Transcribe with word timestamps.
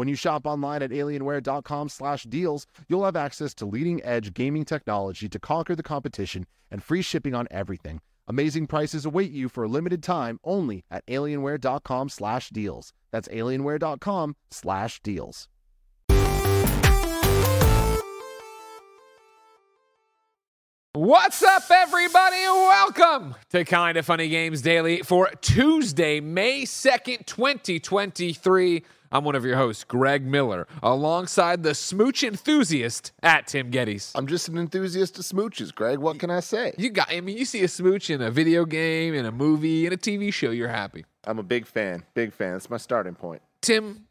When 0.00 0.08
you 0.08 0.16
shop 0.16 0.46
online 0.46 0.82
at 0.82 0.92
alienware.com/deals, 0.92 2.66
you'll 2.88 3.04
have 3.04 3.16
access 3.16 3.52
to 3.52 3.66
leading-edge 3.66 4.32
gaming 4.32 4.64
technology 4.64 5.28
to 5.28 5.38
conquer 5.38 5.76
the 5.76 5.82
competition 5.82 6.46
and 6.70 6.82
free 6.82 7.02
shipping 7.02 7.34
on 7.34 7.46
everything. 7.50 8.00
Amazing 8.26 8.66
prices 8.66 9.04
await 9.04 9.30
you 9.30 9.50
for 9.50 9.62
a 9.62 9.68
limited 9.68 10.02
time 10.02 10.40
only 10.42 10.86
at 10.90 11.06
alienware.com/deals. 11.06 12.94
That's 13.10 13.28
alienware.com/deals. 13.28 15.48
What's 20.94 21.42
up, 21.42 21.70
everybody? 21.70 22.42
Welcome 22.46 23.34
to 23.50 23.66
Kind 23.66 23.98
of 23.98 24.06
Funny 24.06 24.30
Games 24.30 24.62
Daily 24.62 25.02
for 25.02 25.28
Tuesday, 25.42 26.20
May 26.20 26.64
2nd, 26.64 27.26
2023. 27.26 28.82
I'm 29.12 29.24
one 29.24 29.34
of 29.34 29.44
your 29.44 29.56
hosts, 29.56 29.82
Greg 29.82 30.24
Miller, 30.24 30.68
alongside 30.84 31.64
the 31.64 31.74
smooch 31.74 32.22
enthusiast 32.22 33.10
at 33.24 33.48
Tim 33.48 33.72
Gettys. 33.72 34.12
I'm 34.14 34.28
just 34.28 34.46
an 34.46 34.56
enthusiast 34.56 35.18
of 35.18 35.24
smooches, 35.24 35.74
Greg. 35.74 35.98
What 35.98 36.20
can 36.20 36.30
I 36.30 36.38
say? 36.38 36.74
You 36.78 36.90
got, 36.90 37.10
I 37.10 37.20
mean, 37.20 37.36
you 37.36 37.44
see 37.44 37.64
a 37.64 37.68
smooch 37.68 38.08
in 38.08 38.22
a 38.22 38.30
video 38.30 38.64
game, 38.64 39.14
in 39.14 39.26
a 39.26 39.32
movie, 39.32 39.84
in 39.84 39.92
a 39.92 39.96
TV 39.96 40.32
show, 40.32 40.50
you're 40.50 40.68
happy. 40.68 41.04
I'm 41.24 41.40
a 41.40 41.42
big 41.42 41.66
fan. 41.66 42.04
Big 42.14 42.32
fan. 42.32 42.52
That's 42.52 42.70
my 42.70 42.76
starting 42.76 43.16
point. 43.16 43.42
Tim, 43.62 44.06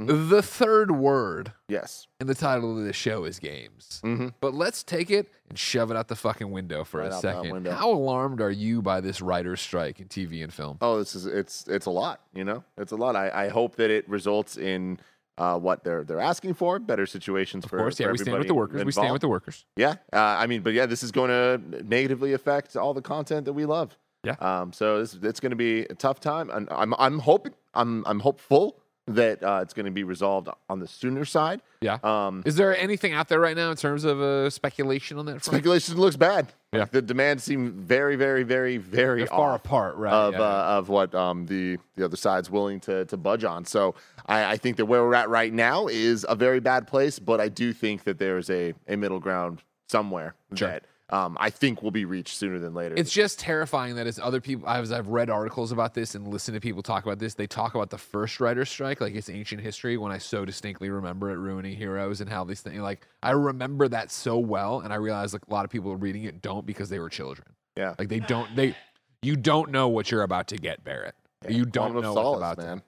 Mm-hmm. 0.00 0.28
the 0.28 0.42
third 0.42 0.90
word 0.90 1.52
Yes. 1.68 2.06
in 2.20 2.26
the 2.26 2.34
title 2.34 2.78
of 2.78 2.84
the 2.84 2.92
show 2.92 3.24
is 3.24 3.38
games. 3.38 4.02
Mm-hmm. 4.04 4.28
But 4.40 4.52
let's 4.52 4.82
take 4.82 5.10
it 5.10 5.32
and 5.48 5.58
shove 5.58 5.90
it 5.90 5.96
out 5.96 6.08
the 6.08 6.16
fucking 6.16 6.50
window 6.50 6.84
for 6.84 7.00
Right 7.00 7.10
a 7.10 7.14
out 7.14 7.22
that 7.22 7.36
second. 7.36 7.52
window. 7.52 7.72
How 7.72 7.90
alarmed 7.90 8.42
are 8.42 8.50
you 8.50 8.82
by 8.82 9.00
this 9.00 9.22
writer's 9.22 9.60
strike 9.62 9.98
in 9.98 10.08
TV 10.08 10.42
and 10.44 10.52
film? 10.52 10.76
Oh, 10.82 10.98
this 10.98 11.14
is 11.14 11.24
it's 11.24 11.66
it's 11.66 11.86
a 11.86 11.90
lot. 11.90 12.20
You 12.34 12.44
know, 12.44 12.62
it's 12.76 12.92
a 12.92 12.96
lot. 12.96 13.16
I, 13.16 13.30
I 13.46 13.48
hope 13.48 13.76
that 13.76 13.90
it 13.90 14.06
results 14.06 14.58
in 14.58 15.00
uh, 15.38 15.58
what 15.58 15.82
they're 15.82 16.04
they're 16.04 16.20
asking 16.20 16.54
for, 16.54 16.78
better 16.78 17.06
situations 17.06 17.64
Of 17.64 17.70
for. 17.70 17.78
course, 17.78 17.98
yeah, 17.98 18.06
for 18.08 18.12
we 18.12 18.18
stand 18.18 18.38
with 18.38 18.48
the 18.48 18.54
workers. 18.54 18.84
We 18.84 18.92
stand 18.92 19.12
with 19.14 19.22
the 19.22 19.28
workers. 19.28 19.64
Yeah, 19.76 19.94
uh, 20.12 20.16
I 20.18 20.46
mean, 20.46 20.60
but 20.60 20.74
yeah, 20.74 20.84
this 20.84 21.02
is 21.02 21.10
going 21.10 21.30
to 21.30 21.82
negatively 21.86 22.34
affect 22.34 22.76
all 22.76 22.92
the 22.92 23.02
content 23.02 23.46
that 23.46 23.54
we 23.54 23.64
love. 23.64 23.96
Yeah. 24.24 24.36
Um. 24.40 24.74
So 24.74 24.98
this, 25.00 25.14
it's 25.22 25.40
going 25.40 25.50
to 25.50 25.56
be 25.56 25.80
a 25.82 25.94
tough 25.94 26.20
time, 26.20 26.50
and 26.50 26.68
I'm 26.70 26.92
I'm 26.98 27.18
hoping 27.20 27.54
I'm 27.72 28.04
I'm 28.06 28.20
hopeful 28.20 28.78
that 29.08 29.42
uh, 29.42 29.60
it's 29.62 29.72
going 29.72 29.86
to 29.86 29.92
be 29.92 30.02
resolved 30.02 30.48
on 30.68 30.80
the 30.80 30.88
sooner 30.88 31.24
side. 31.24 31.60
Yeah. 31.80 31.98
Um. 32.02 32.42
Is 32.44 32.56
there 32.56 32.76
anything 32.76 33.12
out 33.12 33.28
there 33.28 33.38
right 33.38 33.56
now 33.56 33.70
in 33.70 33.76
terms 33.76 34.04
of 34.04 34.20
uh, 34.20 34.50
speculation 34.50 35.18
on 35.18 35.26
that 35.26 35.32
front? 35.42 35.44
Speculation 35.44 35.96
looks 35.96 36.16
bad. 36.16 36.52
Yeah. 36.72 36.80
Like, 36.80 36.90
the 36.90 37.02
demand 37.02 37.40
seem 37.40 37.72
very, 37.72 38.16
very, 38.16 38.42
very, 38.42 38.76
very 38.76 39.20
They're 39.20 39.28
far 39.28 39.54
apart, 39.54 39.96
right? 39.96 40.12
of 40.12 40.34
yeah. 40.34 40.40
uh, 40.40 40.78
of 40.78 40.88
what 40.88 41.14
um, 41.14 41.46
the 41.46 41.78
the 41.94 42.04
other 42.04 42.16
side's 42.16 42.50
willing 42.50 42.80
to 42.80 43.04
to 43.06 43.16
budge 43.16 43.44
on. 43.44 43.64
So 43.64 43.94
I, 44.26 44.52
I 44.52 44.56
think 44.56 44.76
that 44.78 44.86
where 44.86 45.02
we're 45.04 45.14
at 45.14 45.28
right 45.28 45.52
now 45.52 45.86
is 45.86 46.26
a 46.28 46.34
very 46.34 46.60
bad 46.60 46.86
place, 46.88 47.18
but 47.18 47.40
I 47.40 47.48
do 47.48 47.72
think 47.72 48.04
that 48.04 48.18
there's 48.18 48.50
a 48.50 48.74
a 48.88 48.96
middle 48.96 49.20
ground 49.20 49.62
somewhere 49.88 50.34
Sure. 50.54 50.68
that 50.68 50.84
um, 51.10 51.36
I 51.38 51.50
think 51.50 51.82
will 51.82 51.92
be 51.92 52.04
reached 52.04 52.36
sooner 52.36 52.58
than 52.58 52.74
later. 52.74 52.94
It's 52.96 53.12
just 53.12 53.38
terrifying 53.38 53.94
that 53.94 54.08
as 54.08 54.18
other 54.18 54.40
people, 54.40 54.68
as 54.68 54.90
I've 54.90 55.06
read 55.08 55.30
articles 55.30 55.70
about 55.70 55.94
this 55.94 56.14
and 56.16 56.26
listened 56.26 56.56
to 56.56 56.60
people 56.60 56.82
talk 56.82 57.04
about 57.04 57.20
this, 57.20 57.34
they 57.34 57.46
talk 57.46 57.76
about 57.76 57.90
the 57.90 57.98
first 57.98 58.40
writer's 58.40 58.68
strike 58.68 59.00
like 59.00 59.14
it's 59.14 59.28
ancient 59.30 59.60
history. 59.60 59.96
When 59.96 60.10
I 60.10 60.18
so 60.18 60.44
distinctly 60.44 60.90
remember 60.90 61.30
it 61.30 61.36
ruining 61.36 61.76
heroes 61.76 62.20
and 62.20 62.28
how 62.28 62.42
these 62.44 62.60
things, 62.60 62.80
like 62.80 63.06
I 63.22 63.30
remember 63.30 63.86
that 63.88 64.10
so 64.10 64.38
well, 64.38 64.80
and 64.80 64.92
I 64.92 64.96
realize 64.96 65.32
like 65.32 65.42
a 65.48 65.52
lot 65.52 65.64
of 65.64 65.70
people 65.70 65.94
reading 65.96 66.24
it 66.24 66.42
don't 66.42 66.66
because 66.66 66.88
they 66.88 66.98
were 66.98 67.08
children. 67.08 67.46
yeah. 67.76 67.94
Like 67.98 68.08
they 68.08 68.20
don't, 68.20 68.56
they, 68.56 68.74
you 69.22 69.36
don't 69.36 69.70
know 69.70 69.86
what 69.88 70.10
you're 70.10 70.22
about 70.24 70.48
to 70.48 70.56
get, 70.56 70.82
Barrett. 70.82 71.14
You 71.48 71.64
don't 71.66 71.94
know 72.00 72.14
what's 72.14 72.36
about 72.38 72.56
to 72.56 72.62
man. 72.62 72.68
happen. 72.78 72.82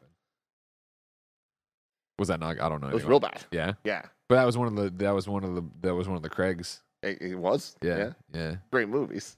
Was 2.19 2.29
that 2.29 2.41
not? 2.41 2.61
I 2.61 2.69
don't 2.69 2.81
know. 2.83 2.89
It 2.89 2.95
was 2.95 3.05
real 3.05 3.21
bad. 3.21 3.45
Yeah, 3.53 3.75
Yeah. 3.85 4.03
but 4.29 4.37
that 4.37 4.45
was 4.45 4.59
one 4.59 4.67
of 4.67 4.75
the 4.75 4.91
that 5.05 5.15
was 5.15 5.29
one 5.29 5.45
of 5.45 5.55
the 5.55 5.63
that 5.83 5.95
was 5.95 6.09
one 6.09 6.17
of 6.17 6.23
the 6.23 6.29
Craigs. 6.29 6.81
It, 7.03 7.21
it 7.23 7.35
was. 7.37 7.77
Yeah, 7.83 8.11
yeah. 8.35 8.57
Great 8.71 8.89
movies. 8.89 9.37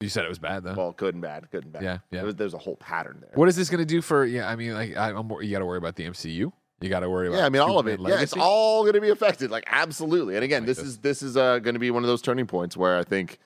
You 0.00 0.08
said 0.08 0.24
it 0.24 0.28
was 0.28 0.38
bad 0.38 0.64
though. 0.64 0.74
Well, 0.74 0.92
good 0.92 1.14
and 1.14 1.22
bad. 1.22 1.48
Good 1.50 1.64
and 1.64 1.72
bad. 1.72 1.82
yeah, 1.82 1.92
yeah. 2.10 2.18
There 2.18 2.24
was- 2.26 2.34
there's 2.36 2.54
a 2.54 2.58
whole 2.58 2.76
pattern 2.76 3.18
there. 3.20 3.30
What 3.34 3.48
is 3.48 3.56
this 3.56 3.70
going 3.70 3.78
to 3.80 3.84
do 3.86 4.02
for? 4.02 4.24
Yeah, 4.24 4.48
I 4.48 4.54
mean, 4.56 4.74
like, 4.74 4.96
I, 4.96 5.10
I'm, 5.10 5.30
you 5.40 5.50
got 5.50 5.60
to 5.60 5.66
worry 5.66 5.78
about 5.78 5.96
the 5.96 6.04
MCU. 6.04 6.52
You 6.80 6.90
got 6.90 7.00
to 7.00 7.08
worry 7.08 7.28
about. 7.28 7.38
Yeah, 7.38 7.46
I 7.46 7.48
mean 7.48 7.62
all 7.62 7.78
of 7.78 7.86
it. 7.86 8.00
Yeah, 8.00 8.20
it's 8.20 8.34
all 8.36 8.82
going 8.82 8.94
to 8.94 9.00
be 9.00 9.08
affected. 9.10 9.50
Like 9.50 9.64
absolutely. 9.68 10.34
And 10.34 10.44
again, 10.44 10.62
Like 10.62 10.66
this 10.66 10.78
this. 10.78 10.86
is 10.86 10.98
this 10.98 11.22
is 11.22 11.36
uh, 11.36 11.58
going 11.60 11.74
to 11.74 11.78
be 11.80 11.90
one 11.90 12.02
of 12.02 12.08
those 12.08 12.20
turning 12.20 12.46
points 12.46 12.76
where 12.76 12.98
I 12.98 13.04
think 13.04 13.28
th- 13.28 13.38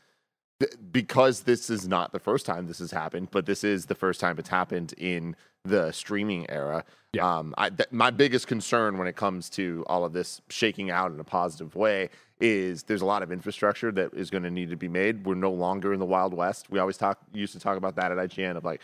because 0.91 1.43
this 1.43 1.71
is 1.71 1.87
not 1.87 2.13
the 2.13 2.19
first 2.19 2.45
time 2.45 2.67
this 2.67 2.81
has 2.81 2.91
happened, 2.91 3.29
but 3.31 3.47
this 3.47 3.63
is 3.63 3.87
the 3.87 3.95
first 3.95 4.21
time 4.21 4.39
it's 4.39 4.49
happened 4.49 4.93
in 4.99 5.37
the 5.65 5.93
streaming 5.93 6.49
era. 6.51 6.85
Yeah. 7.13 7.39
Um, 7.39 7.55
I, 7.57 7.71
th- 7.71 7.91
my 7.91 8.11
biggest 8.11 8.47
concern 8.47 8.99
when 8.99 9.07
it 9.07 9.17
comes 9.17 9.49
to 9.51 9.85
all 9.87 10.05
of 10.05 10.13
this 10.13 10.41
shaking 10.49 10.91
out 10.91 11.13
in 11.13 11.21
a 11.21 11.25
positive 11.25 11.75
way 11.75 12.11
is 12.41 12.85
there's 12.85 13.03
a 13.03 13.07
lot 13.07 13.23
of 13.23 13.33
infrastructure 13.33 13.91
that 13.93 14.15
is 14.15 14.31
going 14.31 14.43
to 14.43 14.51
need 14.51 14.71
to 14.71 14.77
be 14.77 14.89
made. 14.89 15.25
We're 15.27 15.35
no 15.35 15.51
longer 15.51 15.93
in 15.93 16.01
the 16.01 16.07
Wild 16.07 16.35
West. 16.35 16.71
We 16.71 16.79
always 16.79 16.97
talk 16.97 17.19
used 17.33 17.53
to 17.55 17.61
talk 17.61 17.77
about 17.77 17.97
that 17.97 18.13
at 18.13 18.19
IGN 18.19 18.57
of 18.57 18.65
like 18.65 18.81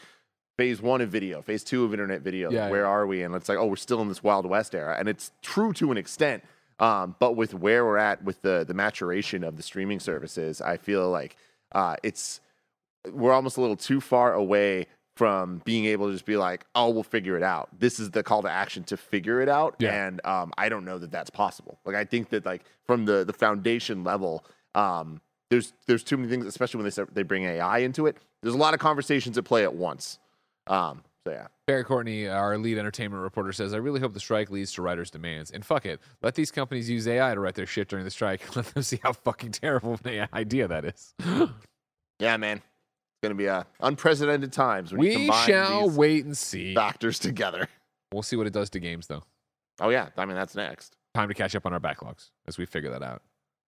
phase 0.57 0.81
one 0.81 1.01
of 1.01 1.11
video, 1.11 1.43
phase 1.43 1.65
two 1.65 1.85
of 1.85 1.93
internet 1.93 2.23
video. 2.23 2.51
Yeah, 2.51 2.71
where 2.71 2.83
yeah. 2.83 2.89
are 2.89 3.07
we? 3.07 3.23
And 3.23 3.35
it's 3.35 3.49
like, 3.49 3.59
oh, 3.59 3.67
we're 3.67 3.77
still 3.77 4.01
in 4.01 4.09
this 4.09 4.23
Wild 4.23 4.47
West 4.47 4.75
era, 4.75 4.97
and 4.99 5.09
it's 5.09 5.31
true 5.43 5.73
to 5.75 5.91
an 5.91 5.99
extent. 5.99 6.45
Um, 6.81 7.15
but 7.21 7.37
with 7.37 7.55
where 7.55 7.85
we're 7.85 7.99
at 7.99 8.25
with 8.25 8.43
the 8.43 8.65
the 8.67 8.75
maturation 8.75 9.45
of 9.45 9.57
the 9.57 9.63
streaming 9.63 10.01
services, 10.01 10.61
I 10.61 10.77
feel 10.77 11.09
like 11.11 11.37
uh, 11.75 11.97
it's 12.03 12.41
we're 13.13 13.33
almost 13.33 13.57
a 13.57 13.61
little 13.61 13.77
too 13.77 14.01
far 14.01 14.33
away 14.33 14.87
from 15.17 15.61
being 15.65 15.85
able 15.85 16.07
to 16.09 16.13
just 16.13 16.25
be 16.25 16.37
like, 16.37 16.65
oh, 16.75 16.89
we'll 16.91 17.03
figure 17.05 17.37
it 17.37 17.43
out. 17.43 17.69
This 17.79 18.01
is 18.01 18.11
the 18.11 18.23
call 18.23 18.43
to 18.43 18.51
action 18.51 18.83
to 18.85 18.97
figure 18.97 19.41
it 19.41 19.49
out, 19.49 19.77
Yeah. 19.79 20.07
and 20.07 20.25
um, 20.27 20.53
I 20.59 20.69
don't 20.69 20.85
know 20.85 20.99
that 20.99 21.11
that's 21.13 21.31
possible. 21.31 21.79
Like, 21.85 21.95
I 21.95 22.05
think 22.05 22.31
that 22.31 22.45
like 22.45 22.65
from 22.87 23.05
the 23.05 23.25
the 23.25 23.33
foundation 23.33 24.03
level, 24.05 24.45
um, 24.75 25.21
there's 25.51 25.73
there's 25.87 26.03
too 26.03 26.17
many 26.17 26.29
things, 26.29 26.47
especially 26.47 26.79
when 26.79 26.85
they 26.85 26.91
start, 26.91 27.15
they 27.15 27.23
bring 27.23 27.45
AI 27.45 27.79
into 27.79 28.07
it. 28.07 28.17
There's 28.43 28.55
a 28.55 28.59
lot 28.59 28.75
of 28.75 28.81
conversations 28.81 29.39
at 29.39 29.45
play 29.45 29.63
at 29.63 29.75
once. 29.75 30.19
Um, 30.67 31.03
so 31.27 31.33
yeah, 31.33 31.47
Barrett 31.67 31.87
Courtney, 31.87 32.29
our 32.29 32.59
lead 32.59 32.77
entertainment 32.79 33.23
reporter, 33.23 33.53
says, 33.53 33.73
"I 33.73 33.79
really 33.79 34.01
hope 34.01 34.13
the 34.13 34.21
strike 34.21 34.51
leads 34.51 34.73
to 34.75 34.83
writers' 34.83 35.11
demands. 35.11 35.51
And 35.51 35.65
fuck 35.65 35.87
it, 35.87 36.01
let 36.23 36.35
these 36.35 36.51
companies 36.51 36.89
use 36.91 37.09
AI 37.09 37.35
to 37.35 37.41
write 37.41 37.55
their 37.55 37.67
shit 37.67 37.89
during 37.89 38.05
the 38.05 38.11
strike. 38.11 38.55
Let 38.57 38.67
them 38.67 38.83
see 38.83 39.01
how 39.03 39.13
fucking 39.13 39.53
terrible 39.53 39.95
of 39.95 40.05
an 40.07 40.29
idea 40.35 40.69
that 40.69 40.85
is. 40.85 41.15
yeah, 42.19 42.37
man, 42.37 42.59
it's 42.59 43.23
gonna 43.23 43.35
be 43.35 43.49
uh, 43.49 43.65
unprecedented 43.81 44.53
times 44.53 44.93
we 44.93 45.15
combine 45.15 45.47
shall 45.47 45.89
these 45.89 45.97
wait 45.97 46.25
and 46.25 46.37
see. 46.37 46.75
factors 46.75 47.19
together. 47.19 47.69
We'll 48.13 48.23
see 48.23 48.37
what 48.37 48.47
it 48.47 48.53
does 48.53 48.71
to 48.71 48.79
games, 48.79 49.09
though. 49.09 49.25
Oh 49.81 49.89
yeah, 49.89 50.11
I 50.17 50.25
mean 50.25 50.37
that's 50.37 50.55
next. 50.55 50.95
Time 51.15 51.27
to 51.27 51.35
catch 51.35 51.57
up 51.57 51.67
on 51.67 51.73
our 51.73 51.81
backlogs 51.81 52.31
as 52.47 52.59
we 52.59 52.65
figure 52.65 52.91
that 52.91 53.03
out. 53.03 53.23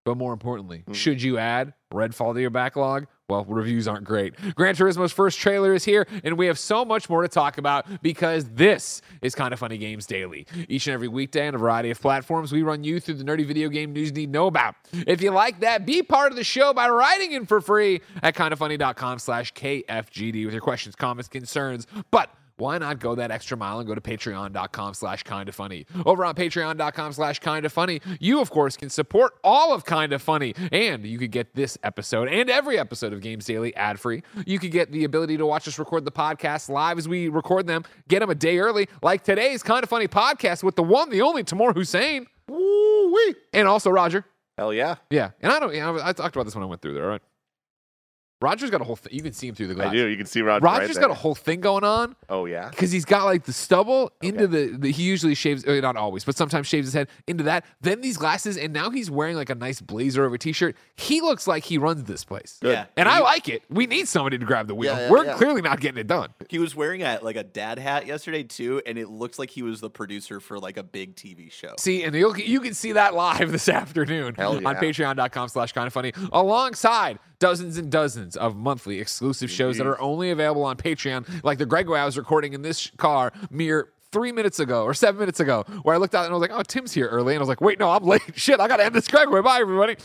But 0.07 0.17
more 0.17 0.33
importantly, 0.33 0.85
Mm. 0.89 0.95
should 0.95 1.21
you 1.21 1.37
add 1.37 1.75
Redfall 1.93 2.33
to 2.35 2.41
your 2.41 2.51
backlog? 2.51 3.09
Well, 3.29 3.45
reviews 3.45 3.89
aren't 3.89 4.05
great. 4.05 4.35
Gran 4.55 4.77
Turismo's 4.77 5.11
first 5.11 5.41
trailer 5.41 5.75
is 5.75 5.85
here, 5.85 6.07
and 6.23 6.39
we 6.39 6.47
have 6.47 6.61
so 6.61 6.85
much 6.85 7.11
more 7.11 7.23
to 7.23 7.29
talk 7.29 7.59
about 7.59 7.85
because 8.03 8.49
this 8.51 9.03
is 9.21 9.35
Kind 9.35 9.53
of 9.53 9.59
Funny 9.59 9.79
Games 9.79 10.07
Daily. 10.07 10.47
Each 10.69 10.87
and 10.87 10.95
every 10.95 11.09
weekday 11.09 11.49
on 11.49 11.57
a 11.57 11.59
variety 11.59 11.91
of 11.91 12.01
platforms, 12.01 12.53
we 12.53 12.63
run 12.63 12.85
you 12.85 13.01
through 13.01 13.15
the 13.17 13.25
nerdy 13.25 13.45
video 13.45 13.69
game 13.69 13.93
news 13.93 14.11
you 14.11 14.15
need 14.15 14.27
to 14.27 14.33
know 14.33 14.47
about. 14.47 14.77
If 14.93 15.21
you 15.23 15.33
like 15.33 15.59
that, 15.61 15.85
be 15.85 16.05
part 16.05 16.31
of 16.31 16.37
the 16.37 16.45
show 16.45 16.73
by 16.73 16.89
writing 16.89 17.33
in 17.33 17.45
for 17.47 17.61
free 17.61 18.01
at 18.23 18.37
kindoffunny.com 18.37 19.19
slash 19.19 19.53
KFGD 19.55 20.45
with 20.45 20.55
your 20.55 20.63
questions, 20.63 20.95
comments, 20.95 21.29
concerns. 21.29 21.89
But 22.13 22.31
why 22.59 22.79
not 22.79 22.99
go 22.99 23.15
that 23.15 23.31
extra 23.31 23.57
mile 23.57 23.79
and 23.79 23.87
go 23.87 23.95
to 23.95 24.01
patreon.com 24.01 24.95
slash 24.95 25.23
kind 25.23 25.49
of 25.49 25.55
funny? 25.55 25.87
Over 26.05 26.25
on 26.25 26.35
patreon.com 26.35 27.13
slash 27.13 27.39
kind 27.39 27.67
of 27.67 27.73
funny 27.73 28.01
you 28.21 28.41
of 28.41 28.51
course 28.51 28.77
can 28.77 28.89
support 28.91 29.35
all 29.45 29.75
of 29.75 29.85
kind 29.85 30.13
of 30.13 30.23
funny. 30.23 30.55
And 30.73 31.05
you 31.05 31.19
could 31.19 31.31
get 31.31 31.55
this 31.55 31.77
episode 31.83 32.29
and 32.29 32.49
every 32.51 32.79
episode 32.79 33.13
of 33.13 33.21
games 33.21 33.45
daily 33.45 33.75
ad 33.77 34.01
free 34.01 34.23
you 34.47 34.59
could 34.59 34.73
get 34.73 34.93
the 34.93 35.05
ability 35.05 35.37
to 35.37 35.47
watch 35.47 35.69
us 35.69 35.79
record 35.79 36.05
the 36.05 36.13
podcast 36.13 36.69
live 36.69 36.99
as 36.99 37.09
we 37.09 37.29
record 37.29 37.67
them 37.67 37.85
get 38.09 38.21
them 38.21 38.31
a 38.31 38.35
day 38.35 38.59
early 38.59 38.89
like 39.03 39.23
today's 39.23 39.63
kind 39.63 39.83
of 39.83 39.89
funny 39.89 40.09
podcast 40.09 40.63
with 40.63 40.77
the 40.77 40.83
one 40.83 41.11
the 41.11 41.23
only 41.23 41.45
Tamoor 41.45 41.73
Hussain. 41.73 42.27
Woo 42.49 43.13
wee! 43.13 43.35
and 43.53 43.67
also 43.69 43.91
roger. 43.91 44.25
Hell 44.57 44.73
yeah! 44.73 44.97
yeah. 45.11 45.31
And 45.41 45.53
i 45.53 45.59
don't 45.61 45.75
you 45.75 45.81
know, 45.81 45.99
i 46.03 46.13
talked 46.13 46.35
about 46.35 46.45
this 46.45 46.55
when 46.55 46.63
i 46.63 46.67
went 46.67 46.81
through 46.81 46.95
there. 46.95 47.05
All 47.05 47.11
right 47.11 47.23
Roger's 48.41 48.69
got 48.71 48.83
a 48.83 48.85
whole 48.85 48.97
thing. 48.97 49.15
You 49.15 49.23
can 49.23 49.33
see 49.33 49.49
him 49.49 49.55
through 49.55 49.69
the 49.69 49.75
glass. 49.75 49.89
I 49.89 49.95
do. 49.95 50.07
You 50.07 50.17
can 50.17 50.27
see 50.27 50.43
Roger. 50.43 50.63
Roger's 50.63 50.97
right 50.97 51.01
got 51.01 51.11
a 51.11 51.15
whole 51.15 51.35
thing 51.35 51.61
going 51.61 51.85
on 51.85 52.15
Oh 52.29 52.45
yeah. 52.45 52.69
because 52.69 52.91
he's 52.93 53.07
got 53.07 53.25
like 53.25 53.45
the 53.45 53.53
stubble 53.53 54.13
into 54.21 54.47
the, 54.47 54.77
the. 54.79 54.93
He 54.93 55.05
usually 55.05 55.35
shaves, 55.35 55.67
uh, 55.67 55.81
not 55.81 55.97
always, 55.97 56.23
but 56.25 56.37
sometimes 56.37 56.67
shaves 56.67 56.87
his 56.87 56.93
head 56.95 57.09
into 57.27 57.45
that. 57.45 57.65
Then 57.81 58.03
these 58.03 58.19
glasses, 58.19 58.59
and 58.59 58.75
now 58.75 58.91
he's 58.91 59.11
wearing 59.11 59.37
like 59.37 59.49
a 59.49 59.55
nice 59.55 59.81
blazer 59.81 60.25
over 60.25 60.35
a 60.35 60.39
t-shirt. 60.39 60.77
He 60.97 61.23
looks 61.23 61.47
like 61.47 61.65
he 61.65 61.79
runs 61.79 62.05
this 62.05 62.25
place. 62.25 62.59
Good. 62.61 62.73
Yeah. 62.73 62.87
And 62.97 63.09
I 63.09 63.21
like 63.21 63.49
it. 63.49 63.63
We 63.71 63.87
need 63.87 64.07
somebody 64.07 64.37
to 64.37 64.45
grab 64.45 64.67
the 64.69 64.75
wheel. 64.75 64.95
Yeah, 64.95 65.01
yeah, 65.05 65.11
We're 65.11 65.25
yeah. 65.25 65.35
clearly 65.37 65.63
not 65.63 65.81
getting 65.81 65.99
it 65.99 66.07
done. 66.07 66.31
He 66.51 66.59
was 66.59 66.75
wearing 66.77 67.03
a 67.03 67.19
like 67.23 67.37
a 67.37 67.45
dad 67.45 67.79
hat 67.79 68.07
yesterday 68.07 68.43
too, 68.43 68.83
and 68.87 68.99
it 68.99 69.09
looks 69.09 69.39
like 69.39 69.49
he 69.49 69.63
was 69.63 69.81
the 69.81 69.89
producer 69.91 70.41
for 70.41 70.59
like 70.59 70.77
a 70.77 70.83
big 70.83 71.17
TV 71.17 71.51
show. 71.51 71.75
See, 71.79 72.03
and 72.05 72.15
you'll, 72.15 72.37
you 72.37 72.61
can 72.61 72.75
see 72.75 72.93
that 72.93 73.15
live 73.15 73.51
this 73.51 73.69
afternoon 73.71 74.35
Hell 74.35 74.57
on 74.67 74.77
patreon.com 74.77 75.49
slash 75.49 75.73
kind 75.73 75.87
of 75.87 75.93
funny, 75.95 76.13
alongside 76.33 77.19
dozens 77.39 77.77
and 77.79 77.91
dozens 77.91 78.37
of 78.37 78.57
monthly 78.57 79.01
exclusive 79.01 79.51
shows 79.51 79.79
that 79.79 79.87
are 79.87 80.01
only 80.01 80.31
available 80.31 80.65
on 80.65 80.77
Patreon, 80.77 81.43
like 81.45 81.59
the 81.59 81.67
Greg 81.67 81.89
was 81.89 82.17
recording 82.17 82.53
in 82.53 82.63
this 82.63 82.91
car 82.97 83.33
mere 83.51 83.89
three 84.13 84.33
minutes 84.33 84.59
ago 84.59 84.85
or 84.85 84.95
seven 84.95 85.19
minutes 85.19 85.41
ago, 85.41 85.65
where 85.83 85.95
I 85.95 85.99
looked 85.99 86.15
out 86.15 86.25
and 86.25 86.33
I 86.33 86.37
was 86.37 86.41
like, 86.41 86.59
oh, 86.59 86.63
Tim's 86.63 86.93
here 86.93 87.09
early. 87.09 87.35
And 87.35 87.41
I 87.41 87.43
was 87.43 87.49
like, 87.49 87.61
wait, 87.61 87.79
no, 87.79 87.91
I'm 87.91 88.05
late. 88.05 88.23
Shit, 88.35 88.61
I 88.61 88.69
got 88.69 88.79
to 88.79 88.85
end 88.85 88.95
this 88.95 89.09
Greg. 89.09 89.29
Bye, 89.31 89.59
everybody. 89.61 89.97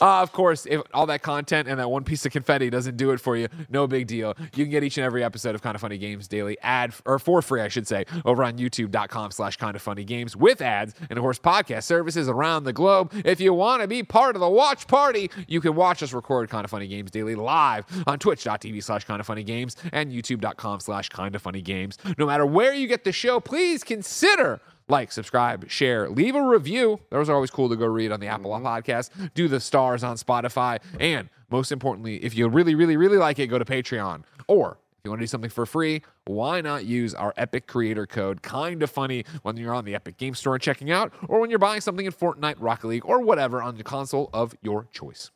Uh, 0.00 0.22
of 0.22 0.32
course, 0.32 0.66
if 0.66 0.82
all 0.92 1.06
that 1.06 1.22
content 1.22 1.68
and 1.68 1.78
that 1.78 1.90
one 1.90 2.04
piece 2.04 2.26
of 2.26 2.32
confetti 2.32 2.70
doesn't 2.70 2.96
do 2.96 3.10
it 3.12 3.20
for 3.20 3.36
you, 3.36 3.48
no 3.68 3.86
big 3.86 4.06
deal. 4.06 4.34
You 4.54 4.64
can 4.64 4.70
get 4.70 4.84
each 4.84 4.98
and 4.98 5.04
every 5.04 5.22
episode 5.24 5.54
of 5.54 5.62
Kind 5.62 5.74
of 5.74 5.80
Funny 5.80 5.98
Games 5.98 6.28
daily 6.28 6.56
ad 6.62 6.92
or 7.04 7.18
for 7.18 7.42
free, 7.42 7.60
I 7.60 7.68
should 7.68 7.86
say, 7.86 8.04
over 8.24 8.44
on 8.44 8.58
youtube.com 8.58 9.30
slash 9.30 9.56
kind 9.56 9.74
of 9.76 9.82
funny 9.82 10.04
games 10.04 10.36
with 10.36 10.60
ads 10.60 10.94
and 11.08 11.18
of 11.18 11.22
course 11.22 11.38
podcast 11.38 11.84
services 11.84 12.28
around 12.28 12.64
the 12.64 12.72
globe. 12.72 13.12
If 13.24 13.40
you 13.40 13.52
want 13.54 13.82
to 13.82 13.88
be 13.88 14.02
part 14.02 14.36
of 14.36 14.40
the 14.40 14.48
watch 14.48 14.86
party, 14.86 15.30
you 15.46 15.60
can 15.60 15.74
watch 15.74 16.02
us 16.02 16.12
record 16.12 16.50
Kind 16.50 16.64
of 16.64 16.70
Funny 16.70 16.86
Games 16.88 17.10
daily 17.10 17.34
live 17.34 17.86
on 18.06 18.18
twitch.tv 18.18 18.82
slash 18.82 19.04
kind 19.04 19.20
of 19.20 19.26
funny 19.26 19.44
games 19.44 19.76
and 19.92 20.12
youtube.com 20.12 20.80
slash 20.80 21.08
kind 21.08 21.34
of 21.34 21.42
funny 21.42 21.62
games. 21.62 21.98
No 22.18 22.26
matter 22.26 22.46
where 22.46 22.74
you 22.74 22.86
get 22.86 23.04
the 23.04 23.12
show, 23.12 23.35
please 23.40 23.84
consider 23.84 24.60
like, 24.88 25.10
subscribe, 25.10 25.68
share, 25.68 26.08
leave 26.08 26.34
a 26.34 26.42
review. 26.42 27.00
Those 27.10 27.28
are 27.28 27.34
always 27.34 27.50
cool 27.50 27.68
to 27.68 27.76
go 27.76 27.86
read 27.86 28.12
on 28.12 28.20
the 28.20 28.28
Apple 28.28 28.52
mm-hmm. 28.52 28.66
Podcast. 28.66 29.10
Do 29.34 29.48
the 29.48 29.60
stars 29.60 30.04
on 30.04 30.16
Spotify. 30.16 30.78
And 31.00 31.28
most 31.50 31.72
importantly, 31.72 32.24
if 32.24 32.36
you 32.36 32.48
really, 32.48 32.74
really, 32.74 32.96
really 32.96 33.16
like 33.16 33.38
it, 33.38 33.48
go 33.48 33.58
to 33.58 33.64
Patreon. 33.64 34.22
Or 34.46 34.78
if 34.92 35.04
you 35.04 35.10
want 35.10 35.20
to 35.20 35.24
do 35.24 35.28
something 35.28 35.50
for 35.50 35.66
free, 35.66 36.02
why 36.26 36.60
not 36.60 36.84
use 36.84 37.14
our 37.14 37.34
Epic 37.36 37.66
Creator 37.66 38.06
Code? 38.06 38.42
Kind 38.42 38.82
of 38.82 38.90
funny 38.90 39.24
when 39.42 39.56
you're 39.56 39.74
on 39.74 39.84
the 39.84 39.94
Epic 39.94 40.18
Game 40.18 40.34
Store 40.34 40.54
and 40.54 40.62
checking 40.62 40.90
out, 40.90 41.12
or 41.28 41.40
when 41.40 41.50
you're 41.50 41.58
buying 41.58 41.80
something 41.80 42.06
in 42.06 42.12
Fortnite, 42.12 42.56
Rocket 42.58 42.86
League, 42.86 43.04
or 43.04 43.20
whatever 43.20 43.62
on 43.62 43.76
the 43.76 43.84
console 43.84 44.30
of 44.32 44.54
your 44.62 44.86
choice. 44.92 45.30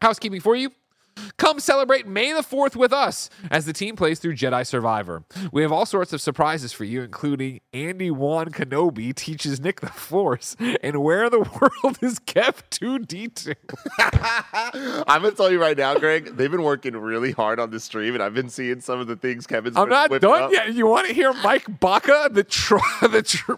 Housekeeping 0.00 0.40
for 0.40 0.56
you. 0.56 0.72
Come 1.36 1.60
celebrate 1.60 2.06
May 2.06 2.32
the 2.32 2.40
4th 2.40 2.76
with 2.76 2.92
us 2.92 3.28
as 3.50 3.64
the 3.66 3.72
team 3.72 3.96
plays 3.96 4.18
through 4.18 4.36
Jedi 4.36 4.66
Survivor. 4.66 5.24
We 5.52 5.62
have 5.62 5.72
all 5.72 5.86
sorts 5.86 6.12
of 6.12 6.20
surprises 6.20 6.72
for 6.72 6.84
you, 6.84 7.02
including 7.02 7.60
Andi-Juan 7.72 8.50
Kenobi 8.50 9.14
teaches 9.14 9.60
Nick 9.60 9.80
the 9.80 9.88
Force, 9.88 10.56
and 10.82 11.02
where 11.02 11.28
the 11.30 11.38
world 11.84 11.98
is 12.00 12.18
Kev2D2? 12.20 13.54
I'm 15.08 15.22
gonna 15.22 15.32
tell 15.32 15.50
you 15.50 15.60
right 15.60 15.76
now, 15.76 15.98
Greg. 15.98 16.36
They've 16.36 16.50
been 16.50 16.62
working 16.62 16.96
really 16.96 17.32
hard 17.32 17.58
on 17.60 17.70
this 17.70 17.84
stream, 17.84 18.14
and 18.14 18.22
I've 18.22 18.34
been 18.34 18.48
seeing 18.48 18.80
some 18.80 19.00
of 19.00 19.06
the 19.06 19.16
things 19.16 19.46
Kevin's. 19.46 19.76
I'm 19.76 19.88
not 19.88 20.10
done 20.20 20.42
up. 20.44 20.52
yet. 20.52 20.72
You 20.74 20.86
want 20.86 21.08
to 21.08 21.14
hear 21.14 21.32
Mike-Bacca, 21.32 22.34
the 22.34 22.44
tr- 22.44 22.76
the 23.06 23.22
tr- 23.22 23.52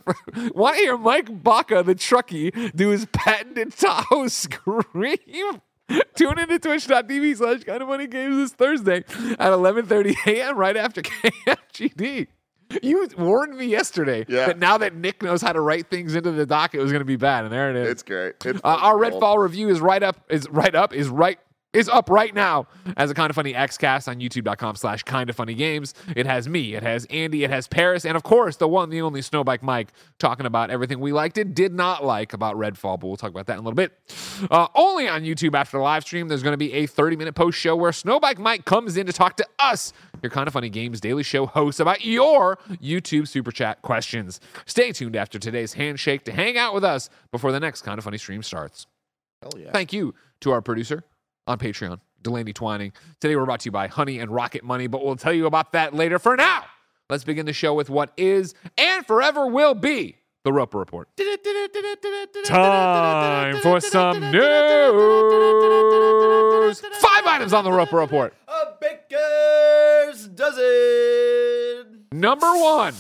want 0.55 0.77
to 0.77 0.83
hear 0.83 0.97
Mike-Bacca, 0.97 1.85
the 1.85 1.95
Truckee, 1.95 2.51
do 2.75 2.89
his 2.91 3.07
patented 3.13 3.73
Tahoe 3.77 4.29
scream? 4.29 5.61
Tune 6.15 6.39
into 6.39 6.59
twitch.tv 6.59 7.37
slash 7.37 7.65
kind 7.65 7.83
of 7.83 7.89
funny 7.89 8.07
games 8.07 8.37
this 8.37 8.53
Thursday 8.53 8.99
at 8.99 9.53
11:30 9.53 10.15
a.m. 10.27 10.57
right 10.57 10.77
after 10.77 11.03
KFGD. 11.49 12.29
You 12.83 13.07
warned 13.19 13.57
me 13.59 13.67
yesterday 13.67 14.25
Yeah. 14.27 14.47
that 14.47 14.59
now 14.59 14.79
that 14.79 14.95
Nick 14.95 15.23
knows 15.23 15.43
how 15.43 15.53
to 15.53 15.61
write 15.61 15.91
things 15.91 16.15
into 16.15 16.33
the 16.33 16.47
doc, 16.47 16.75
it 16.75 16.81
was 16.81 16.91
going 16.93 17.03
to 17.03 17.05
be 17.07 17.17
bad, 17.17 17.45
and 17.45 17.53
there 17.53 17.71
it 17.71 17.77
is. 17.77 17.91
It's 17.91 18.03
great. 18.03 18.35
It's 18.45 18.59
Uh, 18.65 18.69
our. 18.81 18.95
Redfall 18.97 19.39
review 19.39 19.69
is 19.69 19.81
right 19.81 20.03
up 20.03 20.17
is 20.31 20.49
right 20.49 20.75
up 20.75 20.95
is 20.95 21.09
right 21.09 21.39
is 21.75 21.89
up 21.89 22.09
right 22.09 22.35
now 22.35 22.67
as 22.97 23.11
a 23.11 23.15
kind 23.15 23.29
of 23.29 23.37
funny 23.37 23.53
Xcast 23.53 24.09
on 24.09 24.21
youtube.com 24.21 24.77
slash 24.77 25.03
kind 25.03 25.29
of 25.29 25.37
funny 25.37 25.55
games. 25.55 25.93
It 26.17 26.27
has 26.27 26.49
me, 26.49 26.75
it 26.75 26.83
has 26.83 27.05
Andy, 27.11 27.45
it 27.45 27.51
has 27.51 27.67
Paris, 27.67 28.05
and 28.05 28.17
of 28.17 28.23
course 28.23 28.57
the 28.57 28.69
one, 28.69 28.91
the 28.91 29.03
only 29.03 29.21
Snowbike 29.21 29.63
Mike 29.63 29.93
talking 30.19 30.47
about 30.47 30.71
everything 30.71 31.01
we 31.01 31.13
liked 31.13 31.37
and 31.37 31.55
did 31.55 31.75
not 31.75 32.05
like 32.05 32.33
about 32.33 32.57
Redfall, 32.57 32.99
but 32.99 33.07
we'll 33.07 33.17
talk 33.17 33.31
about 33.31 33.47
that 33.47 33.55
in 33.55 33.59
a 33.59 33.63
little 33.63 33.75
bit. 33.75 33.93
Uh, 34.51 34.69
only 34.75 35.09
on 35.09 35.23
YouTube 35.23 35.55
after 35.55 35.77
the 35.77 35.83
live 35.83 36.05
stream, 36.05 36.29
there's 36.29 36.43
going 36.43 36.53
to 36.53 36.59
be 36.59 36.73
a 36.73 36.87
30 36.87 37.17
minute 37.17 37.35
post 37.35 37.59
show 37.59 37.75
where 37.77 37.91
Snowbike 37.91 38.39
Mike 38.39 38.65
comes 38.65 38.97
in 38.97 39.07
to 39.07 39.13
talk 39.13 39.37
to 39.37 39.47
us, 39.59 39.93
your 40.23 40.31
kind 40.31 40.47
of 40.47 40.53
funny 40.53 40.71
games 40.71 41.01
daily 41.01 41.23
show 41.23 41.47
hosts, 41.47 41.81
about 41.81 42.05
your 42.05 42.59
YouTube 42.83 43.27
super 43.29 43.51
chat 43.51 43.83
questions. 43.83 44.41
Stay 44.67 44.93
tuned 44.93 45.17
after 45.17 45.39
today's 45.39 45.75
handshake 45.75 46.25
to 46.25 46.33
hang 46.33 46.57
out 46.57 46.75
with 46.75 46.85
us 46.85 47.11
before 47.33 47.53
the 47.53 47.61
next 47.61 47.83
kind 47.83 47.99
of 47.99 48.05
funny 48.05 48.19
stream 48.19 48.43
starts. 48.43 48.87
Hell 49.43 49.53
yeah. 49.59 49.73
Thank 49.73 49.93
you 49.93 50.15
to 50.41 50.53
our 50.53 50.63
producer 50.63 51.05
on 51.47 51.59
Patreon, 51.59 52.01
Delaney 52.23 52.53
Twining. 52.53 52.93
Today 53.21 53.37
we're 53.37 53.45
brought 53.45 53.61
to 53.61 53.67
you 53.67 53.73
by 53.73 53.87
Honey 53.87 54.19
and 54.19 54.31
Rocket 54.31 54.65
Money, 54.65 54.87
but 54.87 55.05
we'll 55.05 55.17
tell 55.17 55.33
you 55.33 55.47
about 55.47 55.73
that 55.73 55.95
later. 55.95 56.19
For 56.19 56.37
now, 56.37 56.65
let's 57.11 57.25
begin 57.25 57.47
the 57.47 57.53
show 57.53 57.75
with 57.75 57.91
what 57.91 58.13
is 58.17 58.55
and 58.79 59.07
forever 59.07 59.47
will 59.47 59.75
be 59.75 60.17
the 60.45 60.53
Roper 60.53 60.79
Report. 60.79 61.09
Time 62.45 63.61
for 63.61 63.81
some 63.81 64.21
news. 64.31 64.43
Five 67.01 67.27
items 67.27 67.53
on 67.53 67.65
the 67.65 67.73
Roper 67.73 67.97
Report. 67.97 68.35
A 68.49 68.75
baker's 68.81 70.29
dozen. 70.29 72.07
Number 72.13 72.47
one 72.47 72.93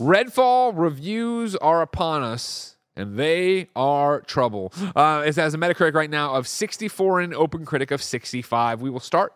Redfall 0.00 0.72
reviews 0.74 1.54
are 1.56 1.80
upon 1.82 2.22
us, 2.22 2.76
and 2.96 3.18
they 3.18 3.68
are 3.74 4.20
trouble. 4.22 4.72
Uh, 4.94 5.24
it 5.26 5.36
has 5.36 5.54
a 5.54 5.58
Metacritic 5.58 5.94
right 5.94 6.10
now 6.10 6.34
of 6.34 6.46
64 6.46 7.20
and 7.20 7.32
an 7.32 7.38
Open 7.38 7.64
Critic 7.64 7.90
of 7.90 8.02
65. 8.02 8.80
We 8.80 8.90
will 8.90 9.00
start 9.00 9.32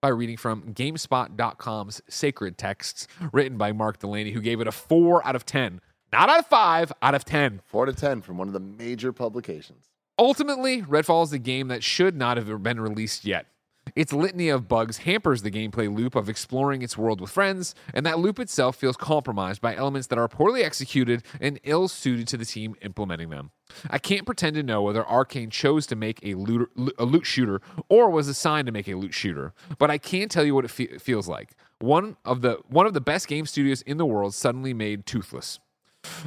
by 0.00 0.08
reading 0.08 0.36
from 0.36 0.74
GameSpot.com's 0.74 2.00
Sacred 2.08 2.56
Texts, 2.56 3.08
written 3.32 3.58
by 3.58 3.72
Mark 3.72 3.98
Delaney, 3.98 4.30
who 4.30 4.40
gave 4.40 4.60
it 4.60 4.66
a 4.66 4.72
4 4.72 5.26
out 5.26 5.36
of 5.36 5.44
10. 5.44 5.80
Not 6.12 6.30
out 6.30 6.38
of 6.38 6.46
5, 6.46 6.92
out 7.02 7.14
of 7.14 7.24
10. 7.24 7.60
Four 7.66 7.86
to 7.86 7.92
ten 7.92 8.22
from 8.22 8.38
one 8.38 8.48
of 8.48 8.54
the 8.54 8.60
major 8.60 9.12
publications. 9.12 9.88
Ultimately, 10.18 10.82
Redfall 10.82 11.24
is 11.24 11.32
a 11.32 11.38
game 11.38 11.68
that 11.68 11.84
should 11.84 12.16
not 12.16 12.36
have 12.38 12.62
been 12.62 12.80
released 12.80 13.24
yet. 13.24 13.46
Its 13.94 14.12
litany 14.12 14.48
of 14.48 14.68
bugs 14.68 14.98
hampers 14.98 15.42
the 15.42 15.50
gameplay 15.50 15.94
loop 15.94 16.14
of 16.14 16.28
exploring 16.28 16.82
its 16.82 16.96
world 16.96 17.20
with 17.20 17.30
friends, 17.30 17.74
and 17.94 18.04
that 18.06 18.18
loop 18.18 18.38
itself 18.38 18.76
feels 18.76 18.96
compromised 18.96 19.60
by 19.60 19.74
elements 19.74 20.08
that 20.08 20.18
are 20.18 20.28
poorly 20.28 20.62
executed 20.62 21.22
and 21.40 21.60
ill 21.64 21.88
suited 21.88 22.28
to 22.28 22.36
the 22.36 22.44
team 22.44 22.74
implementing 22.82 23.30
them. 23.30 23.50
I 23.90 23.98
can't 23.98 24.26
pretend 24.26 24.56
to 24.56 24.62
know 24.62 24.82
whether 24.82 25.06
Arcane 25.06 25.50
chose 25.50 25.86
to 25.88 25.96
make 25.96 26.20
a 26.22 26.34
loot, 26.34 26.70
a 26.98 27.04
loot 27.04 27.26
shooter 27.26 27.60
or 27.88 28.10
was 28.10 28.28
assigned 28.28 28.66
to 28.66 28.72
make 28.72 28.88
a 28.88 28.94
loot 28.94 29.14
shooter, 29.14 29.52
but 29.78 29.90
I 29.90 29.98
can 29.98 30.28
tell 30.28 30.44
you 30.44 30.54
what 30.54 30.64
it 30.64 30.70
fe- 30.70 30.98
feels 30.98 31.28
like. 31.28 31.50
One 31.80 32.16
of 32.24 32.40
the 32.40 32.58
one 32.68 32.86
of 32.86 32.94
the 32.94 33.00
best 33.00 33.28
game 33.28 33.46
studios 33.46 33.82
in 33.82 33.98
the 33.98 34.06
world 34.06 34.34
suddenly 34.34 34.74
made 34.74 35.06
toothless. 35.06 35.60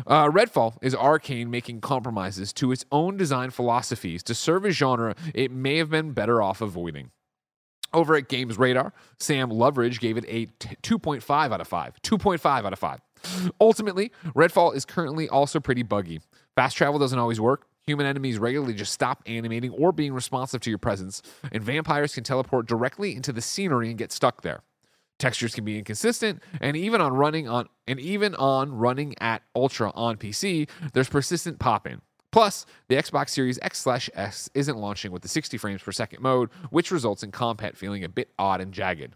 Uh, 0.06 0.30
Redfall 0.30 0.78
is 0.82 0.94
Arcane 0.94 1.50
making 1.50 1.82
compromises 1.82 2.54
to 2.54 2.72
its 2.72 2.86
own 2.92 3.18
design 3.18 3.50
philosophies 3.50 4.22
to 4.24 4.36
serve 4.36 4.66
a 4.66 4.72
genre 4.72 5.16
it 5.34 5.52
may 5.52 5.78
have 5.78 5.90
been 5.90 6.12
better 6.12 6.42
off 6.42 6.62
avoiding. 6.62 7.12
Over 7.94 8.16
at 8.16 8.30
Games 8.30 8.58
Radar, 8.58 8.94
Sam 9.20 9.50
Loveridge 9.50 10.00
gave 10.00 10.18
it 10.18 10.26
a 10.28 10.46
t- 10.60 10.76
2.5 10.82 11.52
out 11.52 11.62
of 11.62 11.68
5. 11.68 12.02
2.5 12.02 12.66
out 12.66 12.74
of 12.74 12.80
5. 12.80 13.00
Ultimately, 13.60 14.12
Redfall 14.36 14.76
is 14.76 14.86
currently 14.86 15.28
also 15.30 15.60
pretty 15.60 15.84
buggy. 15.84 16.22
Fast 16.56 16.78
travel 16.78 17.00
doesn't 17.00 17.20
always 17.20 17.40
work. 17.40 17.68
Human 17.86 18.06
enemies 18.06 18.38
regularly 18.38 18.74
just 18.74 18.94
stop 18.94 19.24
animating 19.26 19.72
or 19.72 19.92
being 19.92 20.14
responsive 20.14 20.62
to 20.62 20.70
your 20.70 20.80
presence, 20.80 21.22
and 21.52 21.64
vampires 21.64 22.14
can 22.14 22.24
teleport 22.24 22.68
directly 22.68 23.16
into 23.16 23.34
the 23.34 23.42
scenery 23.42 23.90
and 23.90 23.98
get 23.98 24.12
stuck 24.12 24.42
there. 24.42 24.62
Textures 25.18 25.54
can 25.54 25.66
be 25.66 25.78
inconsistent, 25.78 26.42
and 26.60 26.78
even 26.78 27.02
on 27.02 27.14
running 27.14 27.48
on 27.48 27.68
and 27.88 28.00
even 28.00 28.34
on 28.36 28.72
running 28.72 29.14
at 29.20 29.44
ultra 29.56 29.92
on 29.94 30.18
PC, 30.18 30.70
there's 30.94 31.10
persistent 31.10 31.60
pop-in. 31.60 32.02
Plus, 32.32 32.66
the 32.88 32.96
Xbox 32.96 33.30
Series 33.30 33.60
X 33.62 33.80
slash 33.80 34.10
S 34.14 34.50
isn't 34.54 34.78
launching 34.78 35.12
with 35.12 35.22
the 35.22 35.28
60 35.28 35.58
frames 35.58 35.82
per 35.82 35.92
second 35.92 36.22
mode, 36.22 36.50
which 36.70 36.92
results 36.92 37.24
in 37.24 37.32
combat 37.32 37.76
feeling 37.78 38.04
a 38.04 38.10
bit 38.10 38.32
odd 38.40 38.62
and 38.62 38.74
jagged. 38.74 39.16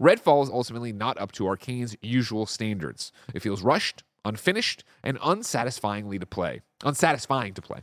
Redfall 0.00 0.42
is 0.42 0.50
ultimately 0.50 0.92
not 0.92 1.18
up 1.18 1.32
to 1.32 1.46
Arcane's 1.46 1.96
usual 2.02 2.44
standards. 2.46 3.12
It 3.34 3.40
feels 3.40 3.62
rushed, 3.62 4.02
unfinished, 4.24 4.84
and 5.02 5.18
unsatisfyingly 5.22 6.18
to 6.18 6.26
play. 6.26 6.60
Unsatisfying 6.84 7.54
to 7.54 7.62
play. 7.62 7.80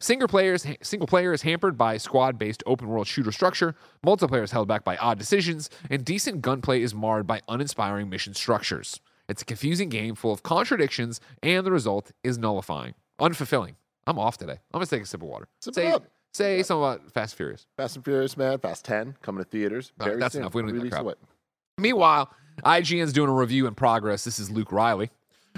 Single 0.00 0.28
player, 0.28 0.54
is, 0.54 0.66
single 0.82 1.06
player 1.06 1.32
is 1.32 1.42
hampered 1.42 1.78
by 1.78 1.96
squad 1.96 2.38
based 2.38 2.62
open 2.66 2.88
world 2.88 3.06
shooter 3.06 3.32
structure, 3.32 3.74
multiplayer 4.04 4.42
is 4.42 4.52
held 4.52 4.68
back 4.68 4.84
by 4.84 4.96
odd 4.98 5.18
decisions, 5.18 5.70
and 5.88 6.04
decent 6.04 6.42
gunplay 6.42 6.82
is 6.82 6.94
marred 6.94 7.26
by 7.26 7.40
uninspiring 7.48 8.08
mission 8.08 8.34
structures. 8.34 9.00
It's 9.28 9.42
a 9.42 9.46
confusing 9.46 9.88
game 9.88 10.14
full 10.14 10.32
of 10.32 10.42
contradictions, 10.42 11.20
and 11.42 11.66
the 11.66 11.72
result 11.72 12.12
is 12.22 12.38
nullifying, 12.38 12.94
unfulfilling. 13.18 13.74
I'm 14.06 14.18
off 14.18 14.36
today. 14.38 14.52
I'm 14.52 14.78
gonna 14.78 14.86
take 14.86 15.02
a 15.02 15.06
sip 15.06 15.22
of 15.22 15.28
water. 15.28 15.48
Sip 15.60 15.74
say. 15.74 15.94
Say 16.34 16.62
something 16.62 16.82
about 16.84 17.12
Fast 17.12 17.32
and 17.32 17.36
Furious. 17.38 17.66
Fast 17.78 17.96
and 17.96 18.04
Furious, 18.04 18.36
man. 18.36 18.58
Fast 18.58 18.84
10 18.84 19.16
coming 19.22 19.42
to 19.42 19.48
theaters. 19.48 19.92
All 19.98 20.04
right, 20.06 20.10
Very 20.12 20.20
that's 20.20 20.34
soon. 20.34 20.42
enough. 20.42 20.54
We 20.54 20.60
don't 20.60 20.66
need 20.66 20.74
that 20.74 20.78
Release 20.80 20.92
crap. 20.92 21.02
away. 21.02 21.14
Meanwhile, 21.78 22.30
IGN's 22.62 23.12
doing 23.14 23.30
a 23.30 23.32
review 23.32 23.66
in 23.66 23.74
progress. 23.74 24.24
This 24.24 24.38
is 24.38 24.50
Luke 24.50 24.70
Reilly. 24.70 25.10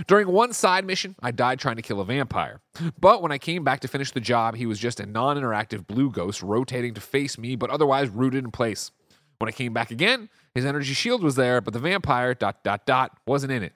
During 0.06 0.28
one 0.28 0.52
side 0.52 0.84
mission, 0.84 1.16
I 1.20 1.32
died 1.32 1.58
trying 1.58 1.74
to 1.76 1.82
kill 1.82 2.00
a 2.00 2.04
vampire. 2.04 2.60
But 3.00 3.22
when 3.22 3.32
I 3.32 3.38
came 3.38 3.64
back 3.64 3.80
to 3.80 3.88
finish 3.88 4.12
the 4.12 4.20
job, 4.20 4.54
he 4.54 4.66
was 4.66 4.78
just 4.78 5.00
a 5.00 5.06
non 5.06 5.36
interactive 5.36 5.84
blue 5.88 6.12
ghost 6.12 6.40
rotating 6.42 6.94
to 6.94 7.00
face 7.00 7.36
me, 7.38 7.56
but 7.56 7.70
otherwise 7.70 8.08
rooted 8.08 8.44
in 8.44 8.52
place. 8.52 8.92
When 9.38 9.48
I 9.48 9.52
came 9.52 9.72
back 9.72 9.90
again, 9.90 10.28
his 10.54 10.64
energy 10.64 10.94
shield 10.94 11.24
was 11.24 11.34
there, 11.34 11.60
but 11.60 11.72
the 11.72 11.80
vampire, 11.80 12.34
dot, 12.34 12.62
dot, 12.62 12.86
dot, 12.86 13.18
wasn't 13.26 13.50
in 13.52 13.64
it. 13.64 13.72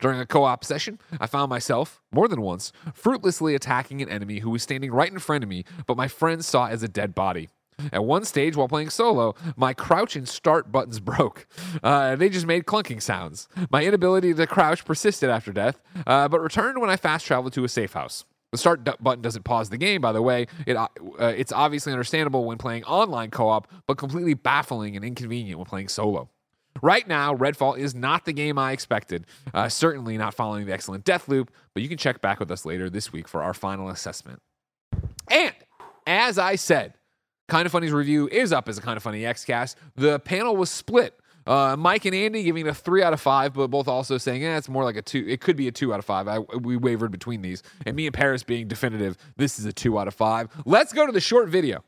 During 0.00 0.20
a 0.20 0.26
co 0.26 0.44
op 0.44 0.64
session, 0.64 0.98
I 1.20 1.26
found 1.26 1.50
myself, 1.50 2.00
more 2.12 2.28
than 2.28 2.40
once, 2.40 2.72
fruitlessly 2.94 3.54
attacking 3.54 4.02
an 4.02 4.08
enemy 4.08 4.40
who 4.40 4.50
was 4.50 4.62
standing 4.62 4.92
right 4.92 5.10
in 5.10 5.18
front 5.18 5.44
of 5.44 5.50
me, 5.50 5.64
but 5.86 5.96
my 5.96 6.08
friends 6.08 6.46
saw 6.46 6.68
as 6.68 6.82
a 6.82 6.88
dead 6.88 7.14
body. 7.14 7.48
At 7.92 8.04
one 8.04 8.24
stage, 8.24 8.54
while 8.54 8.68
playing 8.68 8.90
solo, 8.90 9.34
my 9.56 9.72
crouch 9.72 10.14
and 10.14 10.28
start 10.28 10.70
buttons 10.70 11.00
broke. 11.00 11.46
Uh, 11.82 12.16
they 12.16 12.28
just 12.28 12.46
made 12.46 12.66
clunking 12.66 13.00
sounds. 13.02 13.48
My 13.70 13.84
inability 13.84 14.34
to 14.34 14.46
crouch 14.46 14.84
persisted 14.84 15.30
after 15.30 15.52
death, 15.52 15.80
uh, 16.06 16.28
but 16.28 16.40
returned 16.40 16.80
when 16.80 16.90
I 16.90 16.96
fast 16.96 17.26
traveled 17.26 17.54
to 17.54 17.64
a 17.64 17.68
safe 17.68 17.92
house. 17.92 18.24
The 18.52 18.58
start 18.58 18.84
button 19.02 19.22
doesn't 19.22 19.44
pause 19.44 19.70
the 19.70 19.78
game, 19.78 20.02
by 20.02 20.12
the 20.12 20.20
way. 20.20 20.46
It, 20.66 20.76
uh, 20.76 20.88
it's 21.18 21.52
obviously 21.52 21.92
understandable 21.92 22.44
when 22.44 22.58
playing 22.58 22.84
online 22.84 23.30
co 23.30 23.48
op, 23.48 23.66
but 23.86 23.96
completely 23.96 24.34
baffling 24.34 24.94
and 24.94 25.02
inconvenient 25.04 25.58
when 25.58 25.64
playing 25.64 25.88
solo. 25.88 26.28
Right 26.80 27.06
now, 27.06 27.34
Redfall 27.34 27.78
is 27.78 27.94
not 27.94 28.24
the 28.24 28.32
game 28.32 28.58
I 28.58 28.72
expected. 28.72 29.26
Uh, 29.52 29.68
certainly 29.68 30.16
not 30.16 30.34
following 30.34 30.66
the 30.66 30.72
excellent 30.72 31.04
Deathloop, 31.04 31.48
but 31.74 31.82
you 31.82 31.88
can 31.88 31.98
check 31.98 32.20
back 32.20 32.40
with 32.40 32.50
us 32.50 32.64
later 32.64 32.88
this 32.88 33.12
week 33.12 33.28
for 33.28 33.42
our 33.42 33.54
final 33.54 33.88
assessment. 33.88 34.40
And 35.30 35.54
as 36.06 36.38
I 36.38 36.56
said, 36.56 36.94
Kind 37.48 37.66
of 37.66 37.72
Funny's 37.72 37.92
review 37.92 38.28
is 38.28 38.52
up 38.52 38.68
as 38.68 38.78
a 38.78 38.80
Kind 38.80 38.96
of 38.96 39.02
Funny 39.02 39.22
Xcast. 39.22 39.74
The 39.96 40.18
panel 40.20 40.56
was 40.56 40.70
split. 40.70 41.18
Uh, 41.46 41.76
Mike 41.76 42.04
and 42.04 42.14
Andy 42.14 42.44
giving 42.44 42.66
it 42.66 42.70
a 42.70 42.74
three 42.74 43.02
out 43.02 43.12
of 43.12 43.20
five, 43.20 43.52
but 43.54 43.66
both 43.68 43.88
also 43.88 44.16
saying, 44.16 44.44
eh, 44.44 44.56
it's 44.56 44.68
more 44.68 44.84
like 44.84 44.96
a 44.96 45.02
two. 45.02 45.24
It 45.28 45.40
could 45.40 45.56
be 45.56 45.66
a 45.68 45.72
two 45.72 45.92
out 45.92 45.98
of 45.98 46.04
five. 46.04 46.28
I, 46.28 46.38
we 46.38 46.76
wavered 46.76 47.10
between 47.10 47.42
these. 47.42 47.62
And 47.84 47.96
me 47.96 48.06
and 48.06 48.14
Paris 48.14 48.42
being 48.42 48.68
definitive, 48.68 49.16
this 49.36 49.58
is 49.58 49.64
a 49.64 49.72
two 49.72 49.98
out 49.98 50.06
of 50.06 50.14
five. 50.14 50.48
Let's 50.64 50.92
go 50.92 51.04
to 51.04 51.12
the 51.12 51.20
short 51.20 51.48
video. 51.48 51.84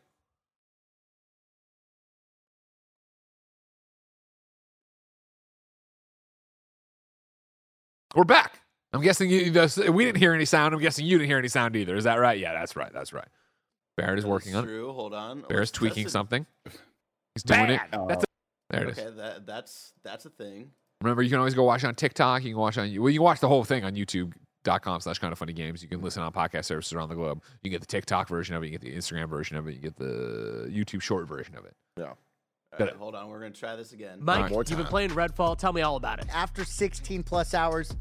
We're 8.14 8.25
back. 8.25 8.61
I'm 8.92 9.00
guessing 9.00 9.28
you, 9.28 9.50
the, 9.50 9.90
we 9.92 10.04
didn't 10.04 10.18
hear 10.18 10.35
any 10.35 10.44
sound. 10.44 10.73
I'm 10.73 10.80
guessing 10.80 11.04
you 11.04 11.18
didn't 11.18 11.28
hear 11.28 11.38
any 11.38 11.49
sound 11.49 11.75
either. 11.75 11.97
Is 11.97 12.04
that 12.04 12.14
right? 12.14 12.38
Yeah, 12.38 12.52
that's 12.52 12.76
right. 12.76 12.92
That's 12.92 13.12
right. 13.12 13.26
Barrett 13.97 14.21
is 14.21 14.26
working 14.26 14.54
on 14.54 14.64
it. 14.64 14.68
True. 14.68 14.92
Hold 14.92 15.14
on. 15.14 15.40
Barrett's 15.40 15.71
Let's 15.71 15.71
tweaking 15.73 16.04
test 16.04 16.12
something. 16.12 16.47
He's 17.35 17.42
doing 17.42 17.71
it. 17.71 17.80
That's 17.90 18.25
There 18.71 18.85
it 18.85 18.90
is. 18.90 18.99
Okay, 18.99 19.16
that 19.16 19.47
that's 19.47 19.92
that's 20.04 20.26
a 20.26 20.30
thing. 20.30 20.71
Remember, 21.00 21.23
you 21.23 21.30
can 21.30 21.38
always 21.40 21.54
go 21.54 21.64
watch 21.64 21.83
it 21.83 21.88
on 21.88 21.97
TikTok. 21.97 22.44
You 22.44 22.50
can 22.50 22.59
watch 22.59 22.78
on 22.78 22.85
well, 23.00 23.11
you 23.11 23.18
can 23.18 23.25
watch 23.25 23.40
the 23.40 23.49
whole 23.49 23.64
thing 23.64 23.85
on 23.85 23.94
YouTube.com 23.94 25.00
slash 25.00 25.18
kind 25.18 25.33
of 25.33 25.38
funny 25.38 25.52
games. 25.52 25.83
You 25.83 25.88
can 25.88 26.00
listen 26.00 26.23
on 26.23 26.33
podcast 26.33 26.66
services 26.66 26.92
around 26.92 27.09
the 27.09 27.16
globe. 27.16 27.42
You 27.62 27.71
get 27.71 27.80
the 27.80 27.87
TikTok 27.87 28.28
version 28.28 28.54
of 28.54 28.62
it, 28.62 28.66
you 28.66 28.73
get 28.73 28.80
the 28.80 28.94
Instagram 28.94 29.28
version 29.28 29.56
of 29.56 29.66
it, 29.66 29.75
you 29.75 29.80
get 29.80 29.97
the 29.97 30.71
YouTube 30.71 31.02
short 31.02 31.26
version 31.26 31.56
of 31.56 31.64
it. 31.64 31.75
All 32.78 32.87
right, 32.87 32.97
hold 32.97 33.14
on. 33.14 33.28
We're 33.28 33.40
gonna 33.40 33.50
try 33.52 33.76
this 33.76 33.93
again. 33.93 34.19
Mike, 34.21 34.37
Alright. 34.37 34.52
More 34.52 34.61
you've 34.62 34.71
been 34.71 34.78
time. 34.78 34.87
playing 34.87 35.11
Redfall. 35.11 35.57
Tell 35.57 35.73
me 35.73 35.83
all 35.83 35.97
about 35.97 36.19
it. 36.21 36.26
after 36.33 36.64
16 36.64 37.23
plus 37.23 37.54
hours, 37.54 37.95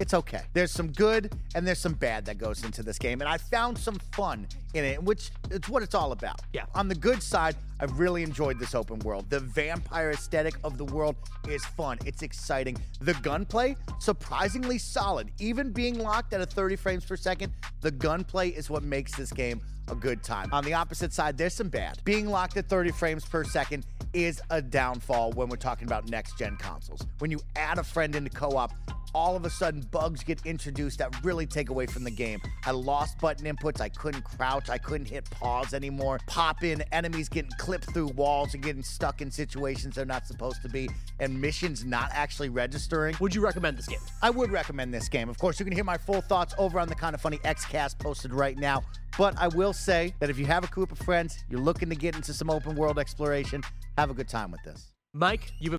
it's 0.00 0.14
okay. 0.14 0.42
There's 0.52 0.70
some 0.70 0.92
good 0.92 1.32
and 1.56 1.66
there's 1.66 1.80
some 1.80 1.94
bad 1.94 2.24
that 2.26 2.38
goes 2.38 2.62
into 2.64 2.82
this 2.84 2.98
game, 2.98 3.20
and 3.20 3.28
I 3.28 3.36
found 3.36 3.76
some 3.76 3.96
fun 4.12 4.46
in 4.74 4.84
it, 4.84 5.02
which 5.02 5.30
it's 5.50 5.68
what 5.68 5.82
it's 5.82 5.94
all 5.94 6.12
about. 6.12 6.40
Yeah. 6.52 6.66
On 6.74 6.86
the 6.88 6.94
good 6.94 7.20
side, 7.22 7.56
I've 7.80 7.98
really 7.98 8.22
enjoyed 8.22 8.58
this 8.60 8.74
open 8.76 9.00
world. 9.00 9.28
The 9.28 9.40
vampire 9.40 10.10
aesthetic 10.12 10.54
of 10.62 10.78
the 10.78 10.84
world 10.84 11.16
is 11.48 11.64
fun. 11.64 11.98
It's 12.04 12.22
exciting. 12.22 12.76
The 13.00 13.14
gunplay, 13.14 13.76
surprisingly 13.98 14.78
solid. 14.78 15.30
Even 15.40 15.72
being 15.72 15.98
locked 15.98 16.32
at 16.32 16.40
a 16.40 16.46
30 16.46 16.76
frames 16.76 17.04
per 17.04 17.16
second, 17.16 17.52
the 17.80 17.90
gunplay 17.90 18.50
is 18.50 18.70
what 18.70 18.82
makes 18.84 19.16
this 19.16 19.32
game 19.32 19.60
a 19.90 19.94
good 19.94 20.22
time. 20.22 20.48
On 20.52 20.64
the 20.64 20.74
opposite 20.74 21.12
side, 21.12 21.36
there's 21.38 21.54
some 21.54 21.68
bad. 21.68 21.98
Being 22.04 22.28
locked 22.28 22.56
at 22.56 22.68
30 22.68 22.92
frames 22.92 23.24
per 23.24 23.44
second 23.44 23.86
is 24.12 24.40
a 24.50 24.62
downfall 24.62 25.32
when 25.32 25.48
we're 25.48 25.56
talking 25.56 25.86
about 25.86 26.08
next 26.08 26.38
gen 26.38 26.56
consoles. 26.56 27.06
When 27.18 27.30
you 27.30 27.40
add 27.56 27.78
a 27.78 27.84
friend 27.84 28.14
into 28.14 28.30
co 28.30 28.56
op, 28.56 28.72
all 29.14 29.36
of 29.36 29.44
a 29.44 29.50
sudden 29.50 29.80
bugs 29.90 30.22
get 30.22 30.44
introduced 30.44 30.98
that 30.98 31.14
really 31.24 31.46
take 31.46 31.70
away 31.70 31.86
from 31.86 32.04
the 32.04 32.10
game. 32.10 32.40
I 32.64 32.72
lost 32.72 33.18
button 33.18 33.46
inputs. 33.46 33.80
I 33.80 33.88
couldn't 33.88 34.22
crouch. 34.22 34.68
I 34.68 34.78
couldn't 34.78 35.08
hit 35.08 35.28
pause 35.30 35.74
anymore. 35.74 36.20
Pop 36.26 36.62
in 36.62 36.82
enemies 36.92 37.28
getting 37.28 37.50
clipped 37.58 37.92
through 37.92 38.08
walls 38.08 38.54
and 38.54 38.62
getting 38.62 38.82
stuck 38.82 39.20
in 39.20 39.30
situations 39.30 39.94
they're 39.94 40.04
not 40.04 40.26
supposed 40.26 40.62
to 40.62 40.68
be, 40.68 40.88
and 41.20 41.40
missions 41.40 41.84
not 41.84 42.10
actually 42.12 42.48
registering. 42.48 43.14
Would 43.20 43.34
you 43.34 43.40
recommend 43.40 43.78
this 43.78 43.86
game? 43.86 44.00
I 44.22 44.30
would 44.30 44.50
recommend 44.50 44.92
this 44.92 45.08
game. 45.08 45.28
Of 45.28 45.38
course, 45.38 45.58
you 45.58 45.64
can 45.64 45.74
hear 45.74 45.84
my 45.84 45.98
full 45.98 46.20
thoughts 46.20 46.54
over 46.58 46.78
on 46.78 46.88
the 46.88 46.94
Kind 46.94 47.14
of 47.14 47.20
Funny 47.20 47.38
Xcast 47.38 47.98
posted 47.98 48.32
right 48.32 48.56
now. 48.56 48.84
But 49.16 49.36
I 49.38 49.48
will 49.48 49.72
say 49.72 50.14
that 50.20 50.30
if 50.30 50.38
you 50.38 50.46
have 50.46 50.64
a 50.64 50.68
group 50.68 50.92
of 50.92 50.98
friends, 50.98 51.38
you're 51.48 51.60
looking 51.60 51.88
to 51.88 51.96
get 51.96 52.14
into 52.14 52.32
some 52.32 52.50
open 52.50 52.76
world 52.76 52.98
exploration, 52.98 53.62
have 53.96 54.10
a 54.10 54.14
good 54.14 54.28
time 54.28 54.50
with 54.50 54.62
this. 54.64 54.92
Mike, 55.12 55.52
you've 55.58 55.70
been 55.72 55.78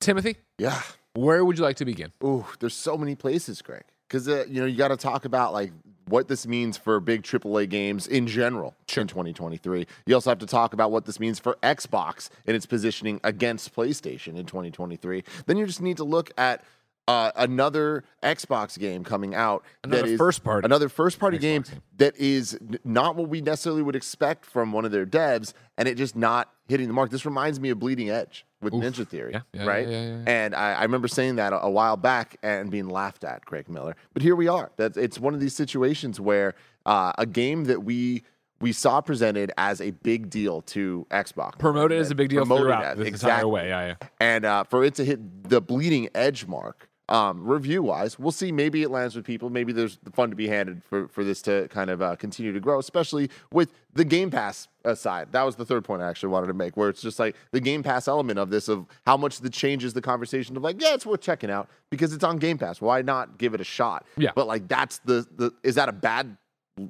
Timothy, 0.00 0.36
Yeah. 0.58 0.80
where 1.14 1.44
would 1.44 1.58
you 1.58 1.64
like 1.64 1.76
to 1.76 1.84
begin? 1.84 2.12
Ooh, 2.24 2.44
there's 2.60 2.74
so 2.74 2.96
many 2.98 3.14
places, 3.14 3.62
Greg. 3.62 3.84
Because 4.08 4.28
uh, 4.28 4.44
you 4.48 4.60
know 4.60 4.66
you 4.66 4.76
got 4.76 4.88
to 4.88 4.96
talk 4.96 5.24
about 5.24 5.52
like 5.54 5.72
what 6.06 6.28
this 6.28 6.46
means 6.46 6.76
for 6.76 7.00
big 7.00 7.22
AAA 7.22 7.68
games 7.70 8.06
in 8.06 8.26
general 8.26 8.74
in 8.96 9.06
2023. 9.06 9.86
You 10.04 10.14
also 10.14 10.30
have 10.30 10.40
to 10.40 10.46
talk 10.46 10.74
about 10.74 10.90
what 10.90 11.06
this 11.06 11.18
means 11.18 11.38
for 11.38 11.56
Xbox 11.62 12.28
and 12.46 12.54
its 12.54 12.66
positioning 12.66 13.20
against 13.24 13.74
PlayStation 13.74 14.36
in 14.36 14.44
2023. 14.44 15.24
Then 15.46 15.56
you 15.56 15.64
just 15.64 15.80
need 15.80 15.96
to 15.96 16.04
look 16.04 16.30
at 16.36 16.62
uh, 17.08 17.32
another 17.36 18.04
Xbox 18.22 18.78
game 18.78 19.02
coming 19.04 19.34
out. 19.34 19.64
Another 19.84 20.02
that 20.02 20.08
is- 20.12 20.18
first 20.18 20.44
party 20.44 20.64
Another 20.64 20.88
first 20.88 21.18
party 21.18 21.38
Xbox 21.38 21.40
game 21.40 21.64
that 21.96 22.16
is 22.16 22.58
not 22.84 23.16
what 23.16 23.28
we 23.28 23.40
necessarily 23.40 23.82
would 23.82 23.96
expect 23.96 24.44
from 24.46 24.72
one 24.72 24.84
of 24.84 24.92
their 24.92 25.06
devs, 25.06 25.52
and 25.76 25.88
it 25.88 25.96
just 25.96 26.14
not 26.16 26.50
hitting 26.68 26.86
the 26.86 26.94
mark. 26.94 27.10
This 27.10 27.26
reminds 27.26 27.58
me 27.60 27.70
of 27.70 27.78
Bleeding 27.80 28.08
Edge 28.10 28.46
with 28.60 28.72
Oof. 28.72 28.82
Ninja 28.82 29.06
Theory, 29.06 29.32
Yeah, 29.32 29.40
yeah, 29.52 29.64
right? 29.66 29.88
yeah. 29.88 30.22
And 30.26 30.54
I, 30.54 30.74
I 30.74 30.82
remember 30.82 31.08
saying 31.08 31.36
that 31.36 31.52
a, 31.52 31.64
a 31.64 31.70
while 31.70 31.96
back 31.96 32.36
and 32.42 32.70
being 32.70 32.88
laughed 32.88 33.24
at, 33.24 33.44
Craig 33.44 33.68
Miller. 33.68 33.96
But 34.14 34.22
here 34.22 34.36
we 34.36 34.46
are. 34.48 34.70
That's 34.76 34.96
it's 34.96 35.18
one 35.18 35.34
of 35.34 35.40
these 35.40 35.54
situations 35.56 36.20
where 36.20 36.54
uh, 36.86 37.12
a 37.18 37.26
game 37.26 37.64
that 37.64 37.82
we 37.84 38.22
we 38.60 38.70
saw 38.70 39.00
presented 39.00 39.50
as 39.58 39.80
a 39.80 39.90
big 39.90 40.30
deal 40.30 40.62
to 40.62 41.04
Xbox, 41.10 41.58
Promoted 41.58 41.98
as 42.00 42.12
a 42.12 42.14
big 42.14 42.28
deal 42.28 42.42
Promoted 42.42 42.66
throughout 42.66 42.84
as- 42.84 42.98
this 42.98 43.08
exactly. 43.08 43.32
entire 43.32 43.48
way. 43.48 43.68
Yeah, 43.68 43.86
yeah. 44.00 44.08
and 44.20 44.44
uh, 44.44 44.62
for 44.62 44.84
it 44.84 44.94
to 44.94 45.04
hit 45.04 45.48
the 45.48 45.60
bleeding 45.60 46.08
edge 46.14 46.46
mark 46.46 46.88
um, 47.08 47.46
review 47.46 47.82
wise 47.82 48.18
we'll 48.18 48.32
see. 48.32 48.52
Maybe 48.52 48.82
it 48.82 48.90
lands 48.90 49.14
with 49.16 49.24
people. 49.24 49.50
Maybe 49.50 49.72
there's 49.72 49.98
the 50.02 50.10
fun 50.10 50.30
to 50.30 50.36
be 50.36 50.48
handed 50.48 50.82
for, 50.84 51.08
for 51.08 51.24
this 51.24 51.42
to 51.42 51.68
kind 51.68 51.90
of 51.90 52.00
uh, 52.00 52.16
continue 52.16 52.52
to 52.52 52.60
grow 52.60 52.78
especially 52.78 53.28
with 53.52 53.72
the 53.94 54.04
game 54.04 54.30
pass 54.30 54.68
aside. 54.84 55.32
That 55.32 55.42
was 55.42 55.56
the 55.56 55.64
third 55.64 55.84
point 55.84 56.02
i 56.02 56.08
actually 56.08 56.30
wanted 56.30 56.46
to 56.46 56.54
make 56.54 56.76
where 56.76 56.88
it's 56.88 57.02
just 57.02 57.18
like 57.18 57.36
the 57.50 57.60
game 57.60 57.82
pass 57.82 58.08
element 58.08 58.38
of 58.38 58.50
this 58.50 58.68
of 58.68 58.86
how 59.04 59.16
much 59.16 59.40
that 59.40 59.52
changes 59.52 59.92
the 59.92 60.00
conversation 60.00 60.56
of 60.56 60.62
like 60.62 60.80
yeah 60.80 60.94
it's 60.94 61.04
worth 61.04 61.20
checking 61.20 61.50
out 61.50 61.68
because 61.90 62.12
it's 62.12 62.24
on 62.24 62.38
game 62.38 62.58
pass. 62.58 62.80
Why 62.80 63.02
not 63.02 63.38
give 63.38 63.54
it 63.54 63.60
a 63.60 63.64
shot? 63.64 64.06
Yeah. 64.16 64.30
but 64.34 64.46
like 64.46 64.68
that's 64.68 64.98
the, 65.00 65.26
the 65.36 65.52
is 65.62 65.74
that 65.74 65.88
a 65.88 65.92
bad 65.92 66.36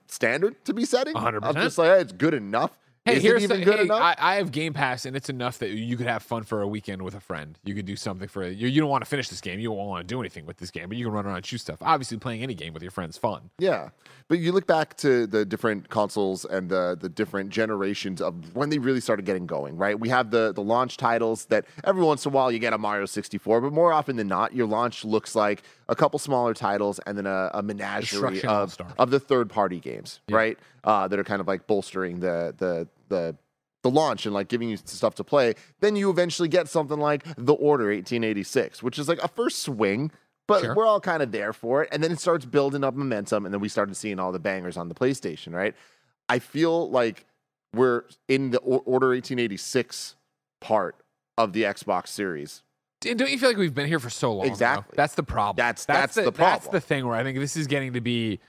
standard 0.06 0.64
to 0.66 0.74
be 0.74 0.84
setting? 0.84 1.14
100%. 1.14 1.40
i'm 1.42 1.54
just 1.56 1.76
like 1.76 1.88
hey, 1.88 2.00
it's 2.00 2.12
good 2.12 2.34
enough 2.34 2.78
Hey, 3.04 3.16
is 3.16 3.22
here's 3.24 3.42
even 3.42 3.58
the, 3.58 3.64
good 3.64 3.78
hey, 3.78 3.84
enough 3.84 4.00
I, 4.00 4.14
I 4.16 4.34
have 4.36 4.52
Game 4.52 4.72
Pass, 4.74 5.06
and 5.06 5.16
it's 5.16 5.28
enough 5.28 5.58
that 5.58 5.70
you 5.70 5.96
could 5.96 6.06
have 6.06 6.22
fun 6.22 6.44
for 6.44 6.62
a 6.62 6.68
weekend 6.68 7.02
with 7.02 7.16
a 7.16 7.20
friend. 7.20 7.58
You 7.64 7.74
could 7.74 7.84
do 7.84 7.96
something 7.96 8.28
for 8.28 8.46
you. 8.46 8.68
You 8.68 8.80
don't 8.80 8.90
want 8.90 9.02
to 9.02 9.10
finish 9.10 9.28
this 9.28 9.40
game. 9.40 9.58
You 9.58 9.70
don't 9.70 9.76
want 9.76 10.06
to 10.06 10.14
do 10.14 10.20
anything 10.20 10.46
with 10.46 10.58
this 10.58 10.70
game, 10.70 10.88
but 10.88 10.96
you 10.96 11.06
can 11.06 11.12
run 11.12 11.26
around 11.26 11.36
and 11.36 11.46
shoot 11.46 11.58
stuff. 11.58 11.78
Obviously, 11.82 12.16
playing 12.18 12.44
any 12.44 12.54
game 12.54 12.72
with 12.72 12.82
your 12.82 12.92
friends 12.92 13.18
fun. 13.18 13.50
Yeah, 13.58 13.88
but 14.28 14.38
you 14.38 14.52
look 14.52 14.68
back 14.68 14.96
to 14.98 15.26
the 15.26 15.44
different 15.44 15.88
consoles 15.88 16.44
and 16.44 16.68
the 16.68 16.96
the 17.00 17.08
different 17.08 17.50
generations 17.50 18.20
of 18.20 18.54
when 18.54 18.70
they 18.70 18.78
really 18.78 19.00
started 19.00 19.26
getting 19.26 19.46
going. 19.46 19.76
Right, 19.76 19.98
we 19.98 20.08
have 20.10 20.30
the 20.30 20.52
the 20.52 20.62
launch 20.62 20.96
titles 20.96 21.46
that 21.46 21.64
every 21.82 22.04
once 22.04 22.24
in 22.24 22.30
a 22.30 22.34
while 22.34 22.52
you 22.52 22.60
get 22.60 22.72
a 22.72 22.78
Mario 22.78 23.06
64, 23.06 23.62
but 23.62 23.72
more 23.72 23.92
often 23.92 24.14
than 24.14 24.28
not, 24.28 24.54
your 24.54 24.68
launch 24.68 25.04
looks 25.04 25.34
like 25.34 25.64
a 25.88 25.94
couple 25.96 26.18
smaller 26.18 26.54
titles 26.54 26.98
and 27.06 27.16
then 27.18 27.26
a, 27.26 27.50
a 27.54 27.62
menagerie 27.62 28.42
of, 28.44 28.76
of 28.98 29.10
the 29.10 29.20
third 29.20 29.50
party 29.50 29.80
games, 29.80 30.20
right? 30.30 30.58
Uh, 30.84 31.08
that 31.08 31.18
are 31.18 31.24
kind 31.24 31.40
of 31.40 31.46
like 31.48 31.66
bolstering 31.66 32.20
the 32.20 32.54
the 32.58 32.88
the 33.08 33.36
the 33.82 33.90
launch 33.90 34.26
and 34.26 34.34
like 34.34 34.46
giving 34.48 34.68
you 34.68 34.76
stuff 34.76 35.16
to 35.16 35.24
play, 35.24 35.54
then 35.80 35.96
you 35.96 36.08
eventually 36.08 36.48
get 36.48 36.68
something 36.68 36.98
like 37.00 37.24
The 37.36 37.52
Order 37.54 37.86
1886, 37.86 38.80
which 38.80 38.96
is 38.96 39.08
like 39.08 39.18
a 39.24 39.26
first 39.28 39.58
swing, 39.62 40.12
but 40.46 40.60
Sure. 40.62 40.74
we're 40.76 40.86
all 40.86 41.00
kind 41.00 41.20
of 41.20 41.32
there 41.32 41.52
for 41.52 41.82
it. 41.82 41.88
And 41.90 42.00
then 42.02 42.12
it 42.12 42.20
starts 42.20 42.44
building 42.44 42.84
up 42.84 42.94
momentum, 42.94 43.44
and 43.44 43.52
then 43.52 43.60
we 43.60 43.68
started 43.68 43.96
seeing 43.96 44.20
all 44.20 44.30
the 44.30 44.38
bangers 44.38 44.76
on 44.76 44.88
the 44.88 44.94
PlayStation, 44.94 45.52
right? 45.52 45.74
I 46.28 46.38
feel 46.38 46.90
like 46.90 47.26
we're 47.74 48.04
in 48.28 48.50
the 48.52 48.58
Or- 48.58 48.82
Order 48.86 49.08
1886 49.08 50.14
part 50.60 50.94
of 51.36 51.52
the 51.52 51.64
Xbox 51.64 52.08
series. 52.08 52.62
And 53.06 53.18
don't 53.18 53.30
you 53.30 53.38
feel 53.38 53.48
like 53.50 53.56
we've 53.58 53.74
been 53.74 53.86
here 53.88 53.98
for 54.00 54.10
so 54.10 54.32
long? 54.32 54.46
though? 54.46 54.52
Exactly. 54.52 54.94
That's 54.96 55.14
the 55.14 55.22
problem. 55.22 55.56
That's- 55.56 55.84
that's 55.84 56.14
the 56.14 56.22
That's 56.22 56.36
problem. 56.36 56.60
That's 56.60 56.68
the 56.68 56.80
thing 56.80 57.06
where 57.06 57.16
I 57.16 57.22
think 57.22 57.38
this 57.38 57.56
is 57.56 57.66
getting 57.66 57.92
to 57.94 58.00
be 58.00 58.40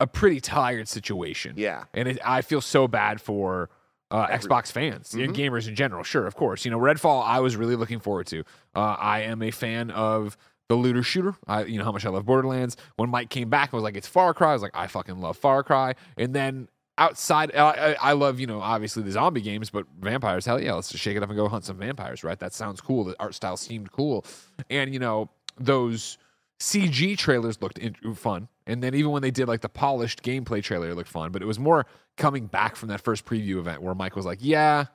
a 0.00 0.06
pretty 0.06 0.40
tired 0.40 0.88
situation. 0.88 1.54
Yeah. 1.56 1.84
And 1.94 2.08
it, 2.08 2.18
I 2.24 2.42
feel 2.42 2.60
so 2.60 2.86
bad 2.88 3.20
for 3.20 3.68
uh, 4.10 4.26
Xbox 4.28 4.72
fans 4.72 5.12
and 5.12 5.34
gamers 5.34 5.68
in 5.68 5.74
general. 5.74 6.02
Sure, 6.02 6.26
of 6.26 6.34
course. 6.34 6.64
You 6.64 6.70
know, 6.70 6.78
Redfall, 6.78 7.22
I 7.26 7.40
was 7.40 7.56
really 7.56 7.76
looking 7.76 7.98
forward 8.00 8.26
to. 8.28 8.40
Uh, 8.74 8.96
I 8.98 9.20
am 9.22 9.42
a 9.42 9.50
fan 9.50 9.90
of 9.90 10.36
the 10.68 10.76
looter 10.76 11.02
shooter. 11.02 11.34
I, 11.46 11.64
you 11.64 11.78
know 11.78 11.84
how 11.84 11.92
much 11.92 12.06
I 12.06 12.10
love 12.10 12.24
Borderlands. 12.26 12.76
When 12.96 13.10
Mike 13.10 13.28
came 13.30 13.50
back, 13.50 13.70
I 13.72 13.76
was 13.76 13.82
like, 13.82 13.96
it's 13.96 14.06
Far 14.08 14.32
Cry. 14.34 14.50
I 14.50 14.52
was 14.54 14.62
like, 14.62 14.70
I 14.74 14.86
fucking 14.86 15.20
love 15.20 15.36
Far 15.36 15.62
Cry. 15.62 15.94
And 16.16 16.34
then 16.34 16.68
outside, 16.98 17.54
I, 17.54 17.70
I, 17.70 17.96
I 18.00 18.12
love, 18.12 18.38
you 18.38 18.46
know, 18.46 18.60
obviously 18.60 19.02
the 19.02 19.12
zombie 19.12 19.40
games, 19.40 19.70
but 19.70 19.86
vampires, 20.00 20.44
hell 20.44 20.60
yeah, 20.60 20.74
let's 20.74 20.90
just 20.90 21.02
shake 21.02 21.16
it 21.16 21.22
up 21.22 21.30
and 21.30 21.36
go 21.36 21.48
hunt 21.48 21.64
some 21.64 21.78
vampires, 21.78 22.22
right? 22.24 22.38
That 22.38 22.52
sounds 22.52 22.80
cool. 22.80 23.04
The 23.04 23.16
art 23.18 23.34
style 23.34 23.56
seemed 23.56 23.92
cool. 23.92 24.26
And, 24.68 24.92
you 24.92 24.98
know, 24.98 25.30
those 25.58 26.18
CG 26.60 27.16
trailers 27.16 27.62
looked 27.62 27.78
in, 27.78 27.94
fun. 28.14 28.48
And 28.66 28.82
then 28.82 28.94
even 28.94 29.12
when 29.12 29.22
they 29.22 29.30
did 29.30 29.48
like 29.48 29.60
the 29.60 29.68
polished 29.68 30.22
gameplay 30.22 30.62
trailer, 30.62 30.90
it 30.90 30.94
looked 30.94 31.08
fun. 31.08 31.32
But 31.32 31.40
it 31.40 31.46
was 31.46 31.58
more 31.58 31.86
coming 32.16 32.46
back 32.46 32.76
from 32.76 32.88
that 32.90 33.00
first 33.00 33.24
preview 33.24 33.58
event 33.58 33.80
where 33.80 33.94
Mike 33.94 34.16
was 34.16 34.26
like, 34.26 34.38
yeah, 34.42 34.86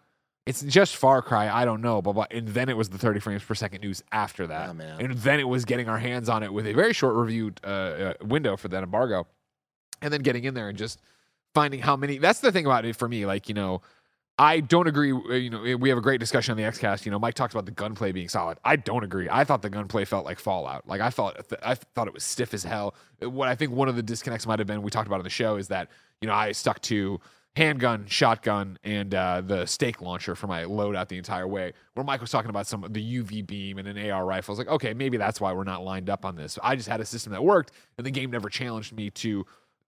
it's 0.45 0.61
just 0.61 0.97
Far 0.97 1.21
Cry. 1.21 1.49
I 1.49 1.63
don't 1.63 1.81
know, 1.81 2.01
blah 2.01 2.13
blah. 2.13 2.25
And 2.29 2.49
then 2.49 2.67
it 2.69 2.75
was 2.75 2.89
the 2.89 2.97
30 2.97 3.19
frames 3.21 3.43
per 3.43 3.55
second 3.55 3.81
news 3.81 4.03
after 4.11 4.45
that, 4.47 4.75
man. 4.75 4.99
and 4.99 5.13
then 5.19 5.39
it 5.39 5.47
was 5.47 5.63
getting 5.63 5.87
our 5.87 5.97
hands 5.97 6.27
on 6.27 6.43
it 6.43 6.51
with 6.51 6.67
a 6.67 6.73
very 6.73 6.93
short 6.93 7.15
review 7.15 7.53
uh, 7.63 7.67
uh, 7.67 8.13
window 8.21 8.57
for 8.57 8.67
that 8.67 8.83
embargo, 8.83 9.25
and 10.01 10.11
then 10.11 10.21
getting 10.21 10.43
in 10.43 10.53
there 10.53 10.67
and 10.67 10.77
just 10.77 10.99
finding 11.53 11.81
how 11.81 11.95
many. 11.95 12.17
That's 12.17 12.39
the 12.39 12.51
thing 12.51 12.65
about 12.65 12.85
it 12.85 12.95
for 12.95 13.07
me. 13.07 13.25
Like 13.25 13.47
you 13.47 13.55
know, 13.55 13.81
I 14.37 14.59
don't 14.61 14.87
agree. 14.87 15.11
uh, 15.11 15.33
You 15.33 15.49
know, 15.49 15.77
we 15.77 15.89
have 15.89 15.97
a 15.97 16.01
great 16.01 16.19
discussion 16.19 16.51
on 16.51 16.57
the 16.57 16.63
XCast. 16.63 17.05
You 17.05 17.11
know, 17.11 17.19
Mike 17.19 17.35
talks 17.35 17.53
about 17.53 17.65
the 17.65 17.71
gunplay 17.71 18.11
being 18.11 18.29
solid. 18.29 18.57
I 18.63 18.75
don't 18.75 19.03
agree. 19.03 19.27
I 19.31 19.43
thought 19.43 19.61
the 19.61 19.69
gunplay 19.69 20.05
felt 20.05 20.25
like 20.25 20.39
Fallout. 20.39 20.87
Like 20.87 21.01
I 21.01 21.09
felt, 21.09 21.35
I 21.63 21.75
thought 21.75 22.07
it 22.07 22.13
was 22.13 22.23
stiff 22.23 22.53
as 22.53 22.63
hell. 22.63 22.95
What 23.19 23.47
I 23.47 23.55
think 23.55 23.71
one 23.71 23.89
of 23.89 23.95
the 23.95 24.03
disconnects 24.03 24.47
might 24.47 24.59
have 24.59 24.67
been 24.67 24.81
we 24.81 24.91
talked 24.91 25.07
about 25.07 25.19
on 25.19 25.23
the 25.23 25.29
show 25.29 25.55
is 25.57 25.67
that 25.67 25.89
you 26.21 26.27
know 26.27 26.33
I 26.33 26.51
stuck 26.51 26.81
to 26.83 27.19
handgun, 27.55 28.05
shotgun, 28.07 28.79
and 28.83 29.13
uh, 29.13 29.39
the 29.41 29.65
stake 29.67 30.01
launcher 30.01 30.35
for 30.35 30.47
my 30.47 30.63
loadout 30.63 31.07
the 31.07 31.17
entire 31.17 31.47
way. 31.47 31.73
Where 31.93 32.03
Mike 32.03 32.19
was 32.19 32.31
talking 32.31 32.49
about 32.49 32.65
some 32.65 32.87
the 32.89 33.21
UV 33.21 33.45
beam 33.45 33.77
and 33.77 33.87
an 33.87 34.09
AR 34.09 34.25
rifle, 34.25 34.51
I 34.51 34.53
was 34.53 34.59
like, 34.59 34.75
okay, 34.75 34.93
maybe 34.93 35.17
that's 35.17 35.39
why 35.39 35.53
we're 35.53 35.63
not 35.63 35.83
lined 35.83 36.09
up 36.09 36.25
on 36.25 36.35
this. 36.35 36.57
I 36.63 36.75
just 36.75 36.89
had 36.89 36.99
a 36.99 37.05
system 37.05 37.31
that 37.33 37.43
worked, 37.43 37.71
and 37.97 38.07
the 38.07 38.11
game 38.11 38.31
never 38.31 38.49
challenged 38.49 38.93
me 38.93 39.11
to 39.11 39.45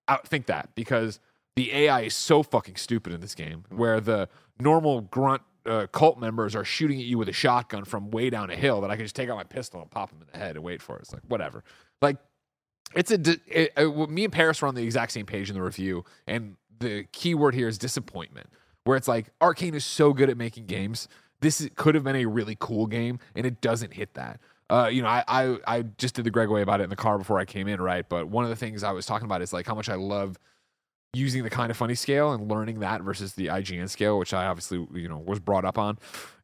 outthink 0.07 0.45
that 0.45 0.69
because 0.75 1.19
the 1.55 1.74
AI 1.74 2.01
is 2.01 2.13
so 2.13 2.43
fucking 2.43 2.75
stupid 2.75 3.13
in 3.13 3.21
this 3.21 3.35
game, 3.35 3.63
where 3.69 4.00
the 4.00 4.27
normal 4.59 5.01
grunt 5.01 5.41
uh, 5.65 5.88
cult 5.88 6.19
members 6.19 6.55
are 6.55 6.63
shooting 6.63 7.00
at 7.00 7.05
you 7.05 7.17
with 7.17 7.29
a 7.29 7.33
shotgun 7.33 7.85
from 7.85 8.12
way 8.12 8.29
down 8.29 8.50
a 8.50 8.55
hill 8.55 8.81
that 8.81 8.91
I 8.91 8.95
can 8.95 9.05
just 9.05 9.15
take 9.15 9.29
out 9.29 9.38
my 9.38 9.43
pistol 9.43 9.81
and 9.81 9.89
pop 9.89 10.09
them 10.09 10.21
in 10.21 10.27
the 10.31 10.38
head 10.38 10.55
and 10.55 10.63
wait 10.63 10.81
for 10.81 10.97
it. 10.97 11.01
It's 11.01 11.13
like 11.13 11.24
whatever. 11.27 11.63
Like 12.01 12.17
it's 12.93 13.12
a 13.12 13.19
it, 13.47 13.74
uh, 13.77 13.88
me 14.07 14.25
and 14.25 14.33
Paris 14.33 14.62
were 14.62 14.67
on 14.67 14.75
the 14.75 14.83
exact 14.83 15.12
same 15.12 15.25
page 15.25 15.50
in 15.50 15.55
the 15.55 15.62
review, 15.62 16.03
and 16.27 16.55
the 16.79 17.05
key 17.12 17.33
word 17.33 17.55
here 17.55 17.67
is 17.67 17.77
disappointment. 17.77 18.47
Where 18.83 18.97
it's 18.97 19.07
like 19.07 19.31
Arcane 19.41 19.74
is 19.74 19.83
so 19.83 20.13
good 20.13 20.29
at 20.29 20.38
making 20.38 20.67
games, 20.67 21.07
this 21.41 21.59
is, 21.59 21.69
could 21.75 21.95
have 21.95 22.03
been 22.03 22.15
a 22.15 22.25
really 22.25 22.55
cool 22.59 22.85
game, 22.85 23.19
and 23.33 23.45
it 23.45 23.59
doesn't 23.62 23.93
hit 23.93 24.13
that. 24.13 24.39
Uh, 24.69 24.89
you 24.91 25.01
know, 25.01 25.07
I, 25.07 25.24
I 25.27 25.57
I 25.67 25.81
just 25.97 26.15
did 26.15 26.25
the 26.25 26.31
Greg 26.31 26.50
way 26.50 26.62
about 26.62 26.81
it 26.81 26.83
in 26.83 26.89
the 26.89 26.95
car 26.95 27.17
before 27.17 27.39
I 27.39 27.45
came 27.45 27.67
in, 27.67 27.81
right? 27.81 28.07
But 28.07 28.27
one 28.27 28.43
of 28.43 28.50
the 28.50 28.55
things 28.55 28.83
I 28.83 28.91
was 28.91 29.05
talking 29.05 29.25
about 29.25 29.41
is 29.41 29.53
like 29.53 29.65
how 29.65 29.75
much 29.75 29.89
I 29.89 29.95
love 29.95 30.38
using 31.15 31.43
the 31.43 31.50
kind 31.50 31.72
of 31.72 31.77
funny 31.77 31.95
scale 31.95 32.34
and 32.34 32.50
learning 32.50 32.79
that 32.79 33.01
versus 33.01 33.34
the 33.34 33.48
IGN 33.48 33.89
scale, 33.89 34.17
which 34.17 34.34
I 34.34 34.45
obviously 34.45 34.86
you 34.93 35.10
know 35.10 35.17
was 35.17 35.39
brought 35.39 35.65
up 35.65 35.77
on. 35.77 35.98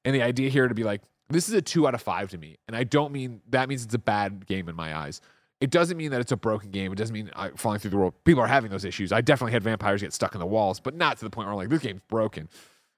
And 0.05 0.15
the 0.15 0.21
idea 0.21 0.49
here 0.49 0.67
to 0.67 0.73
be 0.73 0.83
like, 0.83 1.01
this 1.29 1.47
is 1.47 1.53
a 1.53 1.61
two 1.61 1.87
out 1.87 1.93
of 1.93 2.01
five 2.01 2.29
to 2.31 2.37
me, 2.37 2.57
and 2.67 2.75
I 2.75 2.83
don't 2.83 3.11
mean 3.11 3.41
that 3.49 3.69
means 3.69 3.83
it's 3.83 3.93
a 3.93 3.99
bad 3.99 4.45
game 4.47 4.69
in 4.69 4.75
my 4.75 4.95
eyes. 4.95 5.21
It 5.59 5.69
doesn't 5.69 5.95
mean 5.95 6.09
that 6.09 6.21
it's 6.21 6.31
a 6.31 6.37
broken 6.37 6.71
game. 6.71 6.91
It 6.91 6.95
doesn't 6.95 7.13
mean 7.13 7.29
I, 7.35 7.49
falling 7.51 7.79
through 7.79 7.91
the 7.91 7.97
world. 7.97 8.15
People 8.23 8.41
are 8.41 8.47
having 8.47 8.71
those 8.71 8.83
issues. 8.83 9.11
I 9.11 9.21
definitely 9.21 9.51
had 9.51 9.63
vampires 9.63 10.01
get 10.01 10.11
stuck 10.11 10.33
in 10.33 10.39
the 10.39 10.45
walls, 10.45 10.79
but 10.79 10.95
not 10.95 11.17
to 11.19 11.23
the 11.23 11.29
point 11.29 11.45
where 11.45 11.53
I'm 11.53 11.57
like, 11.57 11.69
this 11.69 11.81
game's 11.81 12.01
broken. 12.07 12.49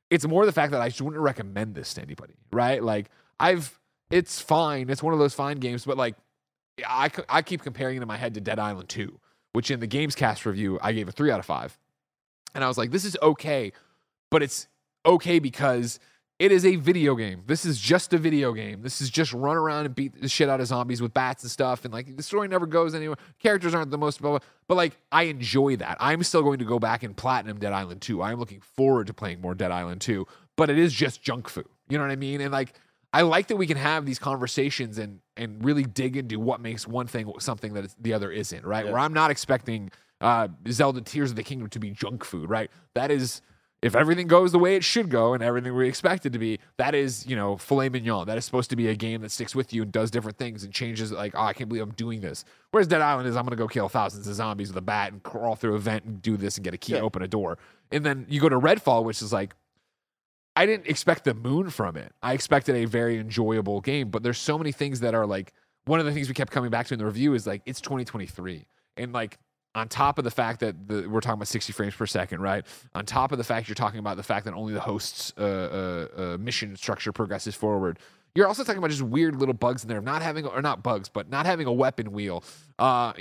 It's 0.10 0.26
more 0.26 0.46
the 0.46 0.54
fact 0.54 0.72
that 0.72 0.82
I 0.82 0.88
just 0.88 1.02
wouldn't 1.02 1.22
recommend 1.22 1.76
this 1.76 1.94
to 1.96 2.02
anybody, 2.02 2.36
right? 2.54 2.82
Like 2.82 3.10
I've, 3.38 3.78
it's 4.10 4.40
fine. 4.40 4.90
It's 4.90 5.04
one 5.04 5.14
of 5.14 5.20
those 5.20 5.34
fine 5.34 5.58
games, 5.58 5.84
but 5.84 5.98
like 5.98 6.16
I, 6.88 7.12
I 7.28 7.42
keep 7.42 7.62
comparing 7.62 7.98
it 7.98 8.02
in 8.02 8.08
my 8.08 8.18
head 8.18 8.34
to 8.36 8.42
Dead 8.42 8.60
Island 8.60 8.90
2, 8.90 9.20
which 9.54 9.72
in 9.72 9.80
the 9.80 9.88
Games 9.88 10.16
Cast 10.16 10.46
review, 10.46 10.80
I 10.82 10.92
gave 10.94 11.08
a 11.08 11.12
three 11.12 11.32
out 11.32 11.40
of 11.40 11.46
five. 11.46 11.78
And 12.54 12.64
I 12.64 12.68
was 12.68 12.78
like, 12.78 12.92
this 12.92 13.06
is 13.06 13.18
okay, 13.22 13.72
but 14.30 14.44
it's 14.44 14.68
okay 15.06 15.40
because 15.40 16.00
it 16.40 16.52
is 16.52 16.66
a 16.66 16.76
video 16.76 17.16
game. 17.16 17.44
This 17.46 17.64
is 17.64 17.80
just 17.80 18.14
a 18.14 18.18
video 18.18 18.54
game. 18.54 18.82
This 18.82 19.02
is 19.02 19.10
just 19.10 19.34
run 19.34 19.56
around 19.56 19.86
and 19.86 19.96
beat 19.96 20.20
the 20.20 20.28
shit 20.28 20.50
out 20.50 20.60
of 20.60 20.68
zombies 20.68 21.02
with 21.02 21.14
bats 21.14 21.44
and 21.44 21.52
stuff. 21.52 21.86
And 21.86 21.94
like 21.94 22.18
the 22.18 22.24
story 22.24 22.48
never 22.48 22.66
goes 22.66 22.96
anywhere. 22.96 23.18
Characters 23.40 23.74
aren't 23.74 23.92
the 23.92 23.98
most, 23.98 24.22
blah, 24.22 24.32
blah, 24.32 24.40
but 24.68 24.76
like 24.76 24.98
I 25.12 25.24
enjoy 25.24 25.78
that. 25.78 25.98
I'm 26.00 26.24
still 26.24 26.42
going 26.42 26.60
to 26.60 26.66
go 26.66 26.80
back 26.80 27.04
and 27.04 27.16
platinum 27.16 27.60
Dead 27.60 27.74
Island 27.74 28.02
2. 28.02 28.22
I'm 28.22 28.40
looking 28.40 28.62
forward 28.62 29.08
to 29.08 29.14
playing 29.14 29.42
more 29.42 29.56
Dead 29.56 29.72
Island 29.72 30.02
2, 30.02 30.26
but 30.56 30.70
it 30.70 30.78
is 30.78 30.92
just 30.94 31.22
junk 31.22 31.48
food. 31.48 31.68
You 31.88 31.98
know 31.98 32.04
what 32.04 32.12
I 32.12 32.18
mean? 32.18 32.42
And 32.42 32.52
like, 32.52 32.74
I 33.14 33.22
like 33.22 33.48
that 33.48 33.58
we 33.58 33.68
can 33.68 33.78
have 33.78 34.06
these 34.06 34.20
conversations 34.20 34.98
and 34.98 35.20
and 35.38 35.64
really 35.64 35.84
dig 35.84 36.18
into 36.18 36.40
what 36.40 36.60
makes 36.62 36.88
one 36.88 37.08
thing 37.08 37.32
something 37.40 37.74
that 37.74 37.96
the 38.00 38.14
other 38.14 38.32
isn't, 38.32 38.66
right? 38.66 38.86
Where 38.86 38.98
I'm 39.00 39.14
not 39.14 39.32
expecting 39.32 39.92
uh, 40.22 40.48
Zelda 40.70 41.02
Tears 41.02 41.30
of 41.32 41.36
the 41.36 41.44
Kingdom 41.44 41.70
to 41.70 41.80
be 41.80 41.92
junk 41.92 42.24
food, 42.24 42.50
right? 42.50 42.72
That 42.96 43.12
is, 43.12 43.42
if 43.82 43.96
everything 43.96 44.28
goes 44.28 44.52
the 44.54 44.60
way 44.60 44.76
it 44.76 44.84
should 44.84 45.10
go 45.10 45.34
and 45.34 45.44
everything 45.44 45.76
we 45.76 45.88
expect 45.88 46.26
it 46.26 46.32
to 46.34 46.40
be, 46.40 46.60
that 46.78 46.96
is, 46.96 47.28
you 47.28 47.36
know, 47.36 47.58
filet 47.58 47.90
mignon. 47.90 48.26
That 48.28 48.38
is 48.38 48.46
supposed 48.46 48.70
to 48.70 48.76
be 48.78 48.88
a 48.88 48.96
game 48.96 49.22
that 49.24 49.32
sticks 49.32 49.54
with 49.54 49.74
you 49.74 49.82
and 49.82 49.92
does 49.92 50.10
different 50.12 50.38
things 50.38 50.64
and 50.64 50.72
changes. 50.74 51.12
Like, 51.12 51.34
oh, 51.36 51.42
I 51.42 51.54
can't 51.54 51.68
believe 51.68 51.84
I'm 51.84 51.92
doing 51.92 52.22
this. 52.22 52.46
Whereas 52.72 52.88
Dead 52.88 53.02
Island 53.02 53.28
is, 53.28 53.36
I'm 53.36 53.44
gonna 53.44 53.58
go 53.58 53.68
kill 53.68 53.90
thousands 53.90 54.28
of 54.28 54.36
zombies 54.36 54.70
with 54.70 54.78
a 54.78 54.82
bat 54.82 55.12
and 55.12 55.22
crawl 55.24 55.56
through 55.56 55.76
a 55.76 55.80
vent 55.80 56.06
and 56.06 56.22
do 56.22 56.38
this 56.38 56.56
and 56.58 56.64
get 56.64 56.74
a 56.74 56.78
key, 56.78 56.94
Yeah. 56.94 57.02
open 57.02 57.22
a 57.22 57.28
door. 57.28 57.58
And 57.92 58.06
then 58.06 58.26
you 58.30 58.40
go 58.40 58.50
to 58.50 58.60
Redfall, 58.60 59.04
which 59.04 59.22
is 59.22 59.34
like 59.34 59.54
I 60.56 60.66
didn't 60.66 60.88
expect 60.88 61.24
the 61.24 61.34
moon 61.34 61.70
from 61.70 61.98
it. 61.98 62.12
I 62.22 62.34
expected 62.34 62.76
a 62.76 62.86
very 62.86 63.18
enjoyable 63.18 63.82
game, 63.82 64.10
but 64.10 64.24
there's 64.24 64.38
so 64.38 64.58
many 64.58 64.72
things 64.72 65.00
that 65.00 65.16
are 65.16 65.26
like 65.26 65.54
one 65.86 66.00
of 66.00 66.06
the 66.06 66.12
things 66.12 66.28
we 66.28 66.34
kept 66.34 66.52
coming 66.52 66.70
back 66.70 66.88
to 66.88 66.94
in 66.94 67.00
the 67.00 67.06
review 67.06 67.34
is 67.34 67.48
like 67.48 67.62
it's 67.66 67.82
2023, 67.82 68.66
and 68.98 69.14
like 69.14 69.38
on 69.76 69.88
top 69.88 70.18
of 70.18 70.24
the 70.24 70.32
fact 70.32 70.60
that 70.60 70.88
the, 70.88 71.08
we're 71.08 71.20
talking 71.20 71.34
about 71.34 71.48
60 71.48 71.74
frames 71.74 71.96
per 71.96 72.06
second, 72.06 72.42
right? 72.42 72.66
On 72.94 73.06
top 73.06 73.32
of 73.32 73.40
the 73.40 73.44
fact 73.44 73.68
you're 73.68 73.76
talking 73.76 74.00
about 74.00 74.18
the 74.18 74.24
fact 74.24 74.46
that 74.46 74.54
only 74.54 74.74
the 74.74 74.80
host's 74.80 75.34
uh, 75.38 76.08
uh, 76.18 76.22
uh, 76.22 76.38
mission 76.38 76.76
structure 76.76 77.12
progresses 77.12 77.56
forward. 77.56 77.98
You're 78.36 78.48
also 78.48 78.64
talking 78.64 78.80
about 78.80 78.90
just 78.90 79.02
weird 79.02 79.36
little 79.36 79.54
bugs 79.54 79.84
in 79.84 79.90
there, 79.90 80.02
not 80.02 80.22
having 80.22 80.46
or 80.46 80.62
not 80.62 80.84
bugs, 80.84 81.10
but 81.10 81.30
not 81.30 81.46
having 81.46 81.68
a 81.68 81.74
weapon 81.74 82.12
wheel. 82.12 82.44
Uh, 82.80 83.14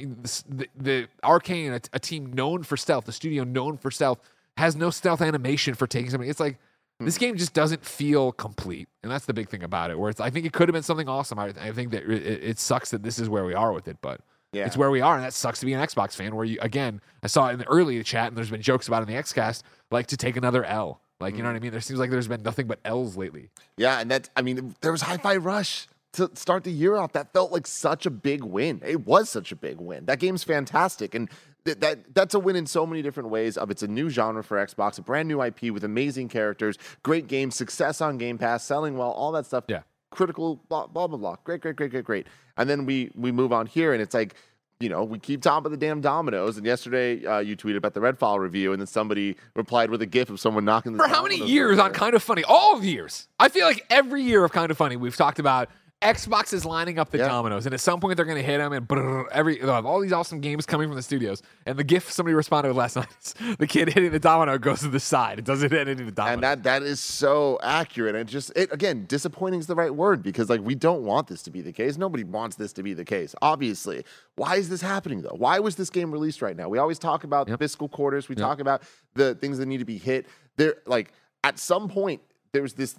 the, 0.49 0.69
the 0.77 1.09
Arcane, 1.23 1.73
a, 1.73 1.81
a 1.93 1.99
team 1.99 2.33
known 2.33 2.63
for 2.63 2.77
stealth, 2.77 3.05
the 3.07 3.13
studio 3.13 3.45
known 3.45 3.77
for 3.77 3.91
stealth, 3.91 4.21
has 4.57 4.77
no 4.77 4.91
stealth 4.91 5.21
animation 5.21 5.75
for 5.75 5.87
taking 5.87 6.11
somebody. 6.11 6.31
It's 6.31 6.41
like 6.41 6.59
Mm-hmm. 7.03 7.07
this 7.07 7.19
game 7.19 7.37
just 7.37 7.53
doesn't 7.55 7.85
feel 7.85 8.33
complete, 8.33 8.89
and 9.03 9.11
that's 9.11 9.27
the 9.27 9.35
big 9.35 9.49
thing 9.49 9.63
about 9.63 9.91
it. 9.91 9.99
Where 9.99 10.11
it's, 10.11 10.21
I 10.21 10.31
think 10.31 10.47
it 10.47 10.53
could 10.53 10.69
have 10.69 10.73
been 10.73 10.83
something 10.83 11.09
awesome. 11.09 11.39
I, 11.39 11.53
I 11.61 11.73
think 11.73 11.91
that 11.93 12.05
it, 12.05 12.45
it 12.45 12.59
sucks 12.59 12.91
that 12.91 13.03
this 13.03 13.19
is 13.19 13.29
where 13.29 13.45
we 13.45 13.55
are 13.55 13.73
with 13.73 13.89
it, 13.89 13.99
but 14.01 14.21
Yeah. 14.53 14.67
it's 14.67 14.77
where 14.77 14.91
we 14.91 15.01
are, 15.01 15.15
and 15.15 15.25
that 15.25 15.33
sucks 15.35 15.61
to 15.61 15.67
be 15.67 15.73
an 15.73 15.81
Xbox 15.81 16.15
fan. 16.15 16.35
Where 16.35 16.45
you 16.45 16.59
again, 16.61 17.01
I 17.23 17.27
saw 17.27 17.49
it 17.49 17.53
in 17.53 17.59
the 17.59 17.69
early 17.69 18.03
chat, 18.03 18.29
and 18.29 18.37
there's 18.37 18.51
been 18.51 18.63
jokes 18.63 18.89
about 18.89 19.03
it 19.03 19.09
in 19.09 19.15
the 19.15 19.23
XCast, 19.23 19.63
like 19.91 20.07
to 20.09 20.17
take 20.17 20.37
another 20.37 20.65
L. 20.65 21.01
Like 21.21 21.37
you 21.37 21.43
know 21.43 21.49
mm. 21.49 21.53
what 21.53 21.57
I 21.57 21.61
mean? 21.61 21.73
There 21.73 21.81
seems 21.81 22.01
like 22.01 22.11
there's 22.11 22.29
been 22.29 22.43
nothing 22.43 22.67
but 22.67 22.81
L's 22.85 23.17
lately. 23.17 23.51
Yeah, 23.77 24.01
and 24.01 24.11
that 24.11 24.29
I 24.37 24.43
mean, 24.43 24.75
there 24.81 24.93
was 24.93 25.03
Hi-Fi 25.03 25.37
Rush 25.37 25.89
to 26.15 26.31
start 26.35 26.65
the 26.65 26.73
year 26.73 26.97
off. 26.97 27.13
That 27.13 27.33
felt 27.33 27.53
like 27.53 27.67
such 27.67 28.07
a 28.07 28.11
big 28.11 28.45
win. 28.45 28.83
It 28.85 29.07
was 29.07 29.31
such 29.31 29.53
a 29.53 29.57
big 29.57 29.79
win. 29.81 30.05
That 30.07 30.19
game's 30.19 30.45
fantastic, 30.45 31.15
and 31.15 31.31
th- 31.65 31.79
that 31.81 32.15
that's 32.15 32.35
a 32.35 32.39
win 32.41 32.57
in 32.57 32.67
so 32.67 32.87
many 32.87 33.03
different 33.03 33.29
ways. 33.31 33.57
Of 33.57 33.71
it's 33.71 33.83
a 33.83 33.89
new 33.89 34.09
genre 34.11 34.43
for 34.45 34.57
Xbox, 34.65 34.99
a 34.99 35.03
brand 35.03 35.29
new 35.29 35.43
IP 35.43 35.65
with 35.71 35.85
amazing 35.85 36.29
characters, 36.29 36.77
great 37.03 37.27
game, 37.29 37.51
success 37.51 38.01
on 38.01 38.19
Game 38.19 38.39
Pass, 38.39 38.65
selling 38.65 38.97
well, 38.97 39.11
all 39.11 39.33
that 39.33 39.47
stuff. 39.47 39.65
Yeah. 39.69 39.83
critical 40.11 40.61
blah 40.69 40.87
blah 40.87 41.07
blah 41.07 41.19
blah. 41.19 41.37
Great, 41.45 41.61
great, 41.61 41.77
great, 41.77 41.91
great, 41.91 42.05
great. 42.05 42.27
And 42.57 42.69
then 42.69 42.85
we 42.87 43.11
we 43.15 43.33
move 43.33 43.53
on 43.53 43.67
here, 43.67 43.93
and 43.93 44.03
it's 44.03 44.15
like. 44.15 44.35
You 44.81 44.89
know, 44.89 45.05
we 45.05 45.21
keep 45.21 45.43
top 45.43 45.65
of 45.65 45.71
the 45.71 45.77
damn 45.77 46.01
dominoes. 46.01 46.57
And 46.57 46.67
yesterday, 46.67 47.25
uh, 47.25 47.39
you 47.39 47.57
tweeted 47.57 47.77
about 47.77 47.95
the 47.95 48.01
Redfall 48.01 48.41
review, 48.41 48.73
and 48.73 48.83
then 48.83 48.89
somebody 48.89 49.37
replied 49.55 49.91
with 49.91 50.03
a 50.03 50.07
GIF 50.07 50.29
of 50.29 50.41
someone 50.41 50.65
knocking 50.65 50.95
the. 50.95 50.99
For 50.99 51.09
how 51.09 51.23
many 51.23 51.37
years 51.37 51.79
over. 51.79 51.83
on 51.83 51.93
Kind 51.93 52.17
of 52.17 52.23
Funny? 52.25 52.43
All 52.43 52.75
of 52.75 52.83
the 52.83 52.89
years. 52.89 53.29
I 53.39 53.49
feel 53.49 53.65
like 53.65 53.87
every 53.91 54.23
year 54.25 54.45
of 54.45 54.51
Kind 54.51 54.73
of 54.73 54.77
Funny, 54.77 54.97
we've 54.97 55.15
talked 55.15 55.39
about 55.39 55.69
Xbox 56.03 56.53
is 56.53 56.65
lining 56.65 56.99
up 56.99 57.11
the 57.11 57.19
Yeah. 57.19 57.29
dominoes, 57.29 57.65
and 57.65 57.73
at 57.73 57.81
some 57.81 58.01
point 58.01 58.17
they're 58.17 58.27
going 58.27 58.37
to 58.37 58.43
hit 58.43 58.59
them, 58.59 58.73
and 58.73 58.87
brrr, 58.89 59.25
every 59.31 59.59
they'll 59.59 59.73
have 59.73 59.87
all 59.87 60.01
these 60.01 60.13
awesome 60.13 60.41
games 60.41 60.67
coming 60.67 60.89
from 60.89 60.97
the 60.97 61.03
studios. 61.03 61.43
And 61.65 61.79
the 61.79 61.85
GIF 61.85 62.11
somebody 62.11 62.35
responded 62.35 62.69
with 62.71 62.77
last 62.77 62.97
night 62.97 63.07
is 63.23 63.35
the 63.59 63.67
kid 63.69 63.89
hitting 63.93 64.11
the 64.11 64.19
domino 64.19 64.59
goes 64.59 64.81
to 64.81 64.89
the 64.89 64.99
side. 65.01 65.39
It 65.39 65.45
doesn't 65.45 65.71
hit 65.71 65.87
any 65.89 66.01
of 66.01 66.07
the 66.07 66.13
domino. 66.13 66.35
and 66.35 66.43
that 66.43 66.63
that 66.65 66.83
is 66.83 66.99
so 67.01 67.59
accurate 67.63 68.17
and 68.17 68.29
just 68.29 68.51
it 68.57 68.73
again 68.73 69.05
disappointing 69.07 69.61
is 69.61 69.69
the 69.69 69.77
right 69.77 69.95
word 69.95 70.23
because 70.23 70.51
like 70.51 70.61
we 70.61 70.75
don't 70.75 71.05
want 71.05 71.29
this 71.29 71.43
to 71.45 71.51
be 71.51 71.61
the 71.61 71.73
case 71.73 71.97
nobody 71.97 72.25
wants 72.25 72.57
this 72.57 72.73
to 72.73 72.83
be 72.83 72.93
the 72.95 73.05
case 73.05 73.35
obviously 73.41 74.05
why 74.37 74.57
is 74.57 74.69
this 74.69 74.81
happening 74.83 75.23
though 75.23 75.35
why 75.39 75.59
was 75.61 75.77
this 75.77 75.89
game 75.91 76.11
released 76.11 76.43
right 76.43 76.57
now 76.57 76.69
we 76.69 76.79
always 76.79 76.99
talk 76.99 77.23
about 77.25 77.49
Yep. 77.49 77.59
fiscal 77.61 77.89
quarters 77.89 78.29
we 78.29 78.35
Yep. 78.35 78.43
talk 78.45 78.61
about 78.61 78.83
the 79.15 79.35
things 79.37 79.59
that 79.59 79.67
need 79.67 79.79
to 79.79 79.85
be 79.85 79.99
hit 79.99 80.27
there 80.57 80.77
like 80.87 81.13
at 81.45 81.59
some 81.59 81.89
point 81.89 82.21
there's 82.53 82.75
this 82.75 82.97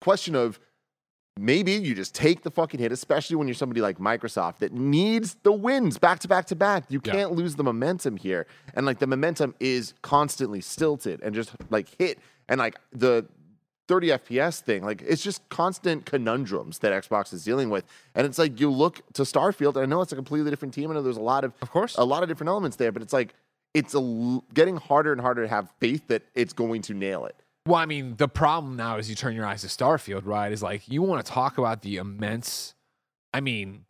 question 0.00 0.34
of 0.34 0.58
maybe 1.38 1.72
you 1.72 1.94
just 1.94 2.14
take 2.14 2.42
the 2.42 2.50
fucking 2.50 2.78
hit, 2.80 2.92
especially 2.92 3.36
when 3.36 3.48
you're 3.48 3.54
somebody 3.54 3.80
like 3.80 3.98
Microsoft 3.98 4.58
that 4.58 4.72
needs 4.72 5.36
the 5.42 5.52
wins 5.52 5.98
back 5.98 6.20
to 6.20 6.28
back 6.28 6.46
to 6.46 6.56
back. 6.56 6.84
You 6.88 7.00
can't 7.00 7.32
lose 7.32 7.56
the 7.56 7.64
momentum 7.64 8.16
here. 8.16 8.46
And 8.74 8.86
like 8.86 8.98
the 9.00 9.06
momentum 9.06 9.54
is 9.60 9.94
constantly 10.02 10.60
stilted 10.60 11.20
and 11.22 11.34
just 11.34 11.50
like 11.70 11.88
hit. 11.98 12.18
And 12.48 12.58
like 12.58 12.76
the 12.92 13.26
30 13.88 14.08
FPS 14.08 14.60
thing, 14.60 14.84
like 14.84 15.02
it's 15.02 15.22
just 15.22 15.46
constant 15.48 16.06
conundrums 16.06 16.78
that 16.80 16.92
Xbox 16.92 17.32
is 17.32 17.44
dealing 17.44 17.68
with. 17.68 17.84
And 18.14 18.26
it's 18.26 18.38
like 18.38 18.60
you 18.60 18.70
look 18.70 19.00
to 19.14 19.22
Starfield, 19.22 19.74
and 19.76 19.78
I 19.82 19.86
know 19.86 20.00
it's 20.02 20.12
a 20.12 20.16
completely 20.16 20.50
different 20.50 20.72
team. 20.72 20.90
I 20.90 20.94
know 20.94 21.02
there's 21.02 21.16
a 21.16 21.20
lot 21.22 21.44
of 21.44 21.52
Of 21.62 21.70
course. 21.70 21.96
a 21.98 22.04
lot 22.04 22.22
of 22.22 22.28
different 22.28 22.48
elements 22.48 22.76
there, 22.76 22.92
but 22.92 23.02
it's 23.02 23.12
like 23.12 23.34
it's 23.74 23.92
a 23.94 23.98
l- 23.98 24.44
getting 24.54 24.76
harder 24.76 25.10
and 25.10 25.20
harder 25.20 25.42
to 25.42 25.48
have 25.48 25.70
faith 25.80 26.06
that 26.08 26.22
it's 26.34 26.52
going 26.52 26.80
to 26.82 26.94
nail 26.94 27.24
it. 27.26 27.34
Well, 27.66 27.76
I 27.80 27.86
mean, 27.86 28.16
the 28.16 28.28
problem 28.28 28.76
now 28.76 28.98
is 28.98 29.08
you 29.08 29.16
turn 29.16 29.34
your 29.34 29.46
eyes 29.46 29.62
to 29.62 29.68
Starfield, 29.68 30.26
right? 30.26 30.52
Is 30.52 30.62
like 30.62 30.86
you 30.86 31.00
want 31.02 31.24
to 31.24 31.32
talk 31.32 31.56
about 31.56 31.80
the 31.80 31.96
immense, 31.96 32.74
I 33.32 33.40
mean, 33.40 33.86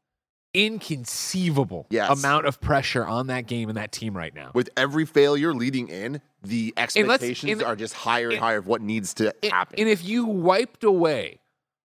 inconceivable 0.55 1.87
Yes. 1.91 2.17
amount 2.23 2.47
of 2.47 2.61
pressure 2.61 3.05
on 3.05 3.27
that 3.27 3.49
game 3.49 3.69
and 3.69 3.77
that 3.77 3.91
team 3.91 4.17
right 4.17 4.33
now. 4.33 4.53
With 4.55 4.71
every 4.77 5.05
failure 5.05 5.53
leading 5.53 5.89
in, 5.89 6.21
the 6.45 6.73
expectations 6.77 7.51
and- 7.53 7.63
are 7.65 7.75
just 7.75 7.95
higher 7.95 8.27
and 8.27 8.35
and- 8.35 8.41
higher 8.43 8.59
of 8.59 8.69
what 8.69 8.81
needs 8.81 9.13
to 9.15 9.35
And- 9.43 9.53
happen. 9.53 9.75
And 9.81 9.89
if 9.89 10.05
you 10.05 10.25
wiped 10.25 10.85
away 10.85 11.41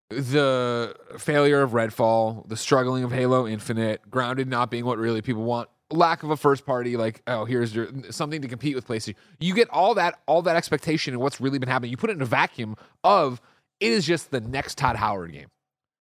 the 0.09 0.95
failure 1.19 1.61
of 1.61 1.71
Redfall, 1.71 2.47
the 2.49 2.57
struggling 2.57 3.03
of 3.03 3.11
Halo 3.11 3.45
Infinite, 3.47 4.09
grounded 4.09 4.47
not 4.47 4.71
being 4.71 4.85
what 4.85 4.97
really 4.97 5.21
people 5.21 5.43
want, 5.43 5.69
lack 5.91 6.23
of 6.23 6.31
a 6.31 6.37
first 6.37 6.65
party, 6.65 6.97
like 6.97 7.21
oh 7.27 7.45
here's 7.45 7.75
your 7.75 7.87
something 8.09 8.41
to 8.41 8.47
compete 8.47 8.75
with 8.75 8.87
PlayStation. 8.87 9.15
You 9.39 9.53
get 9.53 9.69
all 9.69 9.95
that 9.95 10.19
all 10.25 10.41
that 10.43 10.55
expectation 10.55 11.13
and 11.13 11.21
what's 11.21 11.39
really 11.39 11.59
been 11.59 11.69
happening. 11.69 11.91
You 11.91 11.97
put 11.97 12.09
it 12.09 12.13
in 12.13 12.21
a 12.21 12.25
vacuum 12.25 12.75
of 13.03 13.41
it 13.79 13.91
is 13.91 14.05
just 14.05 14.31
the 14.31 14.41
next 14.41 14.77
Todd 14.77 14.95
Howard 14.95 15.31
game. 15.31 15.47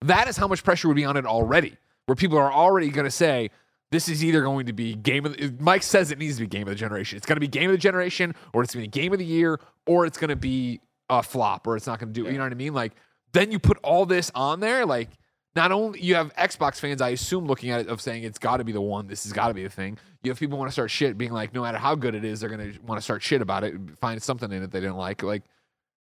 That 0.02 0.28
is 0.28 0.36
how 0.36 0.48
much 0.48 0.64
pressure 0.64 0.88
would 0.88 0.96
be 0.96 1.04
on 1.04 1.16
it 1.16 1.26
already. 1.26 1.76
Where 2.06 2.16
people 2.16 2.38
are 2.38 2.52
already 2.52 2.88
going 2.88 3.04
to 3.04 3.10
say 3.10 3.50
this 3.90 4.08
is 4.08 4.24
either 4.24 4.42
going 4.42 4.66
to 4.66 4.72
be 4.72 4.94
game 4.94 5.26
of 5.26 5.36
the, 5.36 5.54
Mike 5.60 5.82
says 5.82 6.10
it 6.10 6.18
needs 6.18 6.36
to 6.36 6.42
be 6.42 6.48
game 6.48 6.62
of 6.62 6.68
the 6.68 6.74
generation. 6.74 7.16
It's 7.16 7.26
going 7.26 7.36
to 7.36 7.40
be 7.40 7.48
game 7.48 7.70
of 7.70 7.74
the 7.74 7.78
generation, 7.78 8.34
or 8.52 8.62
it's 8.62 8.74
going 8.74 8.84
to 8.84 8.90
be 8.90 9.00
game 9.00 9.12
of 9.12 9.18
the 9.18 9.24
year, 9.24 9.60
or 9.86 10.06
it's 10.06 10.18
going 10.18 10.30
to 10.30 10.36
be 10.36 10.80
a 11.08 11.22
flop, 11.22 11.66
or 11.66 11.76
it's 11.76 11.86
not 11.86 11.98
going 11.98 12.12
to 12.12 12.20
do. 12.22 12.28
You 12.30 12.38
know 12.38 12.44
what 12.44 12.52
I 12.52 12.56
mean? 12.56 12.74
Like 12.74 12.94
then 13.32 13.52
you 13.52 13.58
put 13.58 13.78
all 13.82 14.06
this 14.06 14.30
on 14.34 14.60
there. 14.60 14.86
Like 14.86 15.10
not 15.56 15.72
only 15.72 16.00
you 16.00 16.14
have 16.14 16.34
Xbox 16.36 16.78
fans, 16.78 17.00
I 17.02 17.10
assume 17.10 17.46
looking 17.46 17.70
at 17.70 17.80
it 17.80 17.88
of 17.88 18.00
saying 18.00 18.22
it's 18.24 18.38
got 18.38 18.58
to 18.58 18.64
be 18.64 18.72
the 18.72 18.80
one. 18.80 19.06
This 19.08 19.24
has 19.24 19.32
got 19.32 19.48
to 19.48 19.54
be 19.54 19.62
the 19.64 19.68
thing. 19.70 19.98
You 20.22 20.30
have 20.30 20.38
people 20.38 20.58
want 20.58 20.68
to 20.68 20.72
start 20.72 20.90
shit, 20.90 21.18
being 21.18 21.32
like, 21.32 21.52
no 21.54 21.62
matter 21.62 21.78
how 21.78 21.94
good 21.94 22.14
it 22.14 22.24
is, 22.24 22.40
they're 22.40 22.50
going 22.50 22.72
to 22.74 22.78
want 22.82 22.98
to 22.98 23.02
start 23.02 23.22
shit 23.22 23.42
about 23.42 23.64
it, 23.64 23.74
find 24.00 24.22
something 24.22 24.50
in 24.52 24.62
it 24.62 24.70
they 24.70 24.80
didn't 24.80 24.96
like. 24.96 25.22
Like 25.22 25.42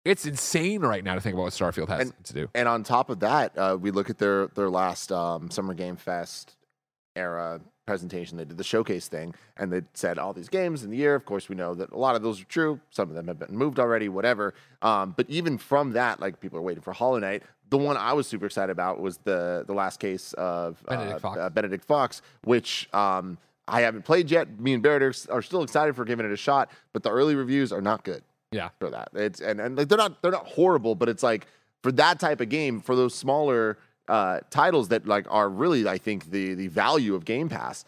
it's 0.05 0.25
insane 0.27 0.81
right 0.83 1.03
now 1.05 1.15
to 1.15 1.21
think 1.21 1.35
about 1.35 1.45
what 1.45 1.53
Starfield 1.53 1.89
has 1.89 2.11
And- 2.11 2.25
to 2.25 2.33
do. 2.33 2.49
And 2.55 2.69
on 2.69 2.83
top 2.83 3.11
of 3.11 3.21
that, 3.21 3.57
uh, 3.59 3.77
we 3.81 3.91
look 3.91 4.11
at 4.11 4.19
their 4.19 4.49
their 4.49 4.71
last 4.71 5.13
um, 5.13 5.51
Summer 5.51 5.75
Game 5.75 5.97
Fest 5.97 6.57
era 7.15 7.61
presentation. 7.91 8.37
They 8.37 8.45
did 8.45 8.59
the 8.59 8.65
showcase 8.65 9.09
thing, 9.09 9.35
and 9.57 9.73
they 9.73 9.83
said 9.95 10.19
all 10.19 10.33
these 10.33 10.49
games 10.49 10.85
in 10.85 10.91
the 10.91 10.97
year. 10.97 11.15
Of 11.15 11.25
course, 11.25 11.49
we 11.49 11.55
know 11.57 11.75
that 11.75 11.93
a 11.93 11.97
lot 11.97 12.17
of 12.17 12.23
those 12.23 12.41
are 12.43 12.45
true. 12.45 12.81
Some 12.91 13.09
of 13.09 13.15
them 13.15 13.29
have 13.29 13.39
been 13.39 13.57
moved 13.57 13.79
already, 13.79 14.09
whatever. 14.09 14.53
Um, 14.83 15.15
but 15.17 15.31
even 15.31 15.57
from 15.57 15.93
that, 15.93 16.21
like 16.21 16.41
people 16.41 16.59
are 16.59 16.63
waiting 16.63 16.83
for 16.83 16.93
Hollow 16.93 17.19
Knight. 17.19 17.45
The 17.71 17.79
one 17.79 17.97
I 17.97 18.13
was 18.13 18.27
super 18.27 18.47
excited 18.47 18.71
about 18.71 19.01
was 19.01 19.19
the 19.25 19.65
the 19.67 19.73
last 19.73 19.99
case 20.01 20.33
of 20.35 20.83
Benedict 20.87 21.17
uh, 21.17 21.19
Fox. 21.21 21.39
uh, 21.39 21.51
Benedict 21.51 21.85
Fox, 21.85 22.23
which 22.45 22.89
um, 22.93 23.39
I 23.67 23.81
haven't 23.81 24.05
played 24.05 24.31
yet. 24.31 24.61
Me 24.61 24.75
and 24.75 24.83
Barrett 24.83 25.03
are, 25.03 25.37
are 25.39 25.43
still 25.43 25.63
excited 25.63 25.97
for 25.97 26.05
giving 26.05 26.27
it 26.27 26.33
a 26.33 26.37
shot, 26.37 26.71
but 26.93 27.03
the 27.03 27.11
early 27.11 27.35
reviews 27.35 27.73
are 27.73 27.81
not 27.81 28.05
good 28.05 28.23
Yeah. 28.53 28.69
for 28.79 28.91
that. 28.91 29.09
It's 29.15 29.41
and, 29.41 29.61
and 29.61 29.77
like 29.77 29.89
they're 29.89 29.99
not 29.99 30.23
they're 30.23 30.31
not 30.31 30.47
horrible, 30.47 30.95
but 30.95 31.09
it's 31.09 31.23
like 31.25 31.47
for 31.83 31.91
that 31.93 32.19
type 32.21 32.41
of 32.41 32.49
game, 32.49 32.81
for 32.81 32.95
those 32.97 33.15
smaller 33.15 33.79
uh, 34.09 34.41
titles 34.51 34.89
that 34.89 35.07
like 35.07 35.27
are 35.31 35.49
really, 35.49 35.89
I 35.89 35.99
think 35.99 36.31
the 36.31 36.55
the 36.55 36.69
value 36.69 37.15
of 37.15 37.25
Game 37.25 37.49
Pass. 37.49 37.85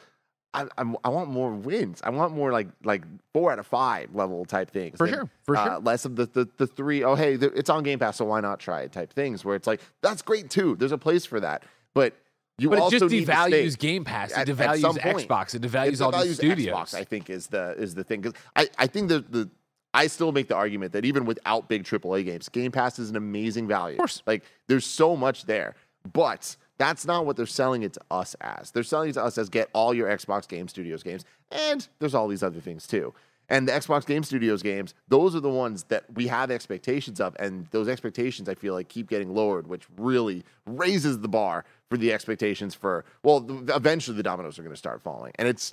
I, 0.55 0.67
I'm, 0.79 0.97
I 1.05 1.11
want 1.11 1.29
more 1.29 1.51
wins. 1.53 2.01
I 2.03 2.09
want 2.11 2.33
more 2.35 2.51
like 2.53 2.69
like 2.83 3.05
four 3.35 3.53
out 3.53 3.59
of 3.59 3.67
five 3.67 4.15
level 4.15 4.47
type 4.47 4.71
things. 4.71 4.97
For 4.97 5.05
And, 5.07 5.15
sure, 5.15 5.31
for 5.43 5.57
uh, 5.57 5.65
sure. 5.65 5.79
Less 5.81 6.05
of 6.07 6.17
the, 6.17 6.25
the 6.27 6.49
the 6.57 6.67
three. 6.67 7.05
Oh 7.05 7.15
hey, 7.15 7.35
it's 7.35 7.69
on 7.69 7.83
Game 7.83 7.99
Pass, 7.99 8.17
so 8.17 8.25
why 8.25 8.41
not 8.41 8.59
try 8.59 8.81
it? 8.81 8.93
Type 8.93 9.13
things 9.13 9.45
where 9.45 9.57
it's 9.57 9.67
like 9.67 9.81
that's 10.03 10.23
great 10.23 10.49
too. 10.51 10.75
There's 10.77 10.91
a 10.93 10.99
place 10.99 11.27
for 11.27 11.39
that, 11.41 11.65
but 11.95 12.15
you 12.57 12.71
But 12.71 12.79
it 12.79 12.81
also 12.81 13.09
just 13.09 13.15
devalues 13.15 13.79
Game 13.79 14.05
Pass. 14.05 14.31
It 14.33 14.39
at- 14.39 14.49
at 14.49 14.57
devalues 14.57 14.83
point. 15.01 15.29
Xbox. 15.29 15.55
It 15.55 15.63
devalues 15.63 15.93
It 15.93 16.01
all 16.01 16.13
these 16.13 16.33
devalues 16.33 16.35
studios. 16.37 16.75
Xbox, 16.77 16.95
I 16.95 17.05
think 17.05 17.29
is 17.31 17.47
the 17.49 17.75
is 17.79 17.95
the 17.95 18.03
thing 18.03 18.23
because 18.23 18.41
I, 18.57 18.69
I 18.79 18.87
think 18.87 19.11
the 19.11 19.21
the 19.21 19.51
I 19.95 20.07
still 20.07 20.33
make 20.33 20.49
the 20.49 20.57
argument 20.57 20.93
that 20.93 21.05
even 21.05 21.25
without 21.27 21.69
big 21.69 21.85
AAA 21.85 22.25
games, 22.25 22.49
Game 22.49 22.73
Pass 22.73 22.99
is 22.99 23.11
an 23.11 23.17
amazing 23.17 23.69
value. 23.69 23.97
Of 23.97 23.99
course. 23.99 24.23
like 24.27 24.45
there's 24.67 24.87
so 24.87 25.15
much 25.15 25.45
there, 25.45 25.75
but 26.13 26.57
that's 26.79 27.05
not 27.07 27.27
what 27.27 27.37
they're 27.37 27.47
selling 27.47 27.83
it 27.83 27.93
to 27.95 28.01
us 28.11 28.35
as. 28.41 28.71
They're 28.71 28.83
selling 28.83 29.11
it 29.11 29.15
to 29.15 29.25
us 29.25 29.37
as 29.39 29.49
get 29.49 29.69
all 29.73 29.93
your 29.93 30.09
Xbox 30.09 30.49
Game 30.49 30.69
Studios 30.69 31.03
games, 31.03 31.25
and 31.51 31.87
there's 31.99 32.15
all 32.15 32.29
these 32.29 32.43
other 32.43 32.61
things 32.61 32.87
too. 32.87 33.15
And 33.51 33.67
the 33.67 33.73
Xbox 33.73 34.05
Game 34.05 34.23
Studios 34.23 34.63
games, 34.63 34.95
those 35.09 35.35
are 35.35 35.41
the 35.41 35.49
ones 35.49 35.85
that 35.85 36.05
we 36.15 36.27
have 36.27 36.51
expectations 36.51 37.19
of, 37.19 37.35
and 37.41 37.67
those 37.71 37.89
expectations 37.89 38.49
I 38.49 38.55
feel 38.55 38.75
like 38.75 38.89
keep 38.89 39.09
getting 39.09 39.35
lowered, 39.35 39.67
which 39.67 39.87
really 39.97 40.45
raises 40.67 41.21
the 41.21 41.29
bar 41.29 41.65
for 41.91 41.97
the 41.97 42.13
expectations 42.13 42.75
for. 42.75 43.05
Well, 43.23 43.47
eventually 43.69 44.17
the 44.17 44.23
dominoes 44.23 44.59
are 44.59 44.63
going 44.63 44.75
to 44.75 44.79
start 44.79 45.03
falling, 45.03 45.33
and 45.39 45.49
it's. 45.49 45.73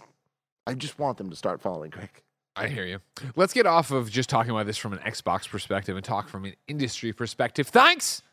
I 0.67 0.73
just 0.73 0.97
want 0.97 1.17
them 1.17 1.29
to 1.29 1.35
start 1.35 1.61
falling, 1.61 1.91
quick. 1.91 2.23
I 2.55 2.69
hear 2.69 2.85
you. 2.85 2.99
Let's 3.35 3.53
get 3.53 3.67
off 3.67 3.91
of 3.91 4.09
just 4.09 4.29
talking 4.29 4.51
about 4.51 4.65
this 4.65 4.77
from 4.77 4.93
an 4.93 4.99
Xbox 4.99 5.47
perspective 5.47 5.95
and 5.95 6.03
talk 6.03 6.29
from 6.29 6.45
an 6.45 6.55
industry 6.67 7.11
perspective. 7.11 7.67
Thanks 7.67 8.23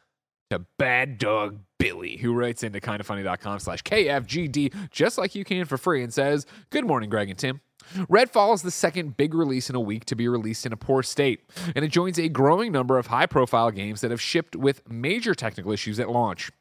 to 0.51 0.61
Bad 0.79 1.19
Dog 1.19 1.59
Billy, 1.83 2.17
who 2.19 2.33
writes 2.33 2.63
into 2.63 2.79
kindoffunny.com 2.79 3.59
slash 3.59 3.83
KFGD, 3.83 4.91
just 4.93 5.19
like 5.19 5.35
you 5.35 5.45
can 5.45 5.65
for 5.65 5.77
free, 5.77 6.05
and 6.05 6.15
says, 6.15 6.47
Good 6.71 6.87
morning, 6.87 7.11
Greg 7.11 7.29
and 7.29 7.37
Tim. 7.37 7.61
Redfall 8.09 8.55
is 8.55 8.63
the 8.63 8.71
second 8.71 9.17
big 9.17 9.35
release 9.35 9.69
in 9.69 9.75
a 9.75 9.81
week 9.81 10.05
to 10.05 10.15
be 10.15 10.29
released 10.29 10.65
in 10.65 10.73
a 10.73 10.77
poor 10.77 11.03
state, 11.03 11.41
and 11.75 11.85
it 11.85 11.89
joins 11.89 12.21
a 12.21 12.29
growing 12.29 12.71
number 12.71 12.99
of 12.99 13.09
high 13.09 13.27
profile 13.27 13.73
games 13.73 14.01
that 14.01 14.13
have 14.13 14.21
shipped 14.21 14.55
with 14.55 14.89
major 14.89 15.35
technical 15.35 15.73
issues 15.73 15.99
at 15.99 16.09
launch. 16.09 16.53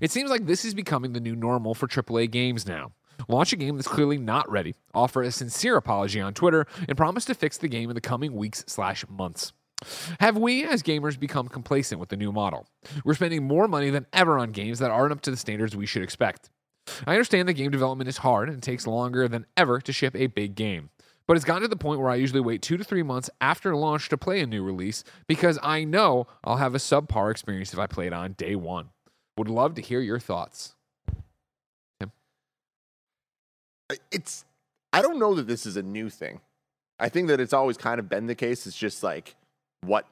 It 0.00 0.12
seems 0.12 0.30
like 0.30 0.46
this 0.46 0.64
is 0.64 0.74
becoming 0.74 1.12
the 1.12 1.20
new 1.20 1.34
normal 1.34 1.74
for 1.74 1.88
AAA 1.88 2.30
games 2.30 2.64
now. 2.64 2.92
Launch 3.26 3.52
a 3.52 3.56
game 3.56 3.74
that's 3.74 3.88
clearly 3.88 4.16
not 4.16 4.48
ready, 4.48 4.76
offer 4.94 5.22
a 5.24 5.32
sincere 5.32 5.76
apology 5.76 6.20
on 6.20 6.34
Twitter, 6.34 6.68
and 6.86 6.96
promise 6.96 7.24
to 7.24 7.34
fix 7.34 7.58
the 7.58 7.66
game 7.66 7.90
in 7.90 7.94
the 7.96 8.00
coming 8.00 8.36
weeks 8.36 8.62
slash 8.68 9.04
months. 9.08 9.52
Have 10.20 10.36
we, 10.36 10.64
as 10.64 10.82
gamers, 10.82 11.18
become 11.18 11.48
complacent 11.48 12.00
with 12.00 12.08
the 12.08 12.16
new 12.16 12.32
model? 12.32 12.66
We're 13.04 13.14
spending 13.14 13.44
more 13.44 13.68
money 13.68 13.90
than 13.90 14.06
ever 14.12 14.38
on 14.38 14.52
games 14.52 14.78
that 14.80 14.90
aren't 14.90 15.12
up 15.12 15.20
to 15.22 15.30
the 15.30 15.36
standards 15.36 15.76
we 15.76 15.86
should 15.86 16.02
expect. 16.02 16.50
I 17.06 17.12
understand 17.12 17.48
that 17.48 17.54
game 17.54 17.70
development 17.70 18.08
is 18.08 18.18
hard 18.18 18.48
and 18.48 18.62
takes 18.62 18.86
longer 18.86 19.28
than 19.28 19.46
ever 19.56 19.80
to 19.80 19.92
ship 19.92 20.16
a 20.16 20.26
big 20.26 20.54
game. 20.54 20.90
But 21.26 21.36
it's 21.36 21.44
gotten 21.44 21.62
to 21.62 21.68
the 21.68 21.76
point 21.76 22.00
where 22.00 22.10
I 22.10 22.14
usually 22.14 22.40
wait 22.40 22.62
two 22.62 22.78
to 22.78 22.84
three 22.84 23.02
months 23.02 23.28
after 23.40 23.76
launch 23.76 24.08
to 24.08 24.16
play 24.16 24.40
a 24.40 24.46
new 24.46 24.62
release 24.62 25.04
because 25.26 25.58
I 25.62 25.84
know 25.84 26.26
I'll 26.42 26.56
have 26.56 26.74
a 26.74 26.78
subpar 26.78 27.30
experience 27.30 27.72
if 27.72 27.78
I 27.78 27.86
play 27.86 28.06
it 28.06 28.14
on 28.14 28.32
day 28.32 28.56
one. 28.56 28.88
Would 29.36 29.48
love 29.48 29.74
to 29.74 29.82
hear 29.82 30.00
your 30.00 30.18
thoughts. 30.18 30.74
It's. 34.10 34.44
I 34.92 35.02
don't 35.02 35.18
know 35.18 35.34
that 35.34 35.46
this 35.46 35.66
is 35.66 35.76
a 35.76 35.82
new 35.82 36.08
thing. 36.08 36.40
I 36.98 37.10
think 37.10 37.28
that 37.28 37.40
it's 37.40 37.52
always 37.52 37.76
kind 37.76 38.00
of 38.00 38.08
been 38.08 38.26
the 38.26 38.34
case. 38.34 38.66
It's 38.66 38.76
just 38.76 39.02
like 39.02 39.36
what 39.82 40.06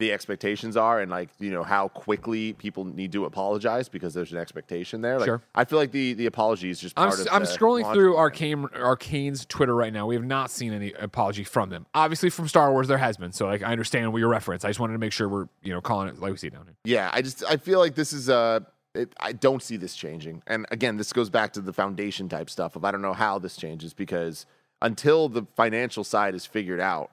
the 0.00 0.12
expectations 0.12 0.76
are 0.76 1.00
and 1.00 1.08
like 1.08 1.28
you 1.38 1.52
know 1.52 1.62
how 1.62 1.86
quickly 1.86 2.52
people 2.54 2.84
need 2.84 3.12
to 3.12 3.26
apologize 3.26 3.88
because 3.88 4.12
there's 4.12 4.32
an 4.32 4.38
expectation 4.38 5.00
there. 5.02 5.18
Like, 5.18 5.26
Sure. 5.26 5.42
I 5.54 5.64
feel 5.64 5.78
like 5.78 5.92
the 5.92 6.14
the 6.14 6.26
apology 6.26 6.68
is 6.68 6.80
just 6.80 6.98
I'm, 6.98 7.08
part 7.08 7.20
s-. 7.20 7.28
I'm 7.30 7.42
scrolling 7.42 7.90
through. 7.92 8.16
Arcane 8.16 8.66
Arcane's 8.74 9.46
Twitter 9.46 9.74
right 9.74 9.92
now. 9.92 10.06
We 10.06 10.16
have 10.16 10.24
not 10.24 10.50
seen 10.50 10.72
any 10.72 10.92
apology 10.92 11.44
from 11.44 11.70
them. 11.70 11.86
Obviously, 11.94 12.28
from 12.28 12.48
Star 12.48 12.72
Wars, 12.72 12.88
there 12.88 12.98
has 12.98 13.16
been. 13.16 13.32
So, 13.32 13.46
like, 13.46 13.62
I 13.62 13.70
understand 13.70 14.12
what 14.12 14.18
your 14.18 14.28
reference. 14.28 14.64
I 14.64 14.68
just 14.68 14.80
wanted 14.80 14.94
to 14.94 14.98
make 14.98 15.12
sure 15.12 15.28
we're, 15.28 15.46
you 15.62 15.72
know, 15.72 15.80
calling 15.80 16.08
it 16.08 16.18
like 16.18 16.32
we 16.32 16.38
see 16.38 16.50
down 16.50 16.64
here. 16.64 16.74
Yeah, 16.84 17.10
I 17.12 17.22
just 17.22 17.44
I 17.44 17.56
feel 17.56 17.78
like 17.78 17.94
this 17.94 18.12
is 18.12 18.28
uh 18.28 18.60
it, 18.96 19.12
I 19.20 19.32
don't 19.32 19.62
see 19.62 19.76
this 19.76 19.94
changing. 19.94 20.42
And 20.48 20.66
again, 20.72 20.96
this 20.96 21.12
goes 21.12 21.30
back 21.30 21.52
to 21.52 21.60
the 21.60 21.72
foundation 21.72 22.28
type 22.28 22.50
stuff 22.50 22.74
of 22.74 22.84
I 22.84 22.90
don't 22.90 23.02
know 23.02 23.14
how 23.14 23.38
this 23.38 23.56
changes 23.56 23.94
because 23.94 24.44
until 24.82 25.28
the 25.28 25.46
financial 25.54 26.02
side 26.02 26.34
is 26.34 26.46
figured 26.46 26.80
out, 26.80 27.10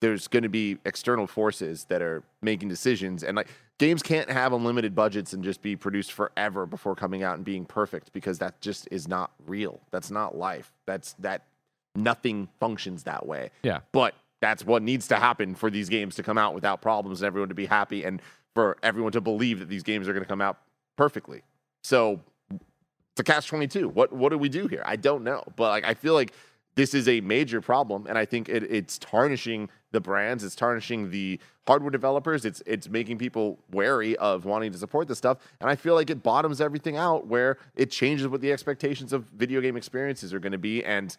there's 0.00 0.28
going 0.28 0.42
to 0.42 0.48
be 0.48 0.78
external 0.84 1.26
forces 1.26 1.84
that 1.86 2.02
are 2.02 2.22
making 2.42 2.68
decisions 2.68 3.22
and 3.22 3.36
like 3.36 3.48
games 3.78 4.02
can't 4.02 4.30
have 4.30 4.52
unlimited 4.52 4.94
budgets 4.94 5.32
and 5.32 5.42
just 5.42 5.62
be 5.62 5.76
produced 5.76 6.12
forever 6.12 6.66
before 6.66 6.94
coming 6.94 7.22
out 7.22 7.36
and 7.36 7.44
being 7.44 7.64
perfect 7.64 8.12
because 8.12 8.38
that 8.38 8.60
just 8.60 8.86
is 8.90 9.08
not 9.08 9.32
real. 9.46 9.80
That's 9.90 10.10
not 10.10 10.36
life. 10.36 10.72
That's 10.86 11.14
that 11.14 11.46
nothing 11.94 12.48
functions 12.60 13.04
that 13.04 13.26
way. 13.26 13.50
Yeah. 13.62 13.80
But 13.92 14.14
that's 14.40 14.64
what 14.64 14.82
needs 14.82 15.08
to 15.08 15.16
happen 15.16 15.54
for 15.54 15.70
these 15.70 15.88
games 15.88 16.16
to 16.16 16.22
come 16.22 16.38
out 16.38 16.54
without 16.54 16.82
problems 16.82 17.22
and 17.22 17.26
everyone 17.26 17.48
to 17.48 17.54
be 17.54 17.66
happy 17.66 18.04
and 18.04 18.20
for 18.54 18.76
everyone 18.82 19.12
to 19.12 19.20
believe 19.20 19.58
that 19.58 19.68
these 19.68 19.82
games 19.82 20.08
are 20.08 20.12
going 20.12 20.22
to 20.22 20.28
come 20.28 20.40
out 20.40 20.58
perfectly. 20.96 21.42
So 21.82 22.20
it's 22.50 23.20
a 23.20 23.24
catch 23.24 23.46
22. 23.46 23.88
What 23.88 24.12
what 24.12 24.30
do 24.30 24.38
we 24.38 24.48
do 24.48 24.66
here? 24.66 24.82
I 24.84 24.96
don't 24.96 25.24
know. 25.24 25.44
But 25.56 25.70
like 25.70 25.84
I 25.84 25.94
feel 25.94 26.14
like 26.14 26.32
this 26.74 26.94
is 26.94 27.06
a 27.08 27.20
major 27.20 27.60
problem, 27.60 28.06
and 28.08 28.18
I 28.18 28.24
think 28.24 28.48
it, 28.48 28.64
it's 28.64 28.98
tarnishing 28.98 29.68
the 29.94 30.00
brands, 30.00 30.44
it's 30.44 30.54
tarnishing 30.54 31.10
the 31.10 31.40
hardware 31.66 31.90
developers, 31.90 32.44
it's 32.44 32.62
it's 32.66 32.90
making 32.90 33.16
people 33.16 33.58
wary 33.72 34.14
of 34.18 34.44
wanting 34.44 34.70
to 34.72 34.78
support 34.78 35.08
this 35.08 35.16
stuff, 35.16 35.38
and 35.60 35.70
I 35.70 35.76
feel 35.76 35.94
like 35.94 36.10
it 36.10 36.22
bottoms 36.22 36.60
everything 36.60 36.98
out 36.98 37.26
where 37.26 37.56
it 37.74 37.90
changes 37.90 38.28
what 38.28 38.42
the 38.42 38.52
expectations 38.52 39.14
of 39.14 39.24
video 39.30 39.62
game 39.62 39.76
experiences 39.76 40.34
are 40.34 40.38
going 40.38 40.52
to 40.52 40.58
be, 40.58 40.84
and 40.84 41.16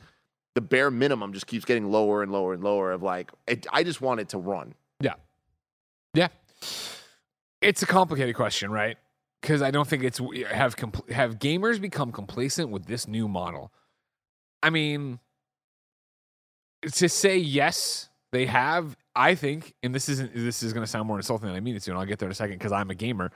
the 0.54 0.62
bare 0.62 0.92
minimum 0.92 1.34
just 1.34 1.48
keeps 1.48 1.66
getting 1.66 1.92
lower 1.92 2.22
and 2.22 2.32
lower 2.32 2.54
and 2.54 2.64
lower. 2.64 2.92
Of 2.92 3.02
like, 3.02 3.32
it, 3.48 3.66
I 3.72 3.84
just 3.84 4.02
want 4.02 4.20
it 4.20 4.30
to 4.30 4.38
run. 4.38 4.76
Yeah. 5.00 5.16
Yeah. 6.14 6.28
It's 7.62 7.82
a 7.82 7.86
complicated 7.88 8.36
question, 8.36 8.72
right? 8.72 8.98
Because 9.42 9.62
I 9.62 9.72
don't 9.72 9.88
think 9.88 10.04
it's 10.04 10.20
have 10.50 10.76
compl- 10.76 11.10
have 11.10 11.40
gamers 11.40 11.82
become 11.82 12.12
complacent 12.12 12.70
with 12.70 12.86
this 12.86 13.08
new 13.08 13.28
model. 13.28 13.72
I 14.64 14.70
mean, 14.70 15.20
to 16.94 17.10
say 17.10 17.38
yes, 17.38 18.10
they 18.36 18.46
have. 18.46 18.98
I 19.16 19.36
think, 19.36 19.74
and 19.82 19.96
this 19.96 20.10
isn't. 20.10 20.34
This 20.34 20.62
is 20.62 20.74
going 20.74 20.84
to 20.84 20.92
sound 20.92 21.08
more 21.08 21.18
insulting 21.18 21.48
than 21.48 21.56
I 21.56 21.60
mean 21.62 21.76
it 21.76 21.84
to, 21.84 21.92
and 21.92 22.00
I'll 22.00 22.06
get 22.06 22.20
there 22.20 22.28
in 22.28 22.32
a 22.32 22.36
second 22.36 22.58
because 22.58 22.72
I'm 22.72 22.90
a 22.90 22.96
gamer. 22.96 23.32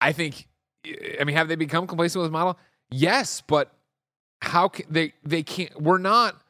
I 0.00 0.12
think. 0.12 0.46
I 1.20 1.24
mean, 1.24 1.36
have 1.36 1.48
they 1.48 1.56
become 1.56 1.86
complacent 1.86 2.22
with 2.22 2.30
this 2.30 2.32
model? 2.32 2.56
Yes, 2.90 3.42
but 3.46 3.72
how 4.40 4.68
can 4.68 4.86
they? 4.88 5.12
They 5.24 5.42
can't. 5.42 5.80
We're 5.80 5.98
not 5.98 6.40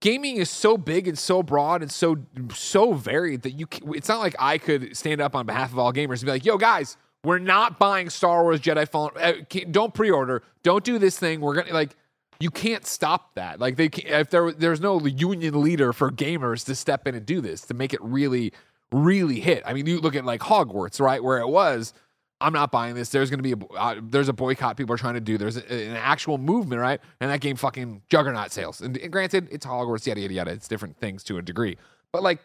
gaming 0.00 0.36
is 0.36 0.50
so 0.50 0.76
big 0.76 1.08
and 1.08 1.18
so 1.18 1.42
broad 1.42 1.82
and 1.82 1.90
so 1.90 2.18
so 2.54 2.92
varied 2.92 3.42
that 3.42 3.52
you 3.52 3.66
can, 3.66 3.94
it's 3.94 4.08
not 4.08 4.20
like 4.20 4.36
I 4.38 4.58
could 4.58 4.96
stand 4.96 5.20
up 5.20 5.34
on 5.34 5.46
behalf 5.46 5.72
of 5.72 5.78
all 5.78 5.92
gamers 5.92 6.20
and 6.20 6.26
be 6.26 6.32
like, 6.32 6.44
"Yo 6.44 6.58
guys, 6.58 6.96
we're 7.24 7.38
not 7.38 7.78
buying 7.78 8.10
Star 8.10 8.42
Wars 8.42 8.60
Jedi 8.60 8.88
Fallen. 8.88 9.12
Uh, 9.16 9.32
don't 9.70 9.94
pre-order. 9.94 10.42
Don't 10.62 10.84
do 10.84 10.98
this 10.98 11.18
thing. 11.18 11.40
We're 11.40 11.54
gonna 11.54 11.72
like." 11.72 11.96
You 12.40 12.50
can't 12.50 12.86
stop 12.86 13.34
that. 13.34 13.58
Like 13.58 13.76
they, 13.76 13.86
if 13.86 14.30
there 14.30 14.52
there's 14.52 14.80
no 14.80 15.04
union 15.04 15.60
leader 15.60 15.92
for 15.92 16.10
gamers 16.10 16.64
to 16.66 16.74
step 16.74 17.06
in 17.06 17.14
and 17.14 17.26
do 17.26 17.40
this 17.40 17.62
to 17.62 17.74
make 17.74 17.92
it 17.92 18.00
really, 18.02 18.52
really 18.92 19.40
hit. 19.40 19.62
I 19.66 19.72
mean, 19.72 19.86
you 19.86 20.00
look 20.00 20.14
at 20.14 20.24
like 20.24 20.40
Hogwarts, 20.40 21.00
right, 21.00 21.22
where 21.22 21.38
it 21.38 21.48
was. 21.48 21.92
I'm 22.40 22.52
not 22.52 22.70
buying 22.70 22.94
this. 22.94 23.08
There's 23.08 23.30
going 23.30 23.42
to 23.42 23.56
be 23.56 23.66
a 23.66 23.78
uh, 23.78 24.00
there's 24.00 24.28
a 24.28 24.32
boycott 24.32 24.76
people 24.76 24.94
are 24.94 24.98
trying 24.98 25.14
to 25.14 25.20
do. 25.20 25.36
There's 25.36 25.56
a, 25.56 25.72
an 25.72 25.96
actual 25.96 26.38
movement, 26.38 26.80
right? 26.80 27.00
And 27.20 27.30
that 27.30 27.40
game 27.40 27.56
fucking 27.56 28.02
juggernaut 28.08 28.52
sales. 28.52 28.80
And, 28.80 28.96
and 28.96 29.10
granted, 29.10 29.48
it's 29.50 29.66
Hogwarts, 29.66 30.06
yada 30.06 30.20
yada 30.20 30.34
yada. 30.34 30.50
It's 30.52 30.68
different 30.68 30.96
things 30.98 31.24
to 31.24 31.38
a 31.38 31.42
degree, 31.42 31.76
but 32.12 32.22
like, 32.22 32.38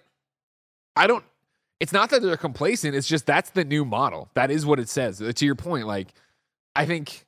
I 0.95 1.05
don't. 1.05 1.23
It's 1.79 1.93
not 1.93 2.09
that 2.11 2.21
they're 2.23 2.37
complacent. 2.37 2.95
It's 2.95 3.07
just 3.07 3.27
that's 3.27 3.51
the 3.51 3.63
new 3.63 3.85
model. 3.85 4.29
That 4.33 4.49
is 4.49 4.65
what 4.65 4.79
it 4.79 4.89
says. 4.89 5.21
Uh, 5.21 5.31
To 5.31 5.45
your 5.45 5.55
point, 5.55 5.85
like, 5.85 6.13
I 6.75 6.85
think 6.85 7.22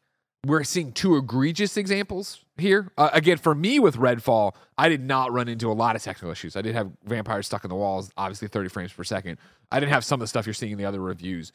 we're 0.48 0.64
seeing 0.64 0.92
two 0.92 1.18
egregious 1.18 1.78
examples 1.78 2.42
here. 2.58 2.92
Uh, 2.98 3.10
again, 3.14 3.38
for 3.38 3.56
me 3.56 3.80
with 3.80 3.98
Redfall, 3.98 4.56
I 4.78 4.90
did 4.90 5.02
not 5.02 5.32
run 5.32 5.48
into 5.48 5.72
a 5.72 5.74
lot 5.74 5.96
of 5.96 6.04
technical 6.04 6.32
issues. 6.32 6.56
I 6.56 6.62
did 6.62 6.76
have 6.76 6.92
vampires 7.04 7.48
stuck 7.48 7.64
in 7.64 7.70
the 7.70 7.76
walls, 7.76 8.12
obviously 8.18 8.48
30 8.48 8.70
frames 8.70 8.94
per 8.94 9.04
second. 9.04 9.38
I 9.72 9.80
didn't 9.80 9.92
have 9.92 10.06
some 10.06 10.18
of 10.18 10.22
the 10.22 10.28
stuff 10.28 10.46
you're 10.46 10.54
seeing 10.54 10.74
in 10.74 10.78
the 10.78 10.86
other 10.86 11.02
reviews. 11.02 11.52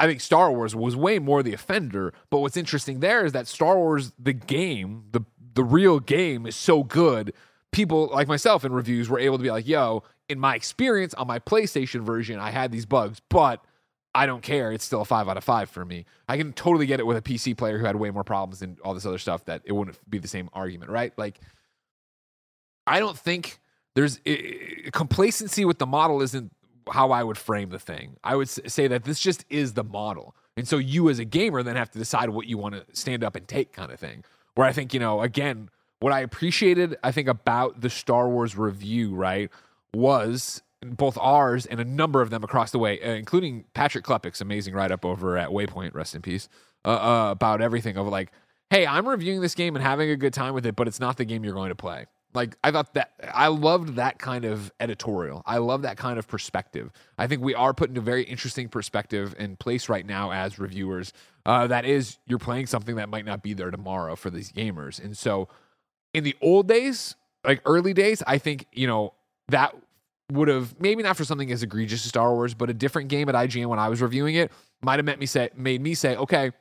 I 0.00 0.06
think 0.06 0.20
Star 0.20 0.52
Wars 0.52 0.76
was 0.76 0.94
way 0.94 1.18
more 1.18 1.42
the 1.42 1.54
offender. 1.54 2.12
But 2.30 2.38
what's 2.38 2.56
interesting 2.56 3.00
there 3.00 3.24
is 3.24 3.32
that 3.32 3.48
Star 3.48 3.76
Wars, 3.76 4.12
the 4.18 4.32
game, 4.32 5.04
the 5.12 5.22
the 5.54 5.64
real 5.64 5.98
game, 5.98 6.46
is 6.46 6.54
so 6.54 6.84
good. 6.84 7.32
People 7.72 8.08
like 8.12 8.28
myself 8.28 8.64
in 8.64 8.72
reviews 8.72 9.08
were 9.08 9.18
able 9.18 9.38
to 9.38 9.42
be 9.42 9.50
like, 9.50 9.66
"Yo, 9.66 10.04
in 10.28 10.38
my 10.38 10.54
experience 10.54 11.14
on 11.14 11.26
my 11.26 11.38
PlayStation 11.40 12.02
version, 12.02 12.38
I 12.38 12.50
had 12.50 12.70
these 12.70 12.86
bugs, 12.86 13.20
but 13.28 13.64
I 14.18 14.26
don't 14.26 14.42
care. 14.42 14.72
It's 14.72 14.84
still 14.84 15.00
a 15.00 15.04
five 15.04 15.28
out 15.28 15.36
of 15.36 15.44
five 15.44 15.70
for 15.70 15.84
me. 15.84 16.04
I 16.28 16.36
can 16.36 16.52
totally 16.52 16.86
get 16.86 16.98
it 16.98 17.06
with 17.06 17.16
a 17.16 17.22
PC 17.22 17.56
player 17.56 17.78
who 17.78 17.84
had 17.86 17.96
way 17.96 18.10
more 18.10 18.24
problems 18.24 18.62
and 18.62 18.78
all 18.80 18.92
this 18.94 19.06
other 19.06 19.18
stuff 19.18 19.44
that 19.44 19.62
it 19.64 19.72
wouldn't 19.72 19.96
be 20.10 20.18
the 20.18 20.28
same 20.28 20.50
argument, 20.52 20.90
right? 20.90 21.12
Like, 21.16 21.38
I 22.86 22.98
don't 23.00 23.18
think 23.18 23.60
there's 23.94 24.20
i- 24.26 24.90
complacency 24.92 25.64
with 25.64 25.78
the 25.78 25.86
model 25.86 26.20
isn't 26.22 26.52
how 26.90 27.10
I 27.10 27.22
would 27.22 27.36
frame 27.38 27.68
the 27.70 27.78
thing. 27.78 28.16
I 28.24 28.34
would 28.34 28.48
say 28.48 28.88
that 28.88 29.04
this 29.04 29.20
just 29.20 29.44
is 29.50 29.74
the 29.74 29.84
model. 29.84 30.34
And 30.56 30.66
so 30.66 30.78
you 30.78 31.08
as 31.10 31.18
a 31.18 31.24
gamer 31.24 31.62
then 31.62 31.76
have 31.76 31.90
to 31.92 31.98
decide 31.98 32.30
what 32.30 32.46
you 32.46 32.58
want 32.58 32.74
to 32.74 32.84
stand 32.92 33.22
up 33.22 33.36
and 33.36 33.46
take 33.46 33.72
kind 33.72 33.92
of 33.92 34.00
thing. 34.00 34.24
Where 34.54 34.66
I 34.66 34.72
think, 34.72 34.92
you 34.94 35.00
know, 35.00 35.20
again, 35.22 35.68
what 36.00 36.12
I 36.12 36.20
appreciated, 36.20 36.96
I 37.04 37.12
think, 37.12 37.28
about 37.28 37.80
the 37.80 37.90
Star 37.90 38.28
Wars 38.28 38.56
review, 38.56 39.14
right, 39.14 39.50
was 39.94 40.62
both 40.84 41.18
ours 41.18 41.66
and 41.66 41.80
a 41.80 41.84
number 41.84 42.22
of 42.22 42.30
them 42.30 42.44
across 42.44 42.70
the 42.70 42.78
way, 42.78 43.00
uh, 43.00 43.12
including 43.12 43.64
Patrick 43.74 44.04
Klepek's 44.04 44.40
amazing 44.40 44.74
write 44.74 44.92
up 44.92 45.04
over 45.04 45.36
at 45.36 45.50
Waypoint, 45.50 45.94
rest 45.94 46.14
in 46.14 46.22
peace, 46.22 46.48
uh, 46.84 46.88
uh, 46.88 47.30
about 47.32 47.60
everything 47.60 47.96
of 47.96 48.06
like, 48.06 48.30
hey, 48.70 48.86
I'm 48.86 49.08
reviewing 49.08 49.40
this 49.40 49.54
game 49.54 49.74
and 49.74 49.84
having 49.84 50.10
a 50.10 50.16
good 50.16 50.32
time 50.32 50.54
with 50.54 50.66
it, 50.66 50.76
but 50.76 50.86
it's 50.86 51.00
not 51.00 51.16
the 51.16 51.24
game 51.24 51.44
you're 51.44 51.54
going 51.54 51.70
to 51.70 51.74
play. 51.74 52.06
Like 52.34 52.56
I 52.62 52.70
thought 52.70 52.94
that 52.94 53.12
I 53.32 53.48
loved 53.48 53.96
that 53.96 54.18
kind 54.18 54.44
of 54.44 54.70
editorial. 54.78 55.42
I 55.46 55.58
love 55.58 55.82
that 55.82 55.96
kind 55.96 56.18
of 56.18 56.28
perspective. 56.28 56.92
I 57.16 57.26
think 57.26 57.42
we 57.42 57.54
are 57.54 57.72
put 57.72 57.88
in 57.90 57.96
a 57.96 58.02
very 58.02 58.22
interesting 58.22 58.68
perspective 58.68 59.34
and 59.38 59.58
place 59.58 59.88
right 59.88 60.04
now 60.04 60.30
as 60.30 60.58
reviewers. 60.58 61.12
Uh, 61.46 61.66
that 61.66 61.86
is, 61.86 62.18
you're 62.26 62.38
playing 62.38 62.66
something 62.66 62.96
that 62.96 63.08
might 63.08 63.24
not 63.24 63.42
be 63.42 63.54
there 63.54 63.70
tomorrow 63.70 64.14
for 64.14 64.28
these 64.28 64.52
gamers, 64.52 65.02
and 65.02 65.16
so 65.16 65.48
in 66.12 66.22
the 66.22 66.36
old 66.42 66.68
days, 66.68 67.16
like 67.44 67.62
early 67.64 67.94
days, 67.94 68.22
I 68.26 68.36
think 68.36 68.66
you 68.72 68.86
know 68.86 69.14
that 69.48 69.74
would 70.30 70.48
have 70.48 70.78
maybe 70.80 71.02
not 71.02 71.16
for 71.16 71.24
something 71.24 71.50
as 71.50 71.62
egregious 71.62 72.04
as 72.04 72.08
Star 72.08 72.32
Wars, 72.34 72.54
but 72.54 72.68
a 72.68 72.74
different 72.74 73.08
game 73.08 73.28
at 73.28 73.34
IGN 73.34 73.66
when 73.66 73.78
I 73.78 73.88
was 73.88 74.02
reviewing 74.02 74.34
it 74.34 74.52
might 74.82 74.98
have 74.98 75.06
made 75.06 75.18
me 75.18 75.26
say 75.26 75.50
made 75.56 75.80
me 75.80 75.94
say, 75.94 76.16
okay, 76.16 76.52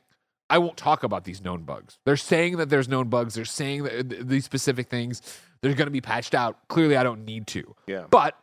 I 0.49 0.57
won't 0.57 0.77
talk 0.77 1.03
about 1.03 1.25
these 1.25 1.41
known 1.41 1.63
bugs. 1.63 1.99
They're 2.05 2.15
saying 2.15 2.57
that 2.57 2.69
there's 2.69 2.87
known 2.87 3.09
bugs. 3.09 3.33
They're 3.33 3.45
saying 3.45 3.83
that 3.83 4.09
th- 4.09 4.21
these 4.25 4.45
specific 4.45 4.87
things 4.87 5.21
they're 5.61 5.73
going 5.73 5.87
to 5.87 5.91
be 5.91 6.01
patched 6.01 6.35
out. 6.35 6.67
Clearly, 6.67 6.95
I 6.97 7.03
don't 7.03 7.25
need 7.25 7.47
to. 7.47 7.75
Yeah. 7.87 8.05
But 8.09 8.37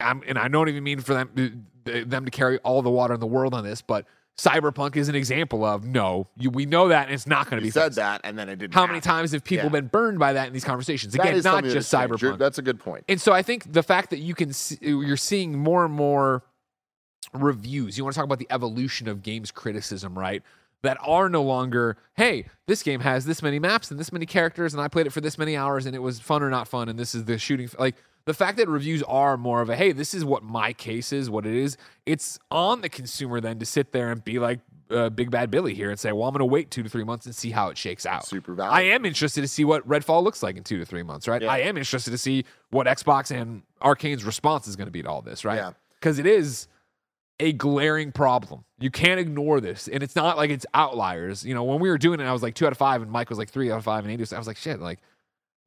I'm, 0.00 0.22
and 0.26 0.38
I 0.38 0.48
don't 0.48 0.68
even 0.68 0.82
mean 0.82 1.00
for 1.00 1.14
them 1.14 1.66
them 1.84 2.24
to 2.24 2.30
carry 2.30 2.58
all 2.58 2.82
the 2.82 2.90
water 2.90 3.14
in 3.14 3.20
the 3.20 3.26
world 3.26 3.54
on 3.54 3.62
this, 3.62 3.82
but 3.82 4.06
Cyberpunk 4.36 4.96
is 4.96 5.08
an 5.08 5.14
example 5.14 5.64
of 5.64 5.84
no, 5.84 6.26
you, 6.36 6.50
we 6.50 6.66
know 6.66 6.88
that, 6.88 7.06
and 7.06 7.14
it's 7.14 7.26
not 7.26 7.48
going 7.48 7.60
to 7.60 7.64
be 7.64 7.70
said 7.70 7.84
fixed. 7.84 7.96
that, 7.96 8.20
and 8.24 8.36
then 8.36 8.48
it 8.48 8.56
didn't. 8.56 8.74
How 8.74 8.84
many 8.86 9.00
times 9.00 9.30
have 9.30 9.44
people 9.44 9.66
Yeah. 9.66 9.70
been 9.70 9.86
burned 9.86 10.18
by 10.18 10.32
that 10.32 10.48
in 10.48 10.52
these 10.52 10.64
conversations? 10.64 11.14
Again, 11.14 11.40
not 11.42 11.62
just. 11.64 11.92
You're- 11.92 12.08
Cyberpunk. 12.08 12.38
That's 12.38 12.58
a 12.58 12.62
good 12.62 12.80
point. 12.80 13.04
And 13.08 13.20
so 13.20 13.32
I 13.32 13.42
think 13.42 13.72
the 13.72 13.82
fact 13.84 14.10
that 14.10 14.18
you 14.18 14.34
can 14.34 14.52
see, 14.52 14.76
you're 14.80 15.16
seeing 15.16 15.56
more 15.56 15.84
and 15.84 15.94
more 15.94 16.42
reviews. 17.32 17.96
You 17.96 18.04
want 18.04 18.14
to 18.14 18.18
talk 18.18 18.24
about 18.24 18.38
the 18.38 18.48
evolution 18.50 19.08
of 19.08 19.22
games 19.22 19.50
criticism, 19.50 20.18
right? 20.18 20.42
That 20.82 20.98
are 21.00 21.28
no 21.28 21.42
longer, 21.42 21.96
hey, 22.16 22.46
this 22.66 22.82
game 22.82 23.00
has 23.00 23.24
this 23.24 23.42
many 23.42 23.58
maps 23.58 23.90
and 23.90 23.98
this 23.98 24.12
many 24.12 24.26
characters, 24.26 24.74
and 24.74 24.82
I 24.82 24.88
played 24.88 25.06
it 25.06 25.10
for 25.10 25.20
this 25.20 25.38
many 25.38 25.56
hours, 25.56 25.86
and 25.86 25.94
it 25.96 26.00
was 26.00 26.20
fun 26.20 26.42
or 26.42 26.50
not 26.50 26.68
fun, 26.68 26.88
and 26.88 26.98
this 26.98 27.14
is 27.14 27.24
the 27.24 27.38
shooting. 27.38 27.68
Like 27.78 27.94
the 28.26 28.34
fact 28.34 28.56
that 28.56 28.68
reviews 28.68 29.02
are 29.02 29.36
more 29.36 29.60
of 29.60 29.68
a, 29.68 29.76
hey, 29.76 29.92
this 29.92 30.14
is 30.14 30.24
what 30.24 30.42
my 30.42 30.72
case 30.72 31.12
is, 31.12 31.28
what 31.28 31.44
it 31.44 31.54
is. 31.54 31.76
It's 32.06 32.38
on 32.50 32.80
the 32.80 32.88
consumer 32.88 33.40
then 33.40 33.58
to 33.58 33.66
sit 33.66 33.92
there 33.92 34.10
and 34.10 34.24
be 34.24 34.38
like 34.38 34.60
uh, 34.90 35.10
Big 35.10 35.30
Bad 35.30 35.50
Billy 35.50 35.74
here 35.74 35.90
and 35.90 35.98
say, 35.98 36.12
well, 36.12 36.26
I'm 36.26 36.32
going 36.32 36.40
to 36.40 36.46
wait 36.46 36.70
two 36.70 36.82
to 36.82 36.88
three 36.88 37.04
months 37.04 37.26
and 37.26 37.34
see 37.34 37.50
how 37.50 37.68
it 37.68 37.76
shakes 37.76 38.06
out. 38.06 38.26
Super 38.26 38.54
valid. 38.54 38.72
I 38.72 38.82
am 38.82 39.04
interested 39.04 39.42
to 39.42 39.48
see 39.48 39.64
what 39.64 39.86
Redfall 39.86 40.22
looks 40.22 40.42
like 40.42 40.56
in 40.56 40.64
two 40.64 40.78
to 40.78 40.86
three 40.86 41.02
months, 41.02 41.28
right? 41.28 41.42
Yeah. 41.42 41.50
I 41.50 41.58
am 41.58 41.76
interested 41.76 42.10
to 42.12 42.18
see 42.18 42.44
what 42.70 42.86
Xbox 42.86 43.30
and 43.30 43.62
Arcane's 43.80 44.24
response 44.24 44.68
is 44.68 44.76
going 44.76 44.86
to 44.86 44.92
be 44.92 45.02
to 45.02 45.08
all 45.08 45.22
this, 45.22 45.44
right? 45.44 45.56
Yeah. 45.56 45.72
Because 46.00 46.18
it 46.18 46.26
is 46.26 46.68
a 47.40 47.52
glaring 47.52 48.12
problem. 48.12 48.64
You 48.78 48.90
can't 48.90 49.18
ignore 49.18 49.60
this. 49.60 49.88
And 49.88 50.02
it's 50.02 50.14
not 50.16 50.36
like 50.36 50.50
it's 50.50 50.66
outliers. 50.72 51.44
You 51.44 51.52
know, 51.52 51.64
when 51.64 51.80
we 51.80 51.88
were 51.88 51.98
doing 51.98 52.20
it, 52.20 52.24
I 52.24 52.32
was 52.32 52.42
like 52.42 52.54
two 52.54 52.66
out 52.66 52.72
of 52.72 52.78
five, 52.78 53.02
and 53.02 53.10
Mike 53.10 53.28
was 53.28 53.38
like 53.38 53.50
three 53.50 53.70
out 53.70 53.78
of 53.78 53.84
five, 53.84 54.04
and 54.04 54.10
Andy 54.10 54.22
was, 54.22 54.32
I 54.32 54.38
was 54.38 54.46
like, 54.46 54.56
shit, 54.56 54.80
like, 54.80 55.00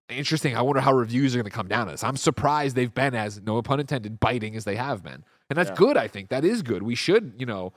interesting. 0.09 0.55
I 0.55 0.61
wonder 0.61 0.81
how 0.81 0.93
reviews 0.93 1.35
are 1.35 1.39
going 1.39 1.49
to 1.49 1.55
come 1.55 1.67
down 1.67 1.81
on 1.87 1.93
this. 1.93 2.03
I'm 2.03 2.17
surprised 2.17 2.75
they've 2.75 2.93
been 2.93 3.15
as, 3.15 3.41
no 3.41 3.61
pun 3.61 3.79
intended, 3.79 4.19
biting 4.19 4.55
as 4.55 4.63
they 4.65 4.75
have 4.75 5.03
been. 5.03 5.23
And 5.49 5.57
that's 5.57 5.69
Yeah. 5.69 5.75
good, 5.75 5.97
I 5.97 6.07
think. 6.07 6.29
That 6.29 6.43
is 6.45 6.61
good. 6.61 6.83
We 6.83 6.95
should, 6.95 7.33
you 7.37 7.45
know, 7.45 7.73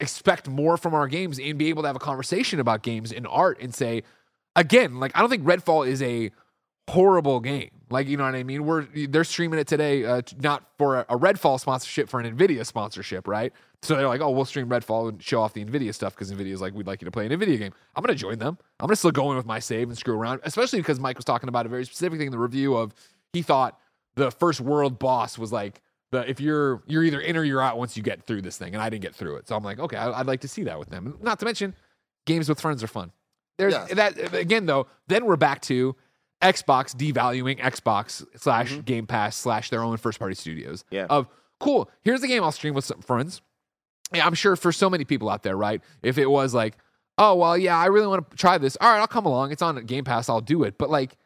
expect 0.00 0.48
more 0.48 0.76
from 0.76 0.94
our 0.94 1.06
games 1.06 1.38
and 1.38 1.58
be 1.58 1.68
able 1.68 1.82
to 1.82 1.88
have 1.88 1.96
a 1.96 2.00
conversation 2.00 2.58
about 2.60 2.82
games 2.82 3.12
and 3.12 3.26
art 3.28 3.60
and 3.60 3.74
say, 3.74 4.02
again, 4.56 4.98
like 4.98 5.12
I 5.16 5.20
don't 5.20 5.30
think 5.30 5.44
Redfall 5.44 5.86
is 5.86 6.02
a 6.02 6.30
horrible 6.90 7.40
game. 7.40 7.70
Like 7.90 8.08
you 8.08 8.16
know 8.16 8.24
what 8.24 8.34
I 8.34 8.42
mean? 8.42 8.64
We're 8.64 8.86
they're 9.06 9.22
streaming 9.24 9.58
it 9.60 9.66
today, 9.68 10.04
uh, 10.04 10.22
not 10.40 10.64
for 10.78 11.00
a, 11.00 11.06
a 11.10 11.18
Redfall 11.18 11.60
sponsorship, 11.60 12.08
for 12.08 12.18
an 12.20 12.36
Nvidia 12.36 12.66
sponsorship, 12.66 13.28
right? 13.28 13.52
So 13.82 13.96
they're 13.96 14.06
like, 14.06 14.20
oh, 14.20 14.30
we'll 14.30 14.44
stream 14.44 14.68
Redfall 14.68 15.08
and 15.08 15.20
show 15.20 15.42
off 15.42 15.54
the 15.54 15.64
Nvidia 15.64 15.92
stuff 15.92 16.14
because 16.14 16.30
Nvidia's 16.30 16.60
like, 16.60 16.72
we'd 16.72 16.86
like 16.86 17.02
you 17.02 17.04
to 17.06 17.10
play 17.10 17.26
an 17.26 17.32
Nvidia 17.32 17.58
game. 17.58 17.72
I'm 17.96 18.02
gonna 18.02 18.14
join 18.14 18.38
them. 18.38 18.56
I'm 18.78 18.86
gonna 18.86 18.96
still 18.96 19.10
go 19.10 19.30
in 19.32 19.36
with 19.36 19.46
my 19.46 19.58
save 19.58 19.88
and 19.88 19.98
screw 19.98 20.14
around, 20.14 20.40
especially 20.44 20.78
because 20.78 21.00
Mike 21.00 21.16
was 21.16 21.24
talking 21.24 21.48
about 21.48 21.66
a 21.66 21.68
very 21.68 21.84
specific 21.84 22.18
thing 22.18 22.26
in 22.26 22.32
the 22.32 22.38
review 22.38 22.76
of 22.76 22.94
he 23.32 23.42
thought 23.42 23.78
the 24.14 24.30
first 24.30 24.60
world 24.60 24.98
boss 24.98 25.36
was 25.36 25.52
like 25.52 25.80
the 26.12 26.28
if 26.30 26.40
you're 26.40 26.82
you're 26.86 27.02
either 27.02 27.20
in 27.20 27.36
or 27.36 27.42
you're 27.42 27.60
out 27.60 27.76
once 27.76 27.96
you 27.96 28.04
get 28.04 28.22
through 28.22 28.42
this 28.42 28.56
thing, 28.56 28.72
and 28.74 28.82
I 28.82 28.88
didn't 28.88 29.02
get 29.02 29.16
through 29.16 29.36
it. 29.36 29.48
So 29.48 29.56
I'm 29.56 29.64
like, 29.64 29.80
okay, 29.80 29.96
I, 29.96 30.20
I'd 30.20 30.26
like 30.26 30.42
to 30.42 30.48
see 30.48 30.62
that 30.64 30.78
with 30.78 30.90
them. 30.90 31.18
Not 31.20 31.40
to 31.40 31.44
mention, 31.44 31.74
games 32.24 32.48
with 32.48 32.60
friends 32.60 32.84
are 32.84 32.88
fun. 32.88 33.10
There's 33.58 33.74
Yes. 33.74 33.94
that 33.94 34.34
again 34.34 34.66
though. 34.66 34.86
Then 35.08 35.24
we're 35.24 35.36
back 35.36 35.60
to 35.62 35.96
Xbox 36.40 36.94
devaluing 36.94 37.58
Xbox 37.58 38.24
slash 38.36 38.72
mm-hmm. 38.72 38.80
Game 38.82 39.06
Pass 39.06 39.36
slash 39.36 39.70
their 39.70 39.82
own 39.82 39.96
first 39.96 40.18
party 40.18 40.34
studios. 40.34 40.84
Yeah. 40.90 41.06
Of 41.10 41.28
cool. 41.58 41.90
Here's 42.02 42.20
the 42.20 42.28
game 42.28 42.42
I'll 42.44 42.52
stream 42.52 42.74
with 42.74 42.84
some 42.84 43.00
friends. 43.00 43.40
Yeah, 44.14 44.26
I'm 44.26 44.34
sure 44.34 44.56
for 44.56 44.72
so 44.72 44.88
many 44.90 45.04
people 45.04 45.28
out 45.28 45.42
there, 45.42 45.56
right? 45.56 45.80
If 46.02 46.18
it 46.18 46.26
was 46.26 46.54
like, 46.54 46.76
oh 47.18 47.34
well, 47.34 47.56
yeah, 47.58 47.76
I 47.76 47.86
really 47.86 48.06
want 48.06 48.30
to 48.30 48.36
try 48.36 48.58
this. 48.58 48.76
All 48.80 48.90
right, 48.90 49.00
I'll 49.00 49.06
come 49.06 49.26
along. 49.26 49.52
It's 49.52 49.62
on 49.62 49.84
Game 49.86 50.04
Pass. 50.04 50.28
I'll 50.28 50.40
do 50.40 50.62
it. 50.64 50.78
But 50.78 50.90
like, 50.90 51.16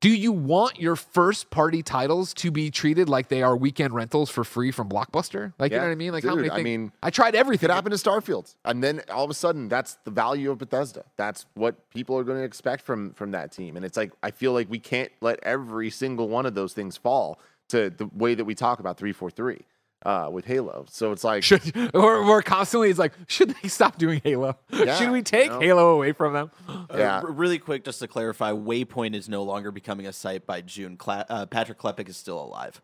Do 0.00 0.10
you 0.10 0.30
want 0.30 0.78
your 0.78 0.94
first 0.94 1.50
party 1.50 1.82
titles 1.82 2.32
to 2.34 2.52
be 2.52 2.70
treated 2.70 3.08
like 3.08 3.26
they 3.28 3.42
are 3.42 3.56
weekend 3.56 3.92
rentals 3.94 4.30
for 4.30 4.44
free 4.44 4.70
from 4.70 4.88
Blockbuster? 4.88 5.52
Like, 5.58 5.72
you 5.72 5.78
know 5.78 5.84
what 5.86 5.90
I 5.90 5.96
mean? 5.96 6.12
Like, 6.12 6.22
how 6.22 6.36
Dude, 6.36 6.46
many 6.46 6.60
I 6.60 6.62
mean, 6.62 6.92
I 7.02 7.10
tried 7.10 7.34
everything. 7.34 7.66
could 7.66 7.74
happen 7.74 7.90
to 7.90 7.96
Starfield, 7.96 8.54
and 8.64 8.80
then 8.80 9.02
all 9.10 9.24
of 9.24 9.30
a 9.30 9.34
sudden, 9.34 9.68
that's 9.68 9.98
the 10.04 10.12
value 10.12 10.52
of 10.52 10.58
Bethesda. 10.58 11.04
That's 11.16 11.46
what 11.54 11.90
people 11.90 12.16
are 12.16 12.22
going 12.22 12.38
to 12.38 12.44
expect 12.44 12.84
from 12.84 13.12
from 13.14 13.32
that 13.32 13.50
team. 13.50 13.76
And 13.76 13.84
it's 13.84 13.96
like 13.96 14.12
I 14.22 14.30
feel 14.30 14.52
like 14.52 14.70
we 14.70 14.78
can't 14.78 15.10
let 15.20 15.40
every 15.42 15.90
single 15.90 16.28
one 16.28 16.46
of 16.46 16.54
those 16.54 16.74
things 16.74 16.96
fall 16.96 17.40
to 17.70 17.90
the 17.90 18.08
way 18.14 18.36
that 18.36 18.44
we 18.44 18.54
talk 18.54 18.78
about 18.78 18.98
three 18.98 19.12
four 19.12 19.30
three 19.32 19.62
uh, 20.06 20.28
with 20.32 20.44
Halo. 20.44 20.86
So 20.88 21.12
it's 21.12 21.24
like 21.24 21.42
Should, 21.42 21.62
or, 21.94 22.16
or 22.16 22.42
constantly, 22.42 22.90
it's 22.90 22.98
like, 22.98 23.12
should 23.26 23.50
they 23.62 23.68
stop 23.68 23.98
doing 23.98 24.20
Halo? 24.24 24.56
Yeah, 24.72 24.96
should 24.96 25.10
we 25.10 25.22
take 25.22 25.46
you 25.46 25.50
know? 25.50 25.60
Halo 25.60 25.88
away 25.94 26.12
from 26.12 26.32
them? 26.34 26.50
yeah, 26.94 27.18
Uh, 27.18 27.22
r- 27.22 27.30
really 27.30 27.58
quick, 27.58 27.84
just 27.84 27.98
to 28.00 28.08
clarify, 28.08 28.52
Waypoint 28.52 29.14
is 29.14 29.28
no 29.28 29.42
longer 29.42 29.70
becoming 29.70 30.06
a 30.06 30.12
site 30.12 30.46
by 30.46 30.60
June. 30.60 30.96
Cla- 30.96 31.26
uh, 31.28 31.46
Patrick 31.46 31.78
Klepek 31.78 32.08
is 32.08 32.16
still 32.16 32.40
alive. 32.42 32.80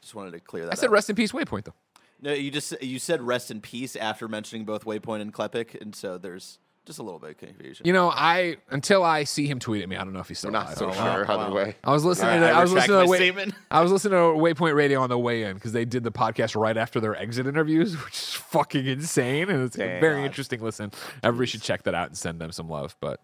Just 0.00 0.14
wanted 0.14 0.32
to 0.32 0.40
clear 0.40 0.64
that. 0.66 0.72
I 0.72 0.74
said 0.76 0.86
up. 0.86 0.92
rest 0.92 1.08
in 1.10 1.16
peace, 1.16 1.32
Waypoint, 1.32 1.64
though. 1.64 1.74
No, 2.20 2.32
you 2.32 2.50
just 2.50 2.80
you 2.82 2.98
said 2.98 3.22
rest 3.22 3.50
in 3.50 3.60
peace 3.60 3.94
after 3.96 4.26
mentioning 4.28 4.64
both 4.64 4.84
Waypoint 4.84 5.20
and 5.20 5.32
Klepek, 5.32 5.80
and 5.80 5.94
so 5.94 6.18
there's 6.18 6.58
just 6.88 6.98
a 6.98 7.02
little 7.04 7.20
bit 7.20 7.30
of 7.30 7.36
confusion. 7.38 7.86
You 7.86 7.92
know, 7.92 8.10
I 8.10 8.56
until 8.70 9.04
I 9.04 9.22
see 9.22 9.46
him 9.46 9.60
tweet 9.60 9.82
at 9.84 9.88
me, 9.88 9.94
I 9.96 10.02
don't 10.02 10.12
know 10.12 10.18
if 10.18 10.26
he's 10.28 10.38
still 10.38 10.48
we're 10.50 10.58
not 10.58 10.66
alive. 10.66 10.78
so 10.78 10.88
Oh, 10.88 10.92
sure 10.92 11.30
either 11.30 11.50
wow. 11.50 11.54
way. 11.54 11.76
I 11.84 11.92
was 11.92 12.04
listening. 12.04 12.30
All 12.30 12.38
to 12.40 12.44
right, 12.46 12.54
I 12.54 12.58
I 12.58 12.62
was 12.62 12.72
listening 12.72 13.04
to 13.04 13.06
Way- 13.06 13.52
I 13.70 13.80
was 13.80 13.92
listening 13.92 14.12
to 14.12 14.18
Waypoint 14.40 14.74
Radio 14.74 15.00
on 15.00 15.08
the 15.08 15.18
way 15.18 15.44
in 15.44 15.54
because 15.54 15.70
they 15.72 15.84
did 15.84 16.02
the 16.02 16.10
podcast 16.10 16.60
right 16.60 16.76
after 16.76 16.98
their 16.98 17.14
exit 17.14 17.46
interviews, 17.46 17.94
which 18.04 18.14
is 18.14 18.32
fucking 18.34 18.86
insane, 18.86 19.48
and 19.48 19.62
it's 19.62 19.76
a 19.78 20.00
very 20.00 20.24
interesting 20.24 20.60
listen. 20.60 20.90
Everybody 21.22 21.46
should 21.46 21.62
check 21.62 21.84
that 21.84 21.94
out 21.94 22.08
and 22.08 22.18
send 22.18 22.40
them 22.40 22.50
some 22.50 22.68
love. 22.68 22.96
But 23.00 23.20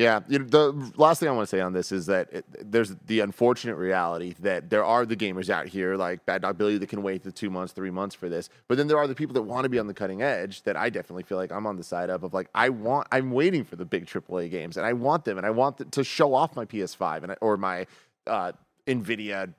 Yeah, 0.00 0.20
you 0.28 0.38
know, 0.38 0.46
the 0.46 0.92
last 0.96 1.20
thing 1.20 1.28
I 1.28 1.32
want 1.32 1.46
to 1.46 1.54
say 1.54 1.60
on 1.60 1.74
this 1.74 1.92
is 1.92 2.06
that 2.06 2.32
it, 2.32 2.72
there's 2.72 2.96
the 3.06 3.20
unfortunate 3.20 3.74
reality 3.74 4.34
that 4.40 4.70
there 4.70 4.82
are 4.82 5.04
the 5.04 5.14
gamers 5.14 5.50
out 5.50 5.66
here 5.66 5.94
like 5.94 6.24
Bad 6.24 6.40
Dog 6.40 6.56
Billy 6.56 6.78
that 6.78 6.88
can 6.88 7.02
wait 7.02 7.22
the 7.22 7.30
two 7.30 7.50
months, 7.50 7.74
three 7.74 7.90
months 7.90 8.14
for 8.14 8.30
this, 8.30 8.48
but 8.66 8.78
then 8.78 8.88
there 8.88 8.96
are 8.96 9.06
the 9.06 9.14
people 9.14 9.34
that 9.34 9.42
want 9.42 9.64
to 9.64 9.68
be 9.68 9.78
on 9.78 9.86
the 9.86 9.92
cutting 9.92 10.22
edge. 10.22 10.62
That 10.62 10.74
I 10.74 10.88
definitely 10.88 11.24
feel 11.24 11.36
like 11.36 11.52
I'm 11.52 11.66
on 11.66 11.76
the 11.76 11.84
side 11.84 12.08
of 12.08 12.24
of 12.24 12.32
like 12.32 12.48
I 12.54 12.70
want, 12.70 13.08
I'm 13.12 13.30
waiting 13.30 13.62
for 13.62 13.76
the 13.76 13.84
big 13.84 14.06
AAA 14.06 14.50
games, 14.50 14.78
and 14.78 14.86
I 14.86 14.94
want 14.94 15.26
them, 15.26 15.36
and 15.36 15.46
I 15.46 15.50
want 15.50 15.92
to 15.92 16.02
show 16.02 16.32
off 16.32 16.56
my 16.56 16.64
PS5 16.64 17.22
and 17.24 17.36
or 17.42 17.58
my 17.58 17.86
uh, 18.26 18.52
Nvidia 18.86 19.52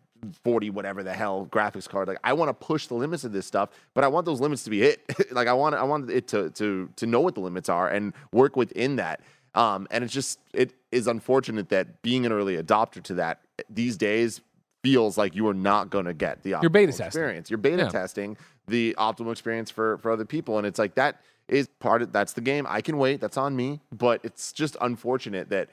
40 0.43 0.69
whatever 0.69 1.01
the 1.03 1.13
hell 1.13 1.47
graphics 1.51 1.89
card 1.89 2.07
like 2.07 2.19
i 2.23 2.31
want 2.31 2.47
to 2.47 2.53
push 2.53 2.85
the 2.85 2.93
limits 2.93 3.23
of 3.23 3.31
this 3.31 3.47
stuff 3.47 3.69
but 3.95 4.03
i 4.03 4.07
want 4.07 4.23
those 4.23 4.39
limits 4.39 4.63
to 4.63 4.69
be 4.69 4.79
hit 4.79 5.01
like 5.31 5.47
i 5.47 5.53
want 5.53 5.73
i 5.73 5.81
want 5.81 6.11
it 6.11 6.27
to 6.27 6.51
to 6.51 6.87
to 6.95 7.07
know 7.07 7.21
what 7.21 7.33
the 7.33 7.41
limits 7.41 7.69
are 7.69 7.89
and 7.89 8.13
work 8.31 8.55
within 8.55 8.97
that 8.97 9.21
um 9.55 9.87
and 9.91 10.03
it's 10.03 10.13
just 10.13 10.39
it 10.53 10.73
is 10.91 11.07
unfortunate 11.07 11.69
that 11.69 12.01
being 12.01 12.25
an 12.25 12.31
early 12.31 12.55
adopter 12.61 13.01
to 13.03 13.13
that 13.15 13.41
these 13.69 13.97
days 13.97 14.41
feels 14.83 15.17
like 15.17 15.35
you 15.35 15.47
are 15.47 15.53
not 15.53 15.89
going 15.89 16.05
to 16.05 16.13
get 16.13 16.41
the 16.43 16.51
optimal 16.53 16.61
You're 16.63 16.69
beta 16.69 16.91
testing. 16.91 17.05
experience 17.07 17.49
you're 17.49 17.57
beta 17.57 17.83
Yeah. 17.83 17.89
testing 17.89 18.37
the 18.67 18.95
optimal 18.97 19.31
experience 19.31 19.69
for 19.69 19.97
for 19.99 20.11
other 20.11 20.25
people 20.25 20.57
and 20.57 20.65
it's 20.65 20.79
like 20.79 20.95
that 20.95 21.21
is 21.47 21.67
part 21.79 22.01
of 22.01 22.11
that's 22.13 22.33
the 22.33 22.41
game 22.41 22.65
i 22.69 22.81
can 22.81 22.97
wait 22.97 23.19
that's 23.19 23.37
on 23.37 23.55
me 23.55 23.81
but 23.91 24.21
it's 24.23 24.51
just 24.53 24.77
unfortunate 24.81 25.49
that 25.49 25.69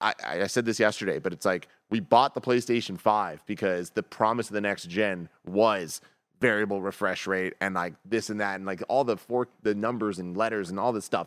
I, 0.00 0.14
I 0.22 0.46
said 0.46 0.64
this 0.64 0.78
yesterday, 0.78 1.18
but 1.18 1.32
it's 1.32 1.44
like 1.44 1.66
we 1.90 1.98
bought 1.98 2.34
the 2.34 2.40
PlayStation 2.40 2.96
5 3.00 3.42
because 3.46 3.90
the 3.90 4.02
promise 4.04 4.46
of 4.48 4.54
the 4.54 4.60
next 4.60 4.88
gen 4.88 5.28
was 5.44 6.00
variable 6.40 6.80
refresh 6.80 7.26
rate 7.26 7.54
and 7.60 7.74
like 7.74 7.94
this 8.04 8.30
and 8.30 8.38
that 8.40 8.54
and 8.54 8.64
like 8.64 8.80
all 8.88 9.02
the 9.02 9.16
four 9.16 9.48
the 9.64 9.74
numbers 9.74 10.20
and 10.20 10.36
letters 10.36 10.70
and 10.70 10.78
all 10.78 10.92
this 10.92 11.04
stuff. 11.04 11.26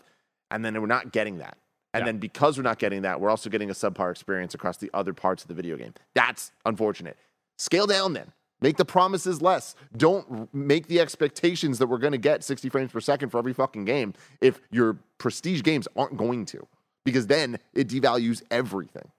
And 0.51 0.63
then 0.63 0.79
we're 0.79 0.87
not 0.87 1.11
getting 1.11 1.39
that. 1.39 1.57
And 1.93 2.01
Yeah. 2.01 2.05
then 2.05 2.17
because 2.19 2.57
we're 2.57 2.63
not 2.63 2.79
getting 2.79 3.01
that, 3.01 3.19
we're 3.19 3.29
also 3.29 3.49
getting 3.49 3.69
a 3.69 3.73
subpar 3.73 4.11
experience 4.11 4.53
across 4.53 4.77
the 4.77 4.89
other 4.93 5.13
parts 5.13 5.43
of 5.43 5.47
the 5.49 5.53
video 5.53 5.75
game. 5.77 5.93
That's 6.13 6.51
unfortunate. 6.65 7.17
Scale 7.57 7.87
down 7.87 8.13
then. 8.13 8.31
Make 8.61 8.77
the 8.77 8.85
promises 8.85 9.41
less. 9.41 9.75
Don't 9.97 10.53
make 10.53 10.87
the 10.87 10.99
expectations 10.99 11.79
that 11.79 11.87
we're 11.87 11.97
going 11.97 12.11
to 12.11 12.17
get 12.19 12.43
60 12.43 12.69
frames 12.69 12.91
per 12.91 12.99
second 13.01 13.29
for 13.29 13.39
every 13.39 13.53
fucking 13.53 13.85
game 13.85 14.13
if 14.39 14.61
your 14.69 14.97
prestige 15.17 15.63
games 15.63 15.87
aren't 15.95 16.15
going 16.15 16.45
to 16.45 16.65
because 17.03 17.25
then 17.27 17.57
it 17.73 17.87
devalues 17.87 18.43
everything. 18.51 19.09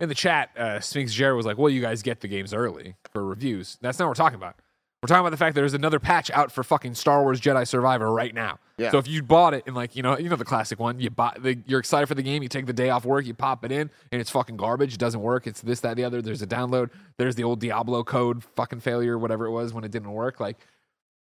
in 0.00 0.08
the 0.08 0.14
chat, 0.14 0.50
uh, 0.56 0.80
Sphinx 0.80 1.12
Jared 1.12 1.36
was 1.36 1.46
like, 1.46 1.56
"Well, 1.56 1.70
you 1.70 1.80
guys 1.80 2.02
get 2.02 2.20
the 2.20 2.26
games 2.28 2.52
early 2.52 2.96
for 3.12 3.24
reviews." 3.24 3.78
That's 3.80 3.96
not 3.98 4.06
what 4.06 4.10
we're 4.10 4.14
talking 4.24 4.36
about. 4.36 4.56
We're 5.02 5.08
talking 5.08 5.22
about 5.22 5.30
the 5.30 5.36
fact 5.36 5.56
that 5.56 5.60
there's 5.60 5.74
another 5.74 5.98
patch 5.98 6.30
out 6.30 6.52
for 6.52 6.62
fucking 6.62 6.94
Star 6.94 7.22
Wars 7.22 7.40
Jedi 7.40 7.66
Survivor 7.66 8.12
right 8.12 8.32
now. 8.32 8.60
Yeah. 8.78 8.92
So 8.92 8.98
if 8.98 9.08
you 9.08 9.20
bought 9.20 9.52
it 9.52 9.64
and 9.66 9.74
like 9.74 9.96
you 9.96 10.02
know 10.02 10.16
you 10.16 10.28
know 10.28 10.36
the 10.36 10.44
classic 10.44 10.78
one, 10.78 11.00
you 11.00 11.10
buy 11.10 11.36
the, 11.40 11.58
you're 11.66 11.80
excited 11.80 12.06
for 12.06 12.14
the 12.14 12.22
game, 12.22 12.40
you 12.40 12.48
take 12.48 12.66
the 12.66 12.72
day 12.72 12.88
off 12.88 13.04
work, 13.04 13.26
you 13.26 13.34
pop 13.34 13.64
it 13.64 13.72
in, 13.72 13.90
and 14.12 14.20
it's 14.20 14.30
fucking 14.30 14.56
garbage. 14.56 14.94
It 14.94 15.00
doesn't 15.00 15.20
work. 15.20 15.48
It's 15.48 15.60
this, 15.60 15.80
that, 15.80 15.96
the 15.96 16.04
other. 16.04 16.22
There's 16.22 16.40
a 16.40 16.46
download. 16.46 16.90
There's 17.16 17.34
the 17.34 17.42
old 17.42 17.58
Diablo 17.58 18.04
code 18.04 18.44
fucking 18.44 18.78
failure, 18.78 19.18
whatever 19.18 19.46
it 19.46 19.50
was 19.50 19.74
when 19.74 19.82
it 19.82 19.90
didn't 19.90 20.12
work. 20.12 20.38
Like 20.38 20.58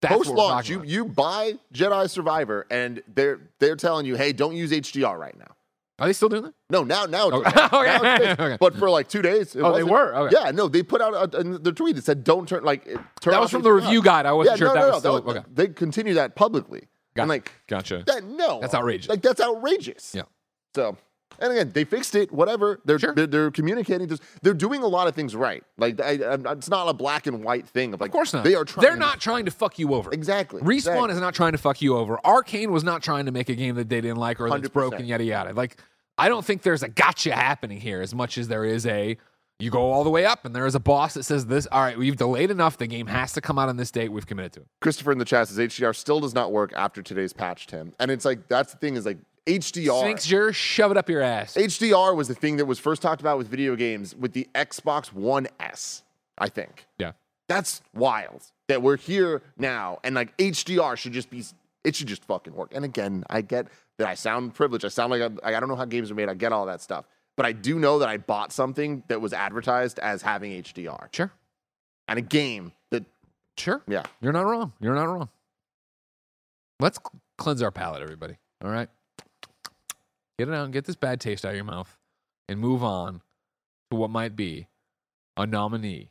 that's 0.02 0.16
Post 0.16 0.32
launch, 0.32 0.68
you 0.68 0.78
about. 0.78 0.88
you 0.90 1.06
buy 1.06 1.54
Jedi 1.74 2.10
Survivor 2.10 2.68
and 2.70 3.02
they're 3.14 3.40
they're 3.60 3.78
telling 3.78 4.06
you, 4.06 4.16
hey, 4.16 4.34
don't 4.34 4.56
use 4.56 4.72
HDR 4.72 5.18
right 5.18 5.38
now. 5.40 5.56
Are 6.02 6.08
they 6.08 6.14
still 6.14 6.30
doing 6.30 6.44
that? 6.44 6.54
No, 6.70 6.84
now 6.84 7.06
now 7.06 7.30
it's 7.30 7.38
Okay. 7.38 7.52
now 7.72 8.16
it's 8.16 8.40
Okay. 8.42 8.58
But 8.60 8.76
for 8.76 8.90
like 8.90 9.08
two 9.08 9.22
days, 9.22 9.56
it 9.56 9.62
Oh, 9.62 9.72
they 9.74 9.84
were? 9.84 10.16
Okay. 10.16 10.36
Yeah, 10.38 10.50
no, 10.52 10.68
they 10.68 10.82
put 10.82 11.00
out 11.00 11.34
a, 11.36 11.44
the 11.44 11.72
tweet 11.72 11.96
that 11.96 12.04
said, 12.04 12.24
"Don't 12.24 12.50
turn 12.50 12.64
like 12.64 12.86
turn." 12.86 13.32
That 13.34 13.40
was 13.40 13.52
from 13.52 13.62
the 13.62 13.70
HDR." 13.70 13.76
review 13.84 14.02
guide. 14.02 14.26
I 14.26 14.32
wasn't 14.32 14.60
yeah, 14.60 14.66
sure 14.66 14.68
no, 14.68 14.74
if 14.74 14.76
that 14.76 14.82
no, 14.82 14.88
was 14.88 15.04
no, 15.04 15.20
still 15.22 15.34
that- 15.34 15.40
okay. 15.42 15.50
They 15.54 15.68
continue 15.68 16.16
that 16.16 16.36
publicly. 16.36 16.88
Gotcha. 17.14 17.22
And 17.22 17.30
like 17.30 17.52
Gotcha. 17.68 18.04
that, 18.08 18.24
no, 18.24 18.62
That's 18.62 18.74
outrageous. 18.74 19.10
Like 19.10 19.22
that's 19.22 19.42
outrageous. 19.42 20.16
Yeah. 20.16 20.24
So, 20.76 20.98
and 21.40 21.52
again, 21.52 21.72
they 21.74 21.84
fixed 21.84 22.16
it. 22.16 22.32
Whatever. 22.32 22.80
They're 22.86 23.00
Sure. 23.00 23.14
they're, 23.14 23.28
they're 23.28 23.52
communicating 23.52 24.08
this. 24.08 24.20
They're 24.42 24.54
doing 24.54 24.84
a 24.84 24.88
lot 24.88 25.08
of 25.08 25.16
things 25.16 25.36
right. 25.36 25.64
Like 25.78 26.00
I, 26.00 26.12
I, 26.12 26.52
it's 26.52 26.70
not 26.70 26.88
a 26.88 26.94
black 26.94 27.28
and 27.28 27.44
white 27.44 27.68
thing. 27.68 27.94
Of 27.94 28.02
like, 28.02 28.10
Of 28.10 28.14
course 28.14 28.34
not. 28.34 28.44
They 28.44 28.56
are 28.56 28.66
trying. 28.66 28.84
They're 28.84 28.98
not 28.98 29.20
trying 29.20 29.46
to 29.46 29.52
fuck 29.52 29.80
you 29.80 29.94
over. 29.94 30.12
exactly. 30.12 30.62
Respawn 30.62 30.76
exactly. 30.78 31.14
is 31.14 31.20
not 31.22 31.34
trying 31.34 31.52
to 31.54 31.58
fuck 31.58 31.82
you 31.82 31.98
over. 31.98 32.18
Arkane 32.26 32.70
was 32.70 32.84
not 32.84 33.04
trying 33.04 33.26
to 33.26 33.32
make 33.32 33.50
a 33.50 33.56
game 33.56 33.76
that 33.76 33.90
they 33.90 34.02
didn't 34.02 34.18
like 34.18 34.40
or 34.40 34.50
that's 34.50 34.70
100%. 34.70 34.74
broken, 34.74 35.06
yada 35.06 35.24
yada. 35.24 35.54
Like, 35.54 35.78
I 36.18 36.30
don't 36.30 36.46
think 36.46 36.62
there's 36.62 36.84
a 36.84 36.90
gotcha 36.90 37.34
happening 37.34 37.80
here 37.80 38.02
as 38.02 38.14
much 38.14 38.38
as 38.38 38.48
there 38.48 38.66
is 38.66 38.86
a 38.86 39.18
you 39.62 39.70
go 39.70 39.92
all 39.92 40.04
the 40.04 40.10
way 40.10 40.26
up 40.26 40.44
and 40.46 40.56
there 40.56 40.66
is 40.66 40.74
a 40.76 40.80
boss 40.80 41.14
that 41.14 41.24
says 41.24 41.46
this. 41.46 41.68
All 41.72 41.82
right, 41.82 41.98
we've 41.98 42.18
delayed 42.18 42.50
enough. 42.50 42.78
The 42.78 42.88
game 42.88 43.08
has 43.08 43.34
to 43.34 43.42
come 43.42 43.60
out 43.60 43.70
on 43.70 43.78
this 43.78 43.92
date. 43.92 44.12
We've 44.12 44.26
committed 44.26 44.54
to 44.54 44.62
it. 44.62 44.68
Christopher 44.82 45.12
in 45.12 45.20
the 45.20 45.26
chat 45.26 45.48
says 45.48 45.58
HDR 45.60 45.96
still 45.96 46.20
does 46.20 46.34
not 46.34 46.52
work 46.52 46.74
after 46.76 47.04
today's 47.04 47.32
patch, 47.32 47.68
Tim. 47.68 47.94
And 48.00 48.10
it's 48.10 48.26
like 48.26 48.48
that's 48.48 48.74
the 48.74 48.80
thing 48.80 48.96
is 48.96 49.06
like 49.06 49.20
HDR. 49.48 50.02
Sphinx, 50.02 50.26
Jur, 50.28 50.54
shove 50.54 50.92
it 50.92 50.98
up 50.98 51.10
your 51.10 51.22
ass. 51.22 51.56
HDR 51.56 52.16
was 52.16 52.28
the 52.28 52.36
thing 52.36 52.58
that 52.58 52.66
was 52.66 52.80
first 52.80 53.02
talked 53.02 53.22
about 53.22 53.38
with 53.38 53.48
video 53.48 53.76
games 53.76 54.16
with 54.16 54.34
the 54.34 54.48
Xbox 54.54 55.12
One 55.12 55.48
S, 55.60 56.04
I 56.38 56.48
think. 56.50 56.86
Yeah. 57.00 57.14
That's 57.50 57.82
wild 57.94 58.44
that 58.70 58.82
we're 58.82 58.98
here 58.98 59.42
now 59.58 60.00
and 60.04 60.16
like 60.16 60.36
HDR 60.38 60.96
should 60.96 61.12
just 61.14 61.30
be 61.30 61.44
it 61.84 61.96
should 61.96 62.08
just 62.08 62.24
fucking 62.26 62.54
work. 62.54 62.72
And 62.74 62.86
again, 62.86 63.24
I 63.30 63.42
get 63.42 63.68
that 63.98 64.08
I 64.08 64.14
sound 64.14 64.54
privileged. 64.54 64.86
I 64.86 64.90
sound 64.90 65.12
like 65.12 65.22
I, 65.44 65.56
I 65.56 65.60
don't 65.60 65.68
know 65.68 65.76
how 65.76 65.86
games 65.86 66.12
are 66.12 66.16
made. 66.16 66.30
I 66.30 66.34
get 66.36 66.54
all 66.54 66.68
that 66.68 66.80
stuff. 66.82 67.06
But 67.36 67.46
I 67.48 67.52
do 67.54 67.80
know 67.80 68.00
that 68.00 68.08
I 68.10 68.18
bought 68.18 68.52
something 68.54 69.04
that 69.08 69.20
was 69.20 69.34
advertised 69.34 69.98
as 70.00 70.22
having 70.22 70.52
HDR 70.52 71.08
Sure. 71.14 71.32
and 72.08 72.20
a 72.20 72.22
game 72.22 72.72
that 72.92 73.04
Sure. 73.58 73.82
yeah. 73.88 74.04
You're 74.22 74.34
not 74.34 74.46
wrong. 74.46 74.74
You're 74.80 74.96
not 74.96 75.06
wrong. 75.06 75.30
Let's 76.80 77.00
cl- 77.00 77.20
cleanse 77.38 77.62
our 77.62 77.72
palate, 77.72 78.02
everybody. 78.02 78.38
All 78.64 78.70
right. 78.72 78.90
Get 80.42 80.50
it 80.50 80.56
out 80.56 80.64
and 80.64 80.74
get 80.74 80.86
this 80.86 80.96
bad 80.96 81.22
taste 81.22 81.46
out 81.46 81.50
of 81.50 81.56
your 81.56 81.66
mouth 81.66 82.00
and 82.50 82.60
move 82.60 82.84
on 82.84 83.22
to 83.92 83.96
what 83.96 84.10
might 84.10 84.36
be 84.36 84.70
a 85.38 85.46
nominee 85.46 86.10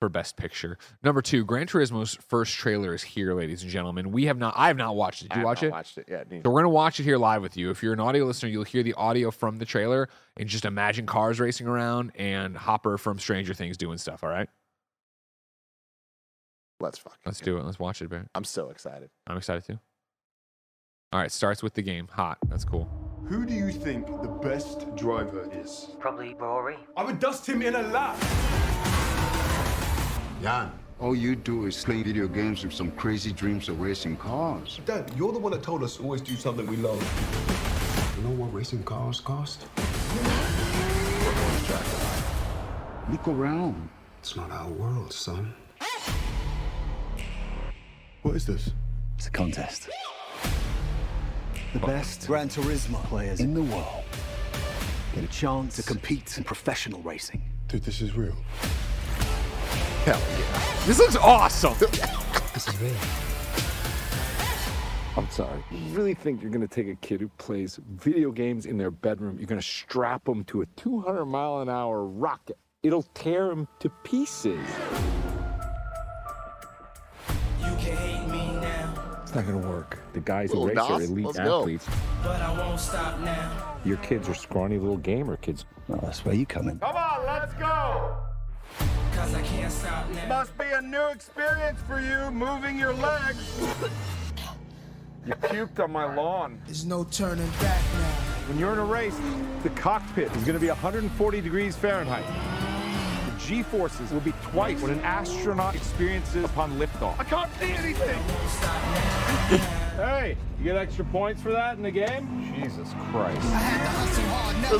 for 0.00 0.08
Best 0.08 0.36
Picture. 0.36 0.78
Number 1.04 1.22
two, 1.22 1.44
Gran 1.44 1.68
Turismo's 1.68 2.16
first 2.16 2.54
trailer 2.56 2.92
is 2.92 3.04
here, 3.04 3.34
ladies 3.34 3.62
and 3.62 3.70
gentlemen. 3.70 4.10
We 4.10 4.24
have 4.24 4.36
not, 4.36 4.54
I 4.56 4.66
have 4.66 4.76
not 4.76 4.96
watched 4.96 5.22
it. 5.22 5.28
Did 5.28 5.38
you 5.38 5.44
watch 5.44 5.62
it? 5.62 5.70
Watched 5.70 5.96
it. 5.96 6.06
Yeah. 6.08 6.24
neither. 6.28 6.42
So 6.44 6.50
we're 6.50 6.58
gonna 6.62 6.70
watch 6.70 6.98
it 6.98 7.04
here 7.04 7.18
live 7.18 7.40
with 7.40 7.56
you. 7.56 7.70
If 7.70 7.80
you're 7.80 7.92
an 7.92 8.00
audio 8.00 8.24
listener, 8.24 8.48
you'll 8.48 8.64
hear 8.64 8.82
the 8.82 8.94
audio 8.94 9.30
from 9.30 9.58
the 9.58 9.64
trailer 9.64 10.08
and 10.36 10.48
just 10.48 10.64
imagine 10.64 11.06
cars 11.06 11.38
racing 11.38 11.68
around 11.68 12.10
and 12.16 12.56
Hopper 12.56 12.98
from 12.98 13.20
Stranger 13.20 13.54
Things 13.54 13.76
doing 13.76 13.96
stuff. 13.98 14.24
All 14.24 14.30
right, 14.30 14.48
Let's 16.80 16.98
fucking 16.98 17.18
let's 17.26 17.38
do 17.38 17.58
it. 17.58 17.64
Let's 17.64 17.78
watch 17.78 18.02
it, 18.02 18.10
Barrett. 18.10 18.26
I'm 18.34 18.42
so 18.42 18.70
excited. 18.70 19.10
I'm 19.28 19.36
excited 19.36 19.64
too. 19.64 19.78
All 21.12 21.20
right, 21.20 21.30
starts 21.30 21.62
with 21.62 21.74
the 21.74 21.82
game. 21.82 22.08
Hot. 22.08 22.38
That's 22.48 22.64
cool. 22.64 23.07
Who 23.28 23.44
do 23.44 23.52
you 23.52 23.70
think 23.70 24.06
the 24.22 24.28
best 24.28 24.96
driver 24.96 25.46
is? 25.52 25.88
Probably 25.98 26.32
Rory. 26.32 26.78
I 26.96 27.04
would 27.04 27.20
dust 27.20 27.46
him 27.46 27.60
in 27.60 27.74
a 27.74 27.82
lap. 27.82 28.18
Jan, 30.40 30.72
all 30.98 31.14
you 31.14 31.36
do 31.36 31.66
is 31.66 31.84
play 31.84 32.02
video 32.02 32.26
games 32.26 32.64
with 32.64 32.72
some 32.72 32.90
crazy 32.92 33.30
dreams 33.30 33.68
of 33.68 33.82
racing 33.82 34.16
cars. 34.16 34.80
Dad, 34.86 35.12
you're 35.14 35.32
the 35.32 35.38
one 35.38 35.52
that 35.52 35.62
told 35.62 35.82
us 35.82 35.98
to 35.98 36.04
always 36.04 36.22
do 36.22 36.36
something 36.36 36.66
we 36.66 36.78
love. 36.78 36.96
You 38.16 38.22
know 38.22 38.34
what 38.34 38.54
racing 38.54 38.82
cars 38.84 39.20
cost? 39.20 39.66
Look 43.10 43.28
around. 43.28 43.90
It's 44.20 44.36
not 44.36 44.50
our 44.50 44.70
world, 44.70 45.12
son. 45.12 45.54
What 48.22 48.36
is 48.36 48.46
this? 48.46 48.70
It's 49.18 49.26
a 49.26 49.30
contest. 49.30 49.90
The 51.74 51.80
best 51.80 52.26
Gran 52.26 52.48
Turismo 52.48 53.02
players 53.04 53.40
in 53.40 53.52
the 53.52 53.62
world 53.62 54.04
get 55.14 55.22
a 55.22 55.26
chance 55.26 55.76
to 55.76 55.82
compete 55.82 56.38
in 56.38 56.44
professional 56.44 57.02
racing. 57.02 57.42
Dude, 57.66 57.82
this 57.82 58.00
is 58.00 58.16
real. 58.16 58.34
Hell 60.06 60.18
yeah. 60.18 60.86
This 60.86 60.98
looks 60.98 61.16
awesome. 61.16 61.74
This 62.54 62.68
is 62.68 62.80
real. 62.80 62.94
I'm 65.18 65.28
sorry. 65.30 65.62
You 65.70 65.94
really 65.94 66.14
think 66.14 66.40
you're 66.40 66.50
going 66.50 66.66
to 66.66 66.74
take 66.74 66.88
a 66.88 66.96
kid 66.96 67.20
who 67.20 67.28
plays 67.36 67.78
video 67.86 68.30
games 68.30 68.64
in 68.64 68.78
their 68.78 68.90
bedroom, 68.90 69.36
you're 69.38 69.46
going 69.46 69.60
to 69.60 69.66
strap 69.66 70.26
him 70.26 70.44
to 70.44 70.62
a 70.62 70.66
200 70.76 71.26
mile 71.26 71.60
an 71.60 71.68
hour 71.68 72.02
rocket? 72.02 72.56
It'll 72.82 73.02
tear 73.02 73.50
him 73.50 73.68
to 73.80 73.90
pieces. 74.04 74.66
It's 79.28 79.34
not 79.34 79.46
going 79.46 79.60
to 79.60 79.68
work. 79.68 79.98
The 80.14 80.20
guys 80.20 80.52
who 80.52 80.60
Little 80.60 80.82
race 80.82 80.90
are 80.90 81.00
Nas, 81.00 81.10
elite 81.10 81.26
let's 81.26 81.38
go. 81.38 81.60
athletes. 81.60 81.86
Your 83.84 83.98
kids 83.98 84.26
are 84.26 84.34
scrawny 84.34 84.78
little 84.78 84.96
gamer 84.96 85.36
kids. 85.36 85.66
Well, 85.86 86.00
that's 86.02 86.24
where 86.24 86.34
you 86.34 86.46
come 86.46 86.66
in. 86.66 86.78
Come 86.78 86.96
on, 86.96 87.26
let's 87.26 87.52
go! 87.52 88.16
Must 90.28 90.56
be 90.56 90.64
a 90.72 90.80
new 90.80 91.08
experience 91.08 91.78
for 91.86 92.00
you, 92.00 92.30
moving 92.30 92.78
your 92.78 92.94
legs. 92.94 93.60
You 95.26 95.34
puked 95.34 95.78
on 95.78 95.92
my 95.92 96.14
lawn. 96.14 96.58
There's 96.64 96.86
no 96.86 97.04
turning 97.04 97.50
back 97.60 97.82
now. 97.92 98.08
When 98.48 98.58
you're 98.58 98.72
in 98.72 98.78
a 98.78 98.84
race, 98.86 99.20
the 99.62 99.68
cockpit 99.70 100.34
is 100.36 100.44
going 100.44 100.54
to 100.54 100.58
be 100.58 100.68
140 100.68 101.40
degrees 101.42 101.76
Fahrenheit. 101.76 102.24
The 103.48 103.54
G 103.54 103.62
forces 103.62 104.10
will 104.10 104.20
be 104.20 104.34
twice 104.42 104.78
what 104.82 104.90
an 104.90 105.00
astronaut 105.00 105.74
experiences 105.74 106.44
upon 106.44 106.78
liftoff. 106.78 107.18
I 107.18 107.24
can't 107.24 107.50
see 107.54 107.72
anything. 107.72 108.20
Hey, 109.98 110.36
you 110.58 110.64
get 110.64 110.76
extra 110.76 111.04
points 111.06 111.42
for 111.42 111.50
that 111.50 111.76
in 111.76 111.82
the 111.82 111.90
game? 111.90 112.54
Jesus 112.54 112.88
Christ. 113.10 113.42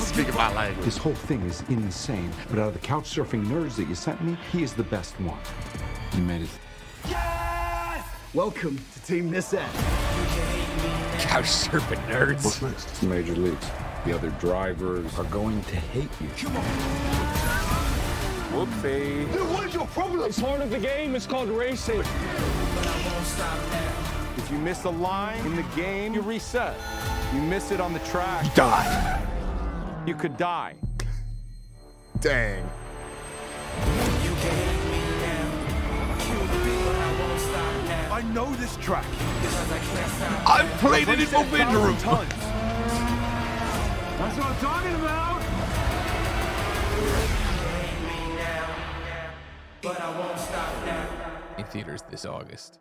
Speaking 0.06 0.32
my 0.34 0.54
language. 0.54 0.84
This 0.84 0.96
whole 0.96 1.14
thing 1.14 1.42
is 1.42 1.64
insane, 1.68 2.30
but 2.48 2.60
out 2.60 2.68
of 2.68 2.74
the 2.74 2.78
couch 2.78 3.12
surfing 3.16 3.44
nerds 3.46 3.74
that 3.76 3.88
you 3.88 3.96
sent 3.96 4.22
me, 4.22 4.38
he 4.52 4.62
is 4.62 4.74
the 4.74 4.84
best 4.84 5.18
one. 5.18 5.40
You 6.14 6.22
made 6.22 6.42
it. 6.42 6.50
Yeah! 7.08 8.04
Welcome 8.32 8.78
to 8.94 9.02
Team 9.02 9.32
Nissan. 9.32 9.66
Couch 11.18 11.46
surfing 11.46 12.06
nerds. 12.06 12.44
What's 12.44 12.62
next? 12.62 13.02
Major 13.02 13.34
leagues. 13.34 13.66
The 14.04 14.14
other 14.14 14.30
drivers 14.38 15.18
are 15.18 15.24
going 15.24 15.60
to 15.64 15.76
hate 15.76 16.10
you. 16.20 16.28
Whoopsie. 18.58 19.32
Dude, 19.32 19.50
what 19.50 19.68
is 19.68 19.74
your 19.74 19.86
problem? 19.86 20.28
It's 20.28 20.40
part 20.40 20.60
of 20.60 20.70
the 20.70 20.80
game. 20.80 21.14
It's 21.14 21.26
called 21.26 21.48
racing. 21.48 22.00
If 24.36 24.50
you 24.50 24.58
miss 24.58 24.82
a 24.82 24.90
line 24.90 25.38
in 25.46 25.54
the 25.54 25.62
game, 25.76 26.12
you 26.12 26.22
reset. 26.22 26.74
You 27.32 27.40
miss 27.42 27.70
it 27.70 27.80
on 27.80 27.92
the 27.92 28.00
track, 28.00 28.44
You 28.46 28.50
Die. 28.56 29.22
you 30.08 30.14
could 30.16 30.36
die. 30.36 30.74
Dang. 32.20 32.68
I 38.10 38.22
know 38.34 38.52
this 38.56 38.76
track. 38.78 39.04
I've 40.48 40.68
played 40.80 41.08
it 41.08 41.20
in 41.20 41.30
my 41.30 41.44
bedroom. 41.44 41.96
Tons. 41.98 42.28
That's 44.18 44.36
what 44.36 44.46
I'm 44.46 44.56
talking 44.56 44.94
about. 44.96 45.37
In 51.56 51.64
theaters 51.64 52.02
this 52.10 52.24
August. 52.24 52.78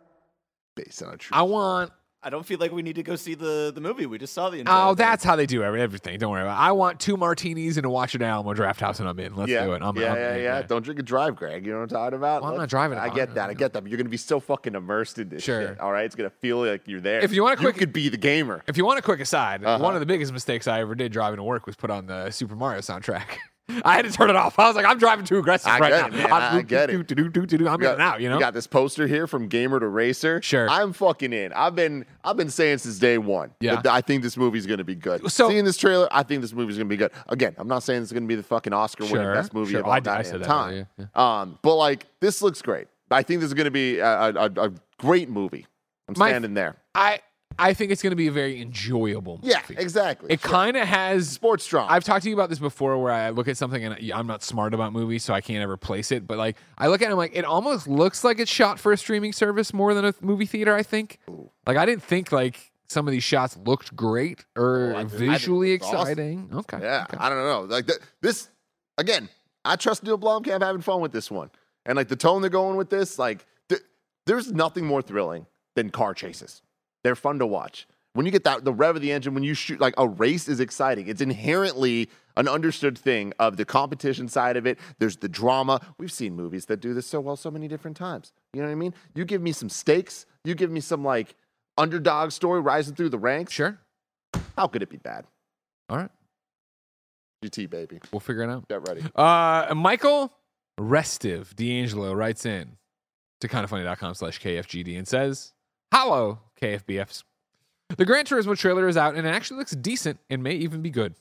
Based 0.74 1.02
on 1.02 1.14
a 1.14 1.16
true. 1.16 1.36
I 1.36 1.42
want. 1.42 1.92
I 2.20 2.30
don't 2.30 2.44
feel 2.44 2.58
like 2.58 2.72
we 2.72 2.82
need 2.82 2.96
to 2.96 3.04
go 3.04 3.14
see 3.14 3.34
the, 3.36 3.70
the 3.72 3.80
movie. 3.80 4.04
We 4.04 4.18
just 4.18 4.32
saw 4.32 4.50
the 4.50 4.58
entire 4.58 4.86
Oh, 4.86 4.88
thing. 4.88 4.96
that's 4.96 5.22
how 5.22 5.36
they 5.36 5.46
do 5.46 5.62
everything. 5.62 6.18
Don't 6.18 6.32
worry 6.32 6.42
about 6.42 6.56
it. 6.60 6.60
I 6.60 6.72
want 6.72 6.98
two 6.98 7.16
martinis 7.16 7.76
and 7.76 7.86
a 7.86 7.90
watch 7.90 8.16
at 8.16 8.22
Alamo 8.22 8.54
Drafthouse, 8.54 8.98
and 8.98 9.08
I'm 9.08 9.16
in. 9.20 9.36
Let's 9.36 9.52
yeah, 9.52 9.64
do 9.64 9.72
it. 9.74 9.82
I'm, 9.82 9.96
yeah, 9.96 10.10
I'm 10.12 10.16
yeah, 10.18 10.34
in, 10.34 10.42
yeah. 10.42 10.52
man. 10.54 10.64
Don't 10.66 10.82
drink 10.82 10.98
and 10.98 11.06
drive, 11.06 11.36
Greg. 11.36 11.64
You 11.64 11.70
know 11.70 11.78
what 11.78 11.82
I'm 11.84 11.88
talking 11.90 12.16
about? 12.16 12.42
Well, 12.42 12.50
I'm 12.50 12.58
not 12.58 12.68
driving 12.68 12.98
I 12.98 13.08
get 13.14 13.34
that. 13.36 13.50
I 13.50 13.54
get 13.54 13.72
that. 13.72 13.82
But 13.84 13.90
you're 13.92 13.98
gonna 13.98 14.08
be 14.10 14.16
so 14.16 14.40
fucking 14.40 14.74
immersed 14.74 15.20
in 15.20 15.28
this 15.28 15.44
Sure. 15.44 15.68
shit. 15.68 15.78
All 15.80 15.92
right, 15.92 16.04
it's 16.06 16.16
gonna 16.16 16.28
feel 16.28 16.58
like 16.64 16.88
you're 16.88 17.00
there. 17.00 17.20
If 17.20 17.32
you 17.32 17.44
want 17.44 17.54
a 17.54 17.62
quick- 17.62 17.76
you 17.76 17.78
could 17.78 17.92
be 17.92 18.08
the 18.08 18.16
gamer. 18.16 18.64
If 18.66 18.76
you 18.76 18.84
want 18.84 18.98
a 18.98 19.02
quick 19.02 19.20
aside, 19.20 19.64
Uh-huh. 19.64 19.80
one 19.82 19.94
of 19.94 20.00
the 20.00 20.06
biggest 20.06 20.32
mistakes 20.32 20.66
I 20.66 20.80
ever 20.80 20.96
did 20.96 21.12
driving 21.12 21.36
to 21.36 21.44
work 21.44 21.66
was 21.66 21.76
put 21.76 21.88
on 21.90 22.06
the 22.06 22.30
Super 22.32 22.56
Mario 22.56 22.80
soundtrack. 22.80 23.26
I 23.84 23.96
had 23.96 24.04
to 24.06 24.10
turn 24.10 24.30
it 24.30 24.36
off. 24.36 24.58
I 24.58 24.66
was 24.66 24.76
like, 24.76 24.86
I'm 24.86 24.98
driving 24.98 25.24
too 25.24 25.38
aggressive 25.38 25.70
I 25.70 25.78
right 25.78 25.90
get 25.90 26.00
now. 26.00 26.06
it, 26.06 26.12
man. 26.22 26.32
I'm 26.32 26.56
I 26.58 26.62
get 26.62 26.90
it. 26.90 27.12
I'm 27.12 27.82
in 27.82 27.86
and 27.86 28.00
out, 28.02 28.20
you 28.20 28.28
know? 28.28 28.36
you 28.36 28.40
got 28.40 28.54
this 28.54 28.66
poster 28.66 29.06
here 29.06 29.26
from 29.26 29.48
gamer 29.48 29.78
to 29.78 29.86
racer. 29.86 30.40
Sure. 30.42 30.68
I'm 30.68 30.92
fucking 30.92 31.32
in. 31.32 31.52
I've 31.52 31.74
been 31.74 32.06
I've 32.24 32.36
been 32.36 32.50
saying 32.50 32.78
since 32.78 32.98
day 32.98 33.18
one. 33.18 33.50
Yeah. 33.60 33.80
I 33.88 34.00
think 34.00 34.22
this 34.22 34.36
movie's 34.36 34.66
gonna 34.66 34.84
be 34.84 34.94
good. 34.94 35.30
So- 35.30 35.48
seeing 35.48 35.64
this 35.64 35.76
trailer, 35.76 36.08
I 36.10 36.22
think 36.22 36.40
this 36.42 36.52
movie's 36.52 36.76
gonna 36.76 36.88
be 36.88 36.96
good. 36.96 37.12
Again, 37.28 37.54
I'm 37.58 37.68
not 37.68 37.82
saying 37.82 38.02
it's 38.02 38.12
gonna 38.12 38.26
be 38.26 38.34
the 38.36 38.42
fucking 38.42 38.72
Oscar 38.72 39.04
winning 39.04 39.18
Sure, 39.18 39.34
best 39.34 39.52
movie 39.54 39.72
sure. 39.72 39.80
of 39.80 39.86
all 39.86 39.92
I- 39.92 39.96
I 39.96 40.00
time. 40.00 40.24
said 40.24 40.40
that 40.40 40.46
time. 40.46 40.68
earlier, 40.70 41.10
Um, 41.14 41.58
but 41.62 41.74
like 41.76 42.06
this 42.20 42.40
looks 42.42 42.62
great. 42.62 42.88
I 43.10 43.22
think 43.22 43.40
this 43.40 43.48
is 43.48 43.54
gonna 43.54 43.70
be 43.70 43.98
a, 43.98 44.06
a, 44.06 44.50
a, 44.56 44.72
great 44.98 45.28
movie. 45.30 45.66
I'm 46.08 46.14
My- 46.16 46.30
standing 46.30 46.54
there. 46.54 46.76
I 46.94 47.20
I 47.60 47.74
think 47.74 47.90
it's 47.90 48.02
going 48.02 48.12
to 48.12 48.16
be 48.16 48.28
a 48.28 48.32
very 48.32 48.60
enjoyable 48.60 49.36
movie. 49.42 49.48
Yeah, 49.48 49.62
exactly. 49.70 50.32
It 50.32 50.40
Sure. 50.40 50.50
kind 50.50 50.76
of 50.76 50.86
has 50.86 51.28
sports 51.28 51.66
drama. 51.66 51.90
I've 51.90 52.04
talked 52.04 52.22
to 52.22 52.28
you 52.28 52.36
about 52.36 52.50
this 52.50 52.58
before 52.60 52.96
where 53.02 53.12
I 53.12 53.30
look 53.30 53.48
at 53.48 53.56
something 53.56 53.84
and 53.84 54.12
I'm 54.12 54.26
not 54.28 54.42
smart 54.42 54.74
about 54.74 54.92
movies, 54.92 55.24
so 55.24 55.34
I 55.34 55.40
can't 55.40 55.62
ever 55.62 55.76
place 55.76 56.12
it. 56.12 56.26
But 56.26 56.38
like, 56.38 56.56
I 56.78 56.86
look 56.86 57.02
at 57.02 57.08
it, 57.08 57.10
I'm 57.12 57.16
like, 57.18 57.34
it 57.34 57.44
almost 57.44 57.88
looks 57.88 58.22
like 58.22 58.38
it's 58.38 58.50
shot 58.50 58.78
for 58.78 58.92
a 58.92 58.96
streaming 58.96 59.32
service 59.32 59.74
more 59.74 59.92
than 59.94 60.04
a 60.04 60.14
movie 60.20 60.46
theater, 60.46 60.74
I 60.74 60.82
think. 60.84 61.18
Like, 61.66 61.76
I 61.76 61.84
didn't 61.84 62.02
think 62.04 62.30
like 62.30 62.70
some 62.88 63.06
of 63.08 63.12
these 63.12 63.24
shots 63.24 63.56
looked 63.64 63.94
great 63.96 64.44
or 64.56 64.92
Oh, 64.94 64.98
I 64.98 65.00
think- 65.04 65.12
I 65.14 65.16
think 65.18 65.32
visually 65.32 65.72
it's 65.74 65.84
awesome. 65.86 66.00
exciting. 66.00 66.50
Okay. 66.54 66.78
Yeah, 66.80 67.06
okay. 67.10 67.16
I 67.20 67.28
don't 67.28 67.38
know. 67.38 67.62
Like 67.62 67.86
th- 67.86 67.98
this 68.20 68.48
again. 68.96 69.28
I 69.64 69.76
trust 69.76 70.02
Neil 70.04 70.16
Blomkamp 70.16 70.62
having 70.62 70.80
fun 70.80 71.00
with 71.00 71.12
this 71.12 71.30
one, 71.30 71.50
and 71.84 71.96
like 71.96 72.08
the 72.08 72.16
tone 72.16 72.40
they're 72.40 72.48
going 72.50 72.76
with 72.76 72.88
this. 72.88 73.18
Like 73.18 73.44
th- 73.68 73.82
there's 74.26 74.50
nothing 74.52 74.86
more 74.86 75.02
thrilling 75.02 75.46
than 75.74 75.90
car 75.90 76.14
chases. 76.14 76.62
They're 77.04 77.16
fun 77.16 77.38
to 77.38 77.46
watch. 77.46 77.86
When 78.14 78.26
you 78.26 78.32
get 78.32 78.44
that 78.44 78.64
the 78.64 78.72
rev 78.72 78.96
of 78.96 79.02
the 79.02 79.12
engine, 79.12 79.34
when 79.34 79.44
you 79.44 79.54
shoot 79.54 79.80
like 79.80 79.94
a 79.96 80.08
race 80.08 80.48
is 80.48 80.60
exciting. 80.60 81.08
It's 81.08 81.20
inherently 81.20 82.08
an 82.36 82.48
understood 82.48 82.98
thing 82.98 83.32
of 83.38 83.56
the 83.56 83.64
competition 83.64 84.28
side 84.28 84.56
of 84.56 84.66
it. 84.66 84.78
There's 84.98 85.16
the 85.16 85.28
drama. 85.28 85.80
We've 85.98 86.10
seen 86.10 86.34
movies 86.34 86.66
that 86.66 86.80
do 86.80 86.94
this 86.94 87.06
so 87.06 87.20
well 87.20 87.36
so 87.36 87.50
many 87.50 87.68
different 87.68 87.96
times. 87.96 88.32
You 88.54 88.62
know 88.62 88.68
what 88.68 88.72
I 88.72 88.76
mean? 88.76 88.94
You 89.14 89.24
give 89.24 89.42
me 89.42 89.52
some 89.52 89.68
stakes. 89.68 90.26
You 90.44 90.54
give 90.54 90.70
me 90.70 90.80
some 90.80 91.04
like 91.04 91.36
underdog 91.76 92.32
story 92.32 92.60
rising 92.60 92.94
through 92.94 93.10
the 93.10 93.18
ranks. 93.18 93.52
Sure. 93.52 93.78
How 94.56 94.66
could 94.66 94.82
it 94.82 94.90
be 94.90 94.96
bad? 94.96 95.24
All 95.88 95.96
right. 95.96 96.10
GT 97.44 97.70
baby. 97.70 98.00
We'll 98.12 98.20
figure 98.20 98.42
it 98.42 98.50
out. 98.50 98.68
Get 98.68 98.86
ready. 98.88 99.02
Uh, 99.14 99.74
Michael 99.76 100.32
Restive 100.78 101.54
D'Angelo 101.54 102.12
writes 102.14 102.44
in 102.44 102.76
to 103.40 103.48
kindoffunny.com 103.48 104.14
slash 104.14 104.40
KFGD 104.40 104.98
and 104.98 105.06
says, 105.06 105.52
Hello, 105.92 106.40
KFBFs. 106.60 107.24
The 107.96 108.04
Gran 108.04 108.24
Turismo 108.24 108.56
trailer 108.56 108.86
is 108.86 108.96
out 108.96 109.14
and 109.14 109.26
it 109.26 109.30
actually 109.30 109.58
looks 109.58 109.72
decent 109.72 110.20
and 110.28 110.42
may 110.42 110.52
even 110.54 110.82
be 110.82 110.90
good. 110.90 111.14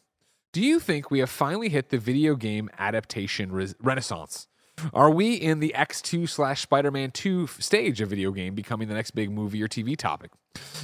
Do 0.51 0.61
you 0.61 0.79
think 0.79 1.11
we 1.11 1.19
have 1.19 1.29
finally 1.29 1.69
hit 1.69 1.89
the 1.89 1.97
video 1.97 2.35
game 2.35 2.69
adaptation 2.77 3.51
res- 3.51 3.75
renaissance? 3.81 4.47
Are 4.93 5.09
we 5.09 5.33
in 5.33 5.59
the 5.59 5.73
X2 5.75 6.29
slash 6.29 6.61
Spider 6.61 6.91
Man 6.91 7.11
2 7.11 7.47
stage 7.47 7.99
of 7.99 8.09
video 8.09 8.31
game 8.31 8.53
becoming 8.53 8.87
the 8.87 8.93
next 8.93 9.11
big 9.11 9.31
movie 9.31 9.61
or 9.63 9.67
TV 9.67 9.97
topic? 9.97 10.31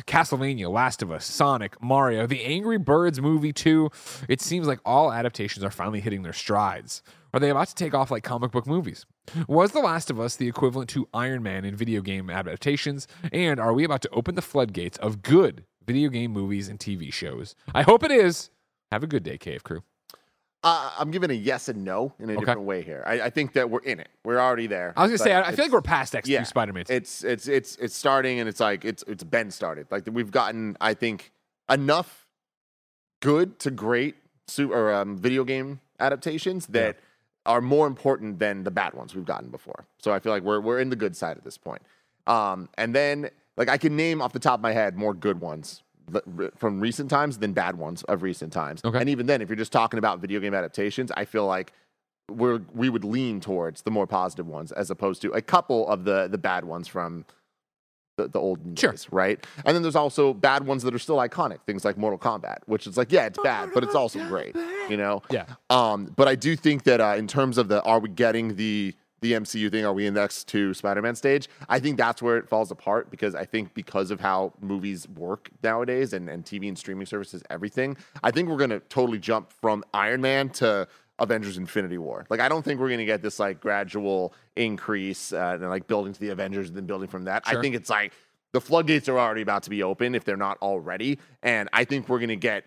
Castlevania, 0.07 0.71
Last 0.71 1.01
of 1.01 1.11
Us, 1.11 1.25
Sonic, 1.25 1.81
Mario, 1.81 2.25
the 2.25 2.43
Angry 2.43 2.77
Birds 2.77 3.21
movie 3.21 3.53
2. 3.53 3.89
It 4.27 4.41
seems 4.41 4.67
like 4.67 4.79
all 4.83 5.11
adaptations 5.11 5.63
are 5.63 5.69
finally 5.71 5.99
hitting 5.99 6.23
their 6.23 6.33
strides. 6.33 7.03
Are 7.33 7.39
they 7.39 7.49
about 7.49 7.67
to 7.69 7.75
take 7.75 7.95
off 7.95 8.11
like 8.11 8.23
comic 8.23 8.51
book 8.51 8.67
movies? 8.67 9.07
Was 9.47 9.71
The 9.71 9.79
Last 9.79 10.11
of 10.11 10.19
Us 10.19 10.35
the 10.35 10.47
equivalent 10.47 10.87
to 10.91 11.07
Iron 11.15 11.41
Man 11.41 11.65
in 11.65 11.75
video 11.75 12.01
game 12.01 12.29
adaptations? 12.29 13.07
And 13.31 13.59
are 13.59 13.73
we 13.73 13.83
about 13.83 14.03
to 14.03 14.09
open 14.11 14.35
the 14.35 14.41
floodgates 14.43 14.99
of 14.99 15.23
good 15.23 15.65
video 15.83 16.09
game 16.09 16.31
movies 16.31 16.69
and 16.69 16.77
TV 16.79 17.11
shows? 17.11 17.55
I 17.73 17.81
hope 17.81 18.03
it 18.03 18.11
is. 18.11 18.51
Have 18.91 19.01
a 19.01 19.07
good 19.07 19.23
day, 19.23 19.39
Cave 19.39 19.63
Crew. 19.63 19.81
Uh, 20.63 20.91
I'm 20.97 21.09
giving 21.09 21.31
a 21.31 21.33
yes 21.33 21.67
and 21.69 21.83
no 21.83 22.13
in 22.19 22.29
a 22.29 22.33
Okay. 22.33 22.39
different 22.41 22.61
way 22.61 22.83
here. 22.83 23.03
I, 23.07 23.21
I 23.21 23.29
think 23.31 23.53
that 23.53 23.69
we're 23.69 23.81
in 23.81 23.99
it. 23.99 24.09
We're 24.23 24.39
already 24.39 24.67
there. 24.67 24.93
I 24.95 25.01
was 25.01 25.09
gonna 25.09 25.17
say, 25.17 25.33
I 25.33 25.47
I 25.49 25.55
feel 25.55 25.65
like 25.65 25.71
we're 25.73 25.81
past 25.81 26.13
X2 26.13 26.27
yeah, 26.27 26.43
Spider-Man. 26.43 26.85
It's 26.87 27.23
it's 27.23 27.47
it's 27.47 27.75
it's 27.77 27.97
starting, 27.97 28.39
and 28.39 28.47
it's 28.47 28.59
like 28.61 28.85
it's 28.85 29.03
it's 29.07 29.23
been 29.25 29.49
started. 29.51 29.87
Like 29.89 30.07
we've 30.09 30.31
gotten, 30.31 30.77
I 30.79 30.93
think, 30.93 31.31
enough 31.69 32.27
good 33.21 33.59
to 33.59 33.71
great 33.71 34.15
super 34.47 34.93
um, 34.93 35.17
video 35.17 35.43
game 35.43 35.81
adaptations 35.99 36.67
that 36.67 36.97
are 37.45 37.61
more 37.61 37.87
important 37.87 38.39
than 38.39 38.63
the 38.63 38.71
bad 38.71 38.93
ones 38.93 39.15
we've 39.15 39.25
gotten 39.25 39.49
before. 39.49 39.85
So 39.97 40.13
I 40.13 40.19
feel 40.19 40.31
like 40.31 40.43
we're 40.43 40.59
we're 40.59 40.79
in 40.79 40.89
the 40.89 40.95
good 40.95 41.15
side 41.15 41.37
at 41.37 41.43
this 41.43 41.57
point. 41.57 41.81
Um, 42.27 42.69
and 42.77 42.95
then 42.95 43.29
like 43.57 43.69
I 43.69 43.77
can 43.77 43.95
name 43.95 44.21
off 44.21 44.33
the 44.33 44.39
top 44.39 44.59
of 44.59 44.63
my 44.63 44.71
head 44.71 44.95
more 44.95 45.13
good 45.13 45.41
ones 45.41 45.83
from 46.57 46.79
recent 46.79 47.09
times 47.09 47.37
than 47.37 47.53
bad 47.53 47.77
ones 47.77 48.03
of 48.03 48.23
recent 48.23 48.51
times. 48.51 48.81
Okay. 48.83 48.99
And 48.99 49.09
even 49.09 49.25
then, 49.25 49.41
if 49.41 49.49
you're 49.49 49.55
just 49.55 49.71
talking 49.71 49.97
about 49.97 50.19
video 50.19 50.39
game 50.39 50.53
adaptations, 50.53 51.11
I 51.15 51.25
feel 51.25 51.45
like 51.45 51.73
we're 52.29 52.61
we 52.73 52.89
would 52.89 53.03
lean 53.03 53.39
towards 53.39 53.81
the 53.81 53.91
more 53.91 54.07
positive 54.07 54.47
ones 54.47 54.71
as 54.71 54.89
opposed 54.89 55.21
to 55.21 55.31
a 55.31 55.41
couple 55.41 55.87
of 55.87 56.05
the 56.05 56.27
the 56.27 56.37
bad 56.37 56.65
ones 56.65 56.87
from 56.87 57.25
the, 58.17 58.27
the 58.27 58.39
olden 58.39 58.73
days, 58.73 59.07
right? 59.11 59.43
And 59.65 59.75
then 59.75 59.81
there's 59.81 59.95
also 59.95 60.33
bad 60.33 60.65
ones 60.65 60.83
that 60.83 60.93
are 60.93 60.99
still 60.99 61.17
iconic, 61.17 61.59
things 61.65 61.83
like 61.83 61.97
Mortal 61.97 62.19
Kombat, 62.19 62.59
which 62.65 62.87
is 62.87 62.97
like, 62.97 63.11
yeah, 63.11 63.25
it's 63.25 63.39
bad, 63.43 63.69
but 63.73 63.83
it's 63.83 63.95
also 63.95 64.25
great, 64.27 64.55
you 64.89 64.97
know? 64.97 65.21
Yeah. 65.29 65.45
Um, 65.69 66.13
but 66.15 66.27
I 66.27 66.35
do 66.35 66.55
think 66.55 66.83
that 66.83 67.01
uh, 67.01 67.15
in 67.17 67.27
terms 67.27 67.57
of 67.57 67.67
the 67.67 67.81
are 67.83 67.99
we 67.99 68.09
getting 68.09 68.55
the 68.55 68.93
the 69.21 69.31
MCU 69.31 69.71
thing, 69.71 69.85
are 69.85 69.93
we 69.93 70.05
indexed 70.05 70.49
to 70.49 70.73
Spider-Man 70.73 71.15
stage? 71.15 71.47
I 71.69 71.79
think 71.79 71.97
that's 71.97 72.21
where 72.21 72.35
it 72.35 72.49
falls 72.49 72.71
apart 72.71 73.09
because 73.09 73.35
I 73.35 73.45
think 73.45 73.73
because 73.73 74.11
of 74.11 74.19
how 74.19 74.51
movies 74.59 75.07
work 75.07 75.49
nowadays 75.63 76.11
and, 76.11 76.29
and 76.29 76.43
TV 76.43 76.67
and 76.67 76.77
streaming 76.77 77.05
services, 77.05 77.41
everything, 77.49 77.95
I 78.21 78.31
think 78.31 78.49
we're 78.49 78.57
gonna 78.57 78.81
totally 78.81 79.19
jump 79.19 79.51
from 79.53 79.83
Iron 79.93 80.19
Man 80.19 80.49
to 80.49 80.89
Avengers 81.23 81.57
Infinity 81.57 81.97
War. 81.97 82.25
Like 82.29 82.39
I 82.39 82.49
don't 82.49 82.63
think 82.63 82.79
we're 82.79 82.89
going 82.89 82.99
to 82.99 83.05
get 83.05 83.21
this 83.21 83.39
like 83.39 83.59
gradual 83.59 84.33
increase 84.55 85.33
uh, 85.33 85.57
and 85.59 85.69
like 85.69 85.87
building 85.87 86.13
to 86.13 86.19
the 86.19 86.29
Avengers 86.29 86.67
and 86.67 86.77
then 86.77 86.85
building 86.85 87.07
from 87.07 87.25
that. 87.25 87.47
Sure. 87.47 87.57
I 87.57 87.61
think 87.61 87.75
it's 87.75 87.89
like 87.89 88.13
the 88.51 88.61
floodgates 88.61 89.09
are 89.09 89.17
already 89.17 89.41
about 89.41 89.63
to 89.63 89.69
be 89.69 89.83
open 89.83 90.15
if 90.15 90.23
they're 90.23 90.37
not 90.37 90.57
already 90.61 91.19
and 91.41 91.69
I 91.73 91.85
think 91.85 92.07
we're 92.07 92.19
going 92.19 92.29
to 92.29 92.35
get 92.35 92.65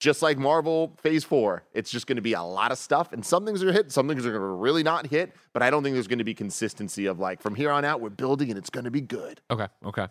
just 0.00 0.22
like 0.22 0.38
Marvel 0.38 0.96
Phase 1.02 1.24
4, 1.24 1.64
it's 1.74 1.90
just 1.90 2.06
going 2.06 2.16
to 2.16 2.22
be 2.22 2.34
a 2.34 2.42
lot 2.42 2.70
of 2.70 2.78
stuff 2.78 3.12
and 3.12 3.24
some 3.24 3.44
things 3.44 3.64
are 3.64 3.72
hit, 3.72 3.90
some 3.90 4.06
things 4.06 4.24
are 4.24 4.30
going 4.30 4.42
to 4.42 4.46
really 4.46 4.82
not 4.82 5.08
hit, 5.08 5.34
but 5.52 5.62
I 5.62 5.70
don't 5.70 5.82
think 5.82 5.94
there's 5.94 6.06
going 6.06 6.18
to 6.18 6.24
be 6.24 6.34
consistency 6.34 7.06
of 7.06 7.18
like 7.18 7.42
from 7.42 7.54
here 7.54 7.70
on 7.70 7.84
out 7.84 8.00
we're 8.00 8.10
building 8.10 8.50
and 8.50 8.58
it's 8.58 8.70
going 8.70 8.84
to 8.84 8.90
be 8.90 9.00
good. 9.00 9.40
Okay. 9.50 9.66
Okay. 9.84 10.06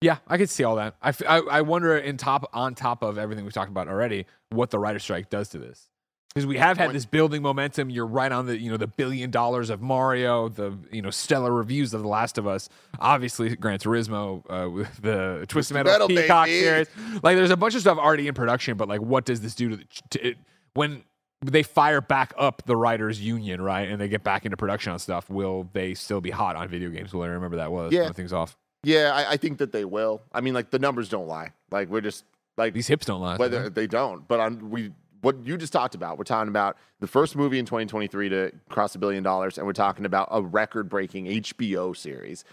Yeah, 0.00 0.18
I 0.28 0.36
could 0.36 0.50
see 0.50 0.64
all 0.64 0.76
that. 0.76 0.96
I 1.00 1.14
I 1.50 1.62
wonder 1.62 1.96
in 1.96 2.18
top 2.18 2.50
on 2.52 2.74
top 2.74 3.02
of 3.02 3.16
everything 3.16 3.44
we've 3.44 3.54
talked 3.54 3.70
about 3.70 3.88
already, 3.88 4.26
what 4.50 4.70
the 4.70 4.78
writer 4.78 4.98
strike 4.98 5.30
does 5.30 5.48
to 5.50 5.58
this. 5.58 5.88
Because 6.34 6.46
we 6.48 6.58
have 6.58 6.76
had 6.78 6.90
this 6.92 7.06
building 7.06 7.42
momentum. 7.42 7.90
You're 7.90 8.08
right 8.08 8.32
on 8.32 8.46
the 8.46 8.58
you 8.58 8.68
know 8.68 8.76
the 8.76 8.88
billion 8.88 9.30
dollars 9.30 9.70
of 9.70 9.80
Mario, 9.80 10.48
the 10.48 10.76
you 10.90 11.00
know 11.00 11.10
stellar 11.10 11.52
reviews 11.52 11.94
of 11.94 12.02
The 12.02 12.08
Last 12.08 12.38
of 12.38 12.46
Us. 12.48 12.68
Obviously, 12.98 13.54
Gran 13.54 13.78
Turismo 13.78 14.42
uh, 14.50 14.68
with 14.68 15.00
the 15.00 15.44
Twisted 15.46 15.76
Metal, 15.76 15.92
Metal, 15.92 16.08
Peacock 16.08 16.46
baby. 16.46 16.60
series. 16.60 16.88
Like, 17.22 17.36
there's 17.36 17.52
a 17.52 17.56
bunch 17.56 17.76
of 17.76 17.82
stuff 17.82 17.98
already 17.98 18.26
in 18.26 18.34
production, 18.34 18.76
but 18.76 18.88
like, 18.88 19.00
what 19.00 19.24
does 19.24 19.42
this 19.42 19.54
do 19.54 19.68
to, 19.70 19.76
the, 19.76 19.84
to 20.10 20.26
it, 20.26 20.36
when 20.74 21.04
they 21.44 21.62
fire 21.62 22.00
back 22.00 22.34
up 22.36 22.62
the 22.66 22.76
writers' 22.76 23.20
union, 23.20 23.62
right, 23.62 23.88
and 23.88 24.00
they 24.00 24.08
get 24.08 24.24
back 24.24 24.44
into 24.44 24.56
production 24.56 24.92
on 24.92 24.98
stuff? 24.98 25.30
Will 25.30 25.68
they 25.72 25.94
still 25.94 26.20
be 26.20 26.32
hot 26.32 26.56
on 26.56 26.66
video 26.66 26.90
games? 26.90 27.14
Will 27.14 27.22
I 27.22 27.28
remember 27.28 27.58
that 27.58 27.70
was 27.70 27.92
Yeah. 27.92 28.10
things 28.10 28.32
off? 28.32 28.56
Yeah, 28.82 29.12
I, 29.14 29.34
I 29.34 29.36
think 29.36 29.58
that 29.58 29.70
they 29.70 29.84
will. 29.84 30.20
I 30.32 30.40
mean, 30.40 30.52
like 30.52 30.70
the 30.70 30.80
numbers 30.80 31.08
don't 31.08 31.28
lie. 31.28 31.52
Like 31.70 31.90
we're 31.90 32.00
just 32.00 32.24
like 32.56 32.74
These 32.74 32.88
hips 32.88 33.06
don't 33.06 33.20
lie. 33.20 33.36
whether 33.36 33.70
they 33.70 33.86
don't. 33.86 34.26
But 34.26 34.40
on 34.40 34.70
we 34.70 34.90
what 35.24 35.44
you 35.44 35.56
just 35.56 35.72
talked 35.72 35.94
about, 35.94 36.18
we're 36.18 36.24
talking 36.24 36.48
about 36.48 36.76
the 37.00 37.06
first 37.06 37.34
movie 37.34 37.58
in 37.58 37.66
2023 37.66 38.28
to 38.28 38.52
cross 38.68 38.94
a 38.94 38.98
billion 38.98 39.22
dollars, 39.22 39.58
and 39.58 39.66
we're 39.66 39.72
talking 39.72 40.04
about 40.04 40.28
a 40.30 40.40
record-breaking 40.42 41.26
HBO 41.26 41.96
series. 41.96 42.44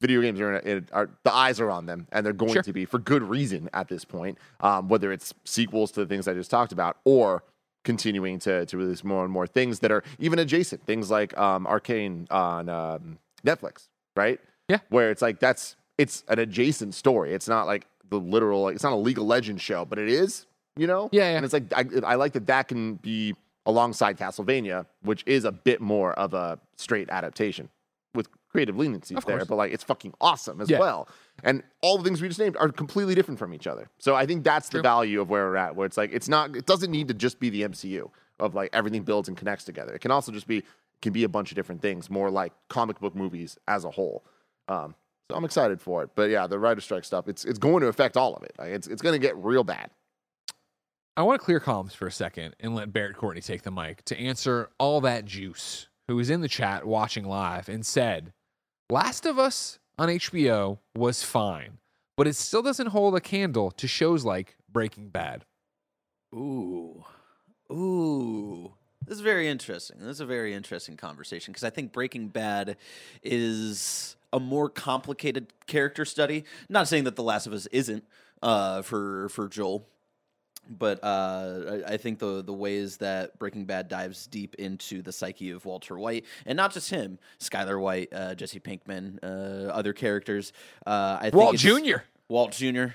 Video 0.00 0.20
games 0.20 0.40
are, 0.40 0.56
in 0.58 0.66
a, 0.68 0.70
in- 0.78 0.88
are 0.92 1.10
the 1.24 1.32
eyes 1.32 1.60
are 1.60 1.70
on 1.70 1.86
them, 1.86 2.06
and 2.12 2.24
they're 2.26 2.32
going 2.32 2.52
Sure. 2.54 2.62
to 2.62 2.72
be 2.72 2.84
for 2.84 2.98
good 2.98 3.22
reason 3.22 3.70
at 3.72 3.88
this 3.88 4.04
point. 4.04 4.36
Um, 4.60 4.88
whether 4.88 5.12
it's 5.12 5.32
sequels 5.44 5.90
to 5.92 6.00
the 6.00 6.06
things 6.06 6.26
I 6.28 6.34
just 6.34 6.50
talked 6.50 6.72
about, 6.72 6.96
or 7.04 7.44
continuing 7.84 8.38
to 8.40 8.66
to 8.66 8.76
release 8.76 9.02
more 9.04 9.24
and 9.24 9.32
more 9.32 9.46
things 9.46 9.78
that 9.80 9.90
are 9.92 10.02
even 10.18 10.38
adjacent, 10.38 10.84
things 10.86 11.10
like 11.10 11.36
um, 11.38 11.66
Arcane 11.66 12.26
on 12.30 12.68
um, 12.68 13.18
Netflix, 13.44 13.88
right? 14.16 14.38
Yeah. 14.68 14.78
where 14.88 15.10
it's 15.10 15.20
like 15.22 15.38
that's 15.40 15.76
it's 15.98 16.24
an 16.28 16.38
adjacent 16.38 16.94
story. 16.94 17.32
It's 17.34 17.48
not 17.48 17.66
like 17.66 17.86
the 18.08 18.18
literal, 18.18 18.62
like 18.62 18.74
it's 18.74 18.84
not 18.84 18.92
a 18.92 18.96
League 18.96 19.18
of 19.18 19.24
Legends 19.24 19.62
show, 19.62 19.84
but 19.84 19.98
it 19.98 20.08
is, 20.08 20.46
you 20.76 20.86
know. 20.86 21.08
Yeah, 21.12 21.30
yeah. 21.30 21.36
And 21.36 21.44
it's 21.44 21.52
like 21.54 21.72
I, 21.74 21.84
I 22.04 22.14
like 22.16 22.32
that 22.32 22.46
that 22.46 22.68
can 22.68 22.94
be 22.96 23.34
alongside 23.66 24.18
Castlevania, 24.18 24.86
which 25.02 25.22
is 25.26 25.44
a 25.44 25.52
bit 25.52 25.80
more 25.80 26.12
of 26.14 26.34
a 26.34 26.58
straight 26.76 27.08
adaptation 27.10 27.68
with 28.14 28.28
creative 28.50 28.74
leniencies 28.74 29.16
Of 29.16 29.24
there, 29.24 29.38
course. 29.38 29.48
but 29.48 29.56
like 29.56 29.72
it's 29.72 29.84
fucking 29.84 30.12
awesome 30.20 30.60
as 30.60 30.68
Yeah. 30.68 30.78
well. 30.80 31.08
And 31.42 31.62
all 31.80 31.96
the 31.96 32.04
things 32.04 32.20
we 32.20 32.28
just 32.28 32.40
named 32.40 32.56
are 32.58 32.68
completely 32.70 33.14
different 33.14 33.38
from 33.38 33.54
each 33.54 33.66
other. 33.66 33.88
So 33.98 34.14
I 34.14 34.26
think 34.26 34.44
that's 34.44 34.68
the 34.68 34.82
value 34.82 35.20
of 35.20 35.30
where 35.30 35.44
we're 35.48 35.56
at, 35.56 35.74
where 35.76 35.86
it's 35.86 35.96
like 35.96 36.12
it's 36.12 36.28
not, 36.28 36.54
it 36.56 36.66
doesn't 36.66 36.90
need 36.90 37.08
to 37.08 37.14
just 37.14 37.40
be 37.40 37.48
the 37.50 37.62
MCU 37.62 38.10
of 38.40 38.54
like 38.54 38.68
everything 38.72 39.02
builds 39.02 39.28
and 39.28 39.36
connects 39.36 39.64
together. 39.64 39.94
It 39.94 40.00
can 40.00 40.10
also 40.10 40.32
just 40.32 40.46
be, 40.46 40.62
can 41.00 41.12
be 41.12 41.24
a 41.24 41.28
bunch 41.28 41.50
of 41.50 41.54
different 41.56 41.80
things, 41.80 42.10
more 42.10 42.30
like 42.30 42.52
comic 42.68 43.00
book 43.00 43.14
movies 43.14 43.56
as 43.68 43.84
a 43.84 43.90
whole. 43.90 44.24
Um, 44.68 44.94
so 45.30 45.36
I'm 45.36 45.44
excited 45.44 45.80
for 45.80 46.02
it. 46.02 46.10
But 46.14 46.28
yeah, 46.28 46.46
the 46.46 46.58
writer 46.58 46.80
strike 46.82 47.04
stuff, 47.04 47.28
it's 47.28 47.44
it's 47.46 47.58
going 47.58 47.80
to 47.80 47.86
affect 47.86 48.16
all 48.18 48.34
of 48.34 48.42
it. 48.42 48.52
Like 48.58 48.70
it's 48.72 48.86
it's 48.88 49.00
going 49.00 49.14
to 49.14 49.18
get 49.26 49.36
real 49.36 49.64
bad. 49.64 49.88
I 51.14 51.22
want 51.24 51.38
to 51.38 51.44
clear 51.44 51.60
comms 51.60 51.92
for 51.92 52.06
a 52.06 52.12
second 52.12 52.56
and 52.58 52.74
let 52.74 52.90
Barrett 52.90 53.18
Courtney 53.18 53.42
take 53.42 53.62
the 53.62 53.70
mic 53.70 54.02
to 54.06 54.18
answer 54.18 54.70
all 54.78 55.02
that 55.02 55.26
juice 55.26 55.88
who 56.08 56.16
was 56.16 56.30
in 56.30 56.40
the 56.40 56.48
chat 56.48 56.86
watching 56.86 57.26
live 57.26 57.68
and 57.68 57.84
said, 57.84 58.32
Last 58.88 59.26
of 59.26 59.38
Us 59.38 59.78
on 59.98 60.08
HBO 60.08 60.78
was 60.96 61.22
fine, 61.22 61.76
but 62.16 62.26
it 62.26 62.34
still 62.34 62.62
doesn't 62.62 62.88
hold 62.88 63.14
a 63.14 63.20
candle 63.20 63.70
to 63.72 63.86
shows 63.86 64.24
like 64.24 64.56
Breaking 64.72 65.10
Bad. 65.10 65.44
Ooh. 66.34 67.04
Ooh. 67.70 68.72
This 69.04 69.16
is 69.16 69.20
very 69.20 69.48
interesting. 69.48 69.98
This 70.00 70.12
is 70.12 70.20
a 70.20 70.26
very 70.26 70.54
interesting 70.54 70.96
conversation 70.96 71.52
because 71.52 71.64
I 71.64 71.70
think 71.70 71.92
Breaking 71.92 72.28
Bad 72.28 72.78
is 73.22 74.16
a 74.32 74.40
more 74.40 74.70
complicated 74.70 75.52
character 75.66 76.06
study. 76.06 76.44
Not 76.70 76.88
saying 76.88 77.04
that 77.04 77.16
The 77.16 77.22
Last 77.22 77.46
of 77.46 77.52
Us 77.52 77.66
isn't 77.66 78.04
uh, 78.40 78.80
for 78.80 79.28
for 79.28 79.48
Joel, 79.48 79.86
but 80.68 81.02
uh, 81.02 81.80
I, 81.86 81.96
think 81.96 82.18
the 82.18 82.42
the 82.42 82.52
ways 82.52 82.96
that 82.98 83.38
Breaking 83.38 83.64
Bad 83.64 83.88
dives 83.88 84.26
deep 84.26 84.54
into 84.56 85.02
the 85.02 85.12
psyche 85.12 85.50
of 85.50 85.64
Walter 85.64 85.98
White, 85.98 86.24
and 86.46 86.56
not 86.56 86.72
just 86.72 86.90
him, 86.90 87.18
Skylar 87.40 87.80
White, 87.80 88.12
uh, 88.12 88.34
Jesse 88.34 88.60
Pinkman, 88.60 89.18
uh, 89.22 89.70
other 89.70 89.92
characters. 89.92 90.52
Uh, 90.86 91.18
I 91.20 91.24
think 91.24 91.34
Walt 91.34 91.56
Jr.. 91.56 91.98
Walt 92.28 92.52
Jr. 92.52 92.86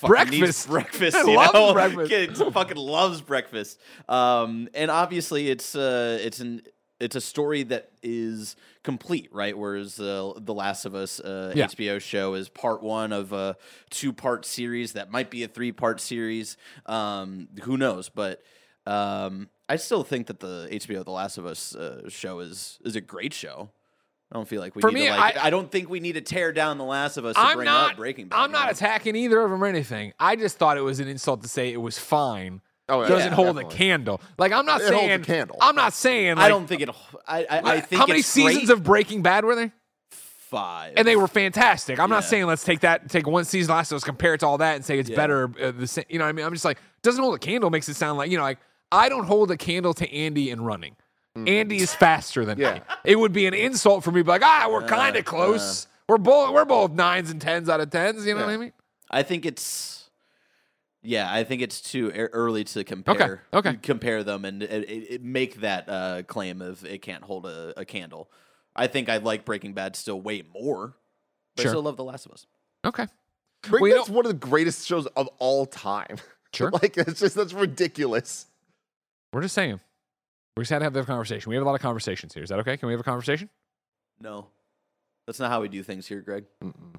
Breakfast. 0.00 0.68
breakfast. 0.68 1.16
I 1.16 1.22
you 1.22 1.36
love 1.36 1.54
know? 1.54 1.72
breakfast. 1.72 2.10
Kid 2.10 2.36
fucking 2.36 2.76
loves 2.76 3.20
breakfast. 3.20 3.80
Um, 4.08 4.68
and 4.74 4.90
obviously, 4.90 5.50
it's 5.50 5.74
uh, 5.74 6.18
it's 6.20 6.40
an 6.40 6.62
it's 7.00 7.16
a 7.16 7.20
story 7.20 7.64
that 7.64 7.90
is 8.02 8.56
complete, 8.82 9.28
right? 9.32 9.56
Whereas 9.56 9.98
uh, 9.98 10.32
the 10.36 10.54
Last 10.54 10.84
of 10.84 10.94
Us 10.94 11.20
uh, 11.20 11.52
Yeah. 11.54 11.66
HBO 11.66 12.00
show 12.00 12.34
is 12.34 12.48
part 12.48 12.82
one 12.82 13.12
of 13.12 13.32
a 13.32 13.56
two 13.90 14.12
part 14.12 14.44
series 14.46 14.92
that 14.92 15.10
might 15.10 15.30
be 15.30 15.42
a 15.42 15.48
three 15.48 15.72
part 15.72 16.00
series. 16.00 16.56
Um, 16.86 17.48
who 17.62 17.76
knows? 17.76 18.08
But 18.08 18.42
um, 18.86 19.48
I 19.68 19.76
still 19.76 20.04
think 20.04 20.28
that 20.28 20.40
the 20.40 20.68
HBO 20.70 21.04
The 21.04 21.10
Last 21.10 21.38
of 21.38 21.46
Us 21.46 21.74
uh, 21.74 22.08
show 22.08 22.38
is 22.40 22.78
is 22.84 22.96
a 22.96 23.00
great 23.00 23.32
show. 23.32 23.70
I 24.32 24.36
don't 24.36 24.48
feel 24.48 24.60
like 24.60 24.74
we 24.74 24.80
For 24.80 24.88
need 24.90 24.94
me, 25.00 25.06
to 25.06 25.10
like. 25.16 25.36
I- 25.36 25.46
I, 25.46 25.50
don't 25.50 25.70
think 25.70 25.88
we 25.88 26.00
need 26.00 26.14
to 26.14 26.20
tear 26.20 26.50
down 26.52 26.76
The 26.78 26.84
Last 26.84 27.18
of 27.18 27.24
Us 27.24 27.36
to 27.36 27.40
I'm 27.40 27.56
bring 27.56 27.66
not 27.66 27.92
up 27.92 27.96
Breaking 27.96 28.28
Bad. 28.28 28.36
I'm 28.40 28.50
not 28.52 28.70
attacking 28.70 29.14
either 29.16 29.40
of 29.40 29.50
them 29.50 29.62
or 29.62 29.66
anything. 29.66 30.12
I 30.18 30.34
just 30.34 30.56
thought 30.58 30.76
it 30.76 30.80
was 30.80 30.98
an 30.98 31.06
insult 31.08 31.42
to 31.42 31.48
say 31.48 31.72
it 31.72 31.80
was 31.80 31.98
fine. 31.98 32.60
Oh, 32.88 33.00
yeah, 33.02 33.08
doesn't 33.08 33.32
hold 33.32 33.56
definitely. 33.56 33.74
a 33.74 33.78
candle. 33.78 34.20
Like 34.38 34.52
I'm 34.52 34.66
not 34.66 34.80
It 34.82 34.92
holds 34.92 34.96
a 34.96 34.98
saying 35.08 35.22
candle. 35.24 35.56
I'm 35.60 35.74
not 35.74 35.94
saying. 35.94 36.36
Like, 36.36 36.44
I 36.44 36.48
don't 36.48 36.66
think 36.66 36.82
it. 36.82 36.90
I 37.26 37.44
I, 37.44 37.46
I 37.76 37.80
think 37.80 37.98
how 38.00 38.06
many 38.06 38.18
it's 38.20 38.28
seasons 38.28 38.66
great. 38.66 38.70
of 38.70 38.84
Breaking 38.84 39.22
Bad 39.22 39.44
were 39.44 39.54
there? 39.54 39.72
five? 40.10 40.92
and 40.96 41.08
they 41.08 41.16
were 41.16 41.26
fantastic. 41.26 41.98
I'm 41.98 42.10
not 42.10 42.22
saying 42.24 42.46
let's 42.46 42.62
take 42.62 42.80
that, 42.80 43.08
take 43.08 43.26
one 43.26 43.44
season 43.44 43.74
Last 43.74 43.90
of 43.90 43.96
Us, 43.96 44.04
compare 44.04 44.34
it 44.34 44.38
to 44.40 44.46
all 44.46 44.58
that, 44.58 44.76
and 44.76 44.84
say 44.84 44.98
it's 44.98 45.10
Yeah. 45.10 45.16
better. 45.16 45.50
Uh, 45.60 45.72
the 45.72 45.86
same, 45.86 46.04
you 46.08 46.18
know, 46.18 46.26
what 46.26 46.28
I 46.28 46.32
mean, 46.32 46.44
I'm 46.46 46.52
just 46.52 46.64
like 46.64 46.78
doesn't 47.02 47.20
hold 47.22 47.34
a 47.34 47.38
candle 47.38 47.70
makes 47.70 47.88
it 47.88 47.94
sound 47.94 48.18
like 48.18 48.30
you 48.30 48.36
know, 48.36 48.44
like 48.44 48.58
I 48.92 49.08
don't 49.08 49.24
hold 49.24 49.50
a 49.50 49.56
candle 49.56 49.94
to 49.94 50.12
Andy 50.14 50.50
in 50.50 50.60
running. 50.60 50.96
Andy 51.36 51.78
is 51.78 51.92
faster 51.92 52.44
than 52.44 52.58
Mm. 52.58 52.60
Yeah. 52.60 52.74
me. 52.74 52.80
It 53.04 53.18
would 53.18 53.32
be 53.32 53.46
an 53.46 53.54
insult 53.54 54.04
for 54.04 54.12
me, 54.12 54.20
to 54.20 54.24
be 54.24 54.28
like 54.30 54.42
ah, 54.44 54.68
we're 54.70 54.86
kind 54.86 55.16
of 55.16 55.24
close. 55.24 55.88
we're 56.08 56.18
both 56.18 56.52
we're 56.52 56.64
both 56.64 56.92
nines 56.92 57.30
and 57.30 57.40
tens 57.40 57.68
out 57.68 57.80
of 57.80 57.90
tens. 57.90 58.24
You 58.26 58.34
know 58.34 58.42
what 58.42 58.50
I 58.50 58.56
mean? 58.58 58.72
I 59.10 59.22
think 59.24 59.44
it's. 59.46 60.03
Yeah, 61.06 61.30
I 61.32 61.44
think 61.44 61.60
it's 61.62 61.80
too 61.80 62.10
early 62.10 62.64
to 62.64 62.82
compare. 62.82 63.42
okay. 63.52 63.74
Compare 63.82 64.24
them 64.24 64.44
and 64.44 64.62
it, 64.62 64.70
it, 64.90 65.06
it 65.10 65.22
make 65.22 65.60
that 65.60 65.88
uh, 65.88 66.22
claim 66.22 66.62
of 66.62 66.84
it 66.84 67.02
can't 67.02 67.22
hold 67.22 67.46
a, 67.46 67.74
a 67.78 67.84
candle. 67.84 68.30
I 68.74 68.86
think 68.86 69.08
I 69.08 69.18
like 69.18 69.44
Breaking 69.44 69.74
Bad 69.74 69.96
still 69.96 70.20
way 70.20 70.42
more, 70.52 70.96
but 71.56 71.62
Sure. 71.62 71.70
I 71.70 71.72
still 71.74 71.82
love 71.82 71.96
The 71.96 72.04
Last 72.04 72.26
of 72.26 72.32
Us. 72.32 72.46
Okay. 72.84 73.06
Breaking 73.62 73.88
Well, 73.88 73.98
Bad's 73.98 74.10
one 74.10 74.24
of 74.24 74.32
the 74.32 74.38
greatest 74.38 74.86
shows 74.86 75.06
of 75.08 75.28
all 75.38 75.66
time. 75.66 76.16
Sure. 76.54 76.70
like 76.70 76.96
it's 76.96 77.18
just 77.18 77.34
that's 77.34 77.52
ridiculous. 77.52 78.46
We're 79.32 79.42
just 79.42 79.56
saying. 79.56 79.80
We 80.56 80.60
just 80.60 80.70
had 80.70 80.78
to 80.78 80.84
have 80.84 80.92
that 80.92 81.04
conversation. 81.04 81.50
We 81.50 81.56
have 81.56 81.64
a 81.64 81.66
lot 81.66 81.74
of 81.74 81.80
conversations 81.80 82.32
here. 82.32 82.44
Is 82.44 82.50
that 82.50 82.60
okay? 82.60 82.76
Can 82.76 82.86
we 82.86 82.92
have 82.92 83.00
a 83.00 83.02
conversation? 83.02 83.50
No, 84.20 84.46
that's 85.26 85.40
not 85.40 85.50
how 85.50 85.62
we 85.62 85.68
do 85.68 85.82
things 85.82 86.06
here, 86.06 86.20
Greg. 86.20 86.44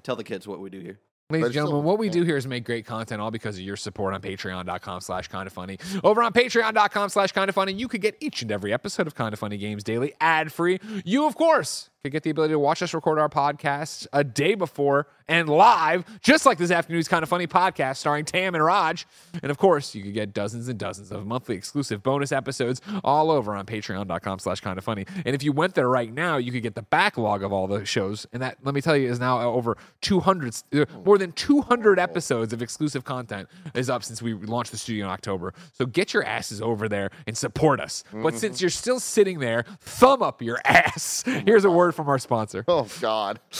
Tell 0.02 0.14
the 0.14 0.24
kids 0.24 0.46
what 0.46 0.60
we 0.60 0.68
do 0.68 0.80
here. 0.80 1.00
Ladies 1.28 1.46
and 1.46 1.54
gentlemen, 1.54 1.82
what 1.82 1.98
we 1.98 2.08
do 2.08 2.22
here 2.22 2.36
is 2.36 2.46
make 2.46 2.62
great 2.62 2.86
content 2.86 3.20
all 3.20 3.32
because 3.32 3.56
of 3.56 3.62
your 3.62 3.74
support 3.74 4.14
on 4.14 4.22
patreon.com 4.22 5.00
slash 5.00 5.26
kind 5.26 5.48
of 5.48 5.52
funny. 5.52 5.76
Over 6.04 6.22
on 6.22 6.32
patreon.com 6.32 7.08
slash 7.08 7.32
kind 7.32 7.48
of 7.48 7.54
funny, 7.56 7.72
you 7.72 7.88
could 7.88 8.00
get 8.00 8.16
each 8.20 8.42
and 8.42 8.52
every 8.52 8.72
episode 8.72 9.08
of 9.08 9.16
Kind 9.16 9.32
of 9.32 9.40
Funny 9.40 9.56
Games 9.56 9.82
Daily 9.82 10.14
ad 10.20 10.52
free. 10.52 10.78
You, 11.04 11.26
of 11.26 11.34
course, 11.34 11.90
could 12.04 12.12
get 12.12 12.22
the 12.22 12.30
ability 12.30 12.52
to 12.52 12.60
watch 12.60 12.80
us 12.80 12.94
record 12.94 13.18
our 13.18 13.28
podcasts 13.28 14.06
a 14.12 14.22
day 14.22 14.54
before 14.54 15.08
and 15.28 15.48
live, 15.48 16.04
just 16.20 16.46
like 16.46 16.58
this 16.58 16.70
afternoon's 16.70 17.08
Kind 17.08 17.22
of 17.22 17.28
Funny 17.28 17.46
podcast 17.46 17.96
starring 17.96 18.24
Tam 18.24 18.54
and 18.54 18.64
Raj. 18.64 19.06
And 19.42 19.50
of 19.50 19.58
course, 19.58 19.94
you 19.94 20.02
could 20.02 20.14
get 20.14 20.32
dozens 20.32 20.68
and 20.68 20.78
dozens 20.78 21.10
of 21.10 21.26
monthly 21.26 21.56
exclusive 21.56 22.02
bonus 22.02 22.32
episodes 22.32 22.80
all 23.02 23.30
over 23.30 23.54
on 23.54 23.66
patreon.com 23.66 24.38
slash 24.38 24.60
kind 24.60 24.78
of 24.78 24.84
funny. 24.84 25.04
And 25.24 25.34
if 25.34 25.42
you 25.42 25.52
went 25.52 25.74
there 25.74 25.88
right 25.88 26.12
now, 26.12 26.36
you 26.36 26.52
could 26.52 26.62
get 26.62 26.74
the 26.74 26.82
backlog 26.82 27.42
of 27.42 27.52
all 27.52 27.66
the 27.66 27.84
shows. 27.84 28.26
And 28.32 28.42
that, 28.42 28.58
let 28.62 28.74
me 28.74 28.80
tell 28.80 28.96
you, 28.96 29.08
is 29.08 29.20
now 29.20 29.40
over 29.40 29.76
200, 30.02 30.54
uh, 30.74 30.84
more 31.04 31.18
than 31.18 31.32
200 31.32 31.98
episodes 31.98 32.52
of 32.52 32.62
exclusive 32.62 33.04
content 33.04 33.48
is 33.74 33.90
up 33.90 34.04
since 34.04 34.22
we 34.22 34.34
launched 34.34 34.70
the 34.72 34.78
studio 34.78 35.06
in 35.06 35.10
October. 35.10 35.54
So 35.72 35.86
get 35.86 36.14
your 36.14 36.24
asses 36.24 36.60
over 36.62 36.88
there 36.88 37.10
and 37.26 37.36
support 37.36 37.80
us. 37.80 38.04
But 38.12 38.34
since 38.34 38.60
you're 38.60 38.70
still 38.70 39.00
sitting 39.00 39.40
there, 39.40 39.64
thumb 39.80 40.22
up 40.22 40.42
your 40.42 40.60
ass. 40.64 41.22
Here's 41.26 41.64
a 41.64 41.70
word 41.70 41.94
from 41.94 42.08
our 42.08 42.18
sponsor. 42.18 42.64
Oh, 42.68 42.86
God. 43.00 43.40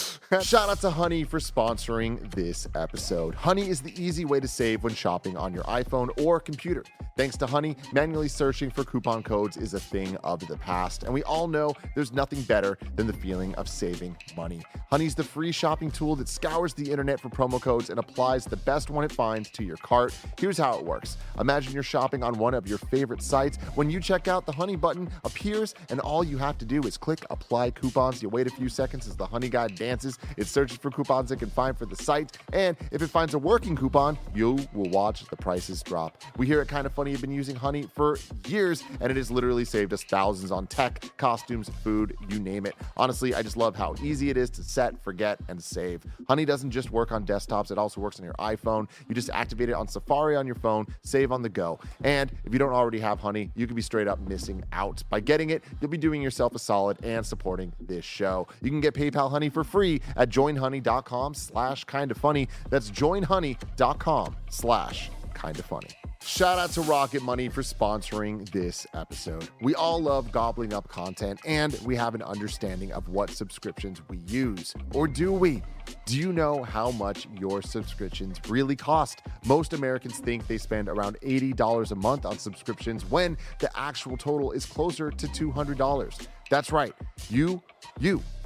Shout 0.43 0.69
out 0.69 0.81
to 0.81 0.91
Honey 0.91 1.25
for 1.25 1.41
sponsoring 1.57 2.31
this 2.35 2.69
episode. 2.75 3.35
Honey 3.35 3.69
is 3.69 3.81
the 3.81 3.95
easy 4.03 4.27
way 4.27 4.39
to 4.39 4.49
save 4.49 4.85
when 4.85 4.93
shopping 4.93 5.39
on 5.39 5.55
your 5.55 5.65
iPhone 5.65 6.09
or 6.23 6.39
computer. 6.39 6.85
Thanks 7.17 7.39
to 7.39 7.47
Honey, 7.47 7.77
manually 7.95 8.29
searching 8.29 8.69
for 8.69 8.85
coupon 8.85 9.23
codes 9.23 9.57
is 9.57 9.73
a 9.73 9.81
thing 9.81 10.19
of 10.19 10.47
the 10.49 10.59
past, 10.59 11.05
and 11.05 11.15
we 11.15 11.23
all 11.23 11.49
know 11.49 11.73
there's 11.95 12.13
nothing 12.13 12.43
better 12.43 12.77
than 12.95 13.07
the 13.07 13.13
feeling 13.15 13.55
of 13.55 13.71
saving 13.71 14.15
money. 14.37 14.61
Honey's 14.91 15.15
the 15.15 15.25
free 15.25 15.51
shopping 15.51 15.91
tool 15.91 16.15
that 16.17 16.29
scours 16.29 16.75
the 16.75 16.91
internet 16.91 17.19
for 17.19 17.31
promo 17.31 17.59
codes 17.59 17.89
and 17.89 17.99
applies 17.99 18.45
the 18.45 18.59
best 18.59 18.91
one 18.91 19.03
it 19.03 19.11
finds 19.11 19.51
to 19.53 19.65
your 19.65 19.79
cart. 19.79 20.15
Here's 20.39 20.59
how 20.59 20.79
it 20.79 20.85
works 20.85 21.17
Imagine 21.41 21.73
you're 21.73 21.83
shopping 21.83 22.23
on 22.23 22.39
one 22.39 22.53
of 22.53 22.69
your 22.69 22.79
favorite 22.79 23.23
sites. 23.23 23.57
When 23.77 23.89
you 23.89 23.99
check 23.99 24.29
out, 24.29 24.45
the 24.45 24.53
Honey 24.53 24.77
button 24.77 25.09
appears, 25.25 25.75
and 25.89 26.01
all 26.01 26.23
you 26.23 26.37
have 26.37 26.59
to 26.59 26.67
do 26.67 26.83
is 26.83 26.99
click 26.99 27.25
apply 27.31 27.71
coupons. 27.71 28.23
You 28.23 28.29
wait 28.29 28.47
a 28.47 28.51
few 28.51 28.69
seconds 28.69 29.07
as 29.09 29.17
the 29.17 29.27
Honey 29.27 29.49
guide 29.49 29.75
dances. 29.75 30.19
It 30.37 30.49
searches 30.49 30.77
for 30.77 30.91
coupons 30.91 31.31
it 31.31 31.39
can 31.39 31.46
find 31.53 31.77
for 31.77 31.87
the 31.87 31.97
site, 31.97 32.39
and 32.53 32.77
if 32.91 33.03
it 33.03 33.09
finds 33.09 33.35
a 33.35 33.39
working 33.39 33.77
coupon, 33.77 34.19
you 34.35 34.59
will 34.73 34.91
watch 34.91 35.25
the 35.27 35.37
prices 35.37 35.83
drop. 35.83 36.23
We 36.37 36.47
here 36.47 36.61
at 36.61 36.69
Kind 36.69 36.87
of 36.87 36.93
Funny 36.93 37.11
You've 37.11 37.21
been 37.21 37.31
using 37.31 37.57
Honey 37.57 37.89
for 37.95 38.19
years, 38.47 38.85
and 39.01 39.11
it 39.11 39.17
has 39.17 39.31
literally 39.31 39.65
saved 39.65 39.93
us 39.93 40.03
thousands 40.03 40.51
on 40.51 40.67
tech, 40.67 41.05
costumes, 41.17 41.71
food, 41.83 42.17
you 42.29 42.39
name 42.39 42.67
it. 42.67 42.75
Honestly, 42.97 43.35
I 43.35 43.43
just 43.43 43.57
love 43.57 43.77
how 43.77 43.95
easy 44.03 44.31
it 44.31 44.37
is 44.37 44.51
to 44.51 44.63
set, 44.63 45.03
forget, 45.03 45.39
and 45.49 45.63
save. 45.63 46.03
Honey 46.29 46.45
doesn't 46.45 46.71
just 46.71 46.91
work 46.91 47.13
on 47.13 47.25
desktops, 47.25 47.71
it 47.71 47.79
also 47.79 48.01
works 48.01 48.19
on 48.19 48.25
your 48.25 48.35
iPhone. 48.35 48.89
You 49.09 49.15
just 49.15 49.31
activate 49.31 49.69
it 49.69 49.75
on 49.75 49.89
Safari 49.89 50.37
on 50.37 50.47
your 50.47 50.57
phone, 50.57 50.87
save 51.03 51.33
on 51.33 51.43
the 51.43 51.49
go. 51.49 51.79
And 52.05 52.33
if 52.45 52.53
you 52.53 52.59
don't 52.59 52.73
already 52.73 52.99
have 53.01 53.21
Honey, 53.21 53.51
you 53.55 53.67
could 53.67 53.77
be 53.77 53.83
straight 53.83 54.09
up 54.09 54.19
missing 54.21 54.63
out. 54.73 55.03
By 55.11 55.21
getting 55.21 55.51
it, 55.51 55.65
you'll 55.81 55.91
be 55.91 55.99
doing 55.99 56.23
yourself 56.23 56.55
a 56.55 56.59
solid 56.59 57.03
and 57.05 57.25
supporting 57.25 57.73
this 57.81 58.05
show. 58.05 58.47
You 58.63 58.71
can 58.71 58.81
get 58.81 58.95
PayPal 58.95 59.31
Honey 59.31 59.49
for 59.49 59.65
free 59.65 60.01
at 60.17 60.29
joinhoney.com 60.31 61.35
slash 61.37 61.85
kind 61.85 62.11
of 62.11 62.17
funny. 62.17 62.49
That's 62.71 62.91
joinhoney.com 62.91 64.37
slash 64.51 65.11
kind 65.35 65.59
of 65.59 65.65
funny. 65.65 65.89
Shout 66.27 66.59
out 66.59 66.71
to 66.71 66.81
Rocket 66.81 67.23
Money 67.23 67.49
for 67.49 67.63
sponsoring 67.63 68.51
this 68.51 68.85
episode. 68.95 69.49
We 69.61 69.77
all 69.77 70.03
love 70.03 70.33
gobbling 70.33 70.73
up 70.73 70.89
content 70.89 71.39
and 71.47 71.79
we 71.85 71.95
have 71.95 72.17
an 72.17 72.23
understanding 72.23 72.91
of 72.93 73.09
what 73.09 73.31
subscriptions 73.31 74.03
we 74.09 74.19
use. 74.27 74.75
Or 74.93 75.07
do 75.07 75.33
we? 75.33 75.63
Do 76.05 76.19
you 76.19 76.33
know 76.33 76.65
how 76.65 76.91
much 76.91 77.29
your 77.39 77.63
subscriptions 77.63 78.41
really 78.49 78.75
cost? 78.75 79.23
Most 79.47 79.73
Americans 79.73 80.19
think 80.19 80.49
they 80.49 80.59
spend 80.59 80.89
around 80.89 81.17
$80 81.21 81.93
a 81.93 81.95
month 81.95 82.27
on 82.27 82.39
subscriptions 82.39 83.09
when 83.09 83.39
the 83.61 83.71
actual 83.79 84.17
total 84.17 84.51
is 84.51 84.67
closer 84.67 85.13
to 85.13 85.27
$200. 85.29 86.27
That's 86.51 86.73
right. 86.73 86.93
You, 87.31 87.63
you, 88.01 88.21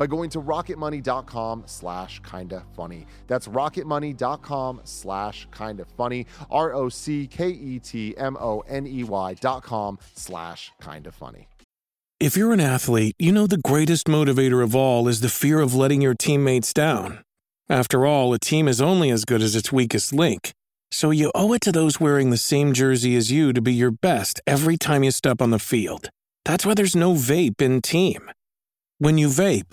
by 0.00 0.06
going 0.06 0.30
to 0.30 0.40
rocketmoney.com 0.40 1.64
slash 1.66 2.22
kinda 2.22 2.64
funny. 2.74 3.06
That's 3.26 3.46
rocketmoney.com 3.48 4.80
slash 4.84 5.46
kinda 5.52 5.84
funny. 5.94 6.26
R 6.50 6.72
O 6.72 6.88
C 6.88 7.26
K 7.26 7.50
E 7.50 7.78
T 7.78 8.16
M 8.16 8.38
O 8.40 8.60
N 8.60 8.86
E 8.86 9.04
Y 9.04 9.34
dot 9.34 9.62
com 9.62 9.98
slash 10.14 10.72
kinda 10.82 11.12
funny. 11.12 11.48
If 12.18 12.34
you're 12.34 12.54
an 12.54 12.60
athlete, 12.60 13.14
you 13.18 13.30
know 13.30 13.46
the 13.46 13.58
greatest 13.58 14.06
motivator 14.06 14.64
of 14.64 14.74
all 14.74 15.06
is 15.06 15.20
the 15.20 15.28
fear 15.28 15.60
of 15.60 15.74
letting 15.74 16.00
your 16.00 16.14
teammates 16.14 16.72
down. 16.72 17.22
After 17.68 18.06
all, 18.06 18.32
a 18.32 18.38
team 18.38 18.68
is 18.68 18.80
only 18.80 19.10
as 19.10 19.26
good 19.26 19.42
as 19.42 19.54
its 19.54 19.70
weakest 19.70 20.14
link. 20.14 20.52
So 20.90 21.10
you 21.10 21.30
owe 21.34 21.52
it 21.52 21.60
to 21.62 21.72
those 21.72 22.00
wearing 22.00 22.30
the 22.30 22.38
same 22.38 22.72
jersey 22.72 23.16
as 23.16 23.30
you 23.30 23.52
to 23.52 23.60
be 23.60 23.74
your 23.74 23.90
best 23.90 24.40
every 24.46 24.78
time 24.78 25.04
you 25.04 25.10
step 25.10 25.42
on 25.42 25.50
the 25.50 25.58
field. 25.58 26.08
That's 26.46 26.64
why 26.64 26.72
there's 26.72 26.96
no 26.96 27.12
vape 27.12 27.60
in 27.60 27.82
team. 27.82 28.30
When 28.98 29.16
you 29.16 29.28
vape, 29.28 29.72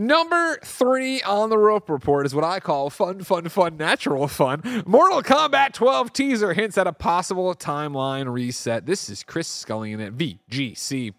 Number 0.00 0.60
three 0.64 1.20
on 1.22 1.50
the 1.50 1.58
Roper 1.58 1.92
Report 1.92 2.24
is 2.24 2.32
what 2.32 2.44
I 2.44 2.60
call 2.60 2.88
fun, 2.88 3.24
fun, 3.24 3.48
fun, 3.48 3.76
natural 3.76 4.28
fun. 4.28 4.62
Mortal 4.86 5.24
Kombat 5.24 5.72
12 5.72 6.12
teaser 6.12 6.52
hints 6.52 6.78
at 6.78 6.86
a 6.86 6.92
possible 6.92 7.52
timeline 7.56 8.32
reset. 8.32 8.86
This 8.86 9.10
is 9.10 9.24
Chris 9.24 9.48
Scullion 9.48 10.00
at 10.00 10.12
VGC. 10.12 11.14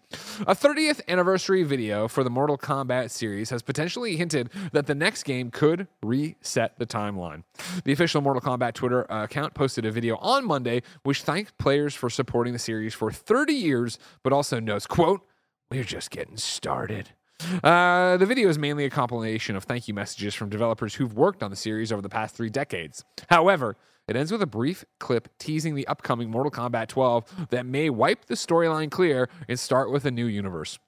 A 0.46 0.54
30th 0.54 1.02
anniversary 1.08 1.62
video 1.62 2.08
for 2.08 2.24
the 2.24 2.30
Mortal 2.30 2.56
Kombat 2.56 3.10
series 3.10 3.50
has 3.50 3.60
potentially 3.60 4.16
hinted 4.16 4.48
that 4.72 4.86
the 4.86 4.94
next 4.94 5.24
game 5.24 5.50
could 5.50 5.86
reset 6.02 6.78
the 6.78 6.86
timeline. 6.86 7.42
The 7.84 7.92
official 7.92 8.22
Mortal 8.22 8.40
Kombat 8.40 8.72
Twitter 8.72 9.02
account 9.10 9.52
posted 9.52 9.84
a 9.84 9.90
video 9.90 10.16
on 10.16 10.46
Monday 10.46 10.82
which 11.02 11.20
thanked 11.20 11.58
players 11.58 11.94
for 11.94 12.08
supporting 12.08 12.54
the 12.54 12.58
series 12.58 12.94
for 12.94 13.12
30 13.12 13.52
years, 13.52 13.98
but 14.22 14.32
also 14.32 14.58
notes, 14.58 14.86
quote, 14.86 15.20
we're 15.70 15.84
just 15.84 16.10
getting 16.10 16.38
started. 16.38 17.10
Uh, 17.62 18.16
the 18.16 18.26
video 18.26 18.48
is 18.48 18.58
mainly 18.58 18.84
a 18.84 18.90
compilation 18.90 19.56
of 19.56 19.64
thank 19.64 19.88
you 19.88 19.94
messages 19.94 20.34
from 20.34 20.48
developers 20.48 20.94
who've 20.94 21.14
worked 21.14 21.42
on 21.42 21.50
the 21.50 21.56
series 21.56 21.92
over 21.92 22.02
the 22.02 22.08
past 22.08 22.34
three 22.34 22.50
decades. 22.50 23.04
However, 23.28 23.76
it 24.08 24.16
ends 24.16 24.32
with 24.32 24.42
a 24.42 24.46
brief 24.46 24.84
clip 24.98 25.28
teasing 25.38 25.74
the 25.74 25.86
upcoming 25.86 26.30
Mortal 26.30 26.50
Kombat 26.50 26.88
12 26.88 27.48
that 27.50 27.66
may 27.66 27.90
wipe 27.90 28.26
the 28.26 28.34
storyline 28.34 28.90
clear 28.90 29.28
and 29.48 29.58
start 29.58 29.90
with 29.90 30.04
a 30.04 30.10
new 30.10 30.26
universe. 30.26 30.78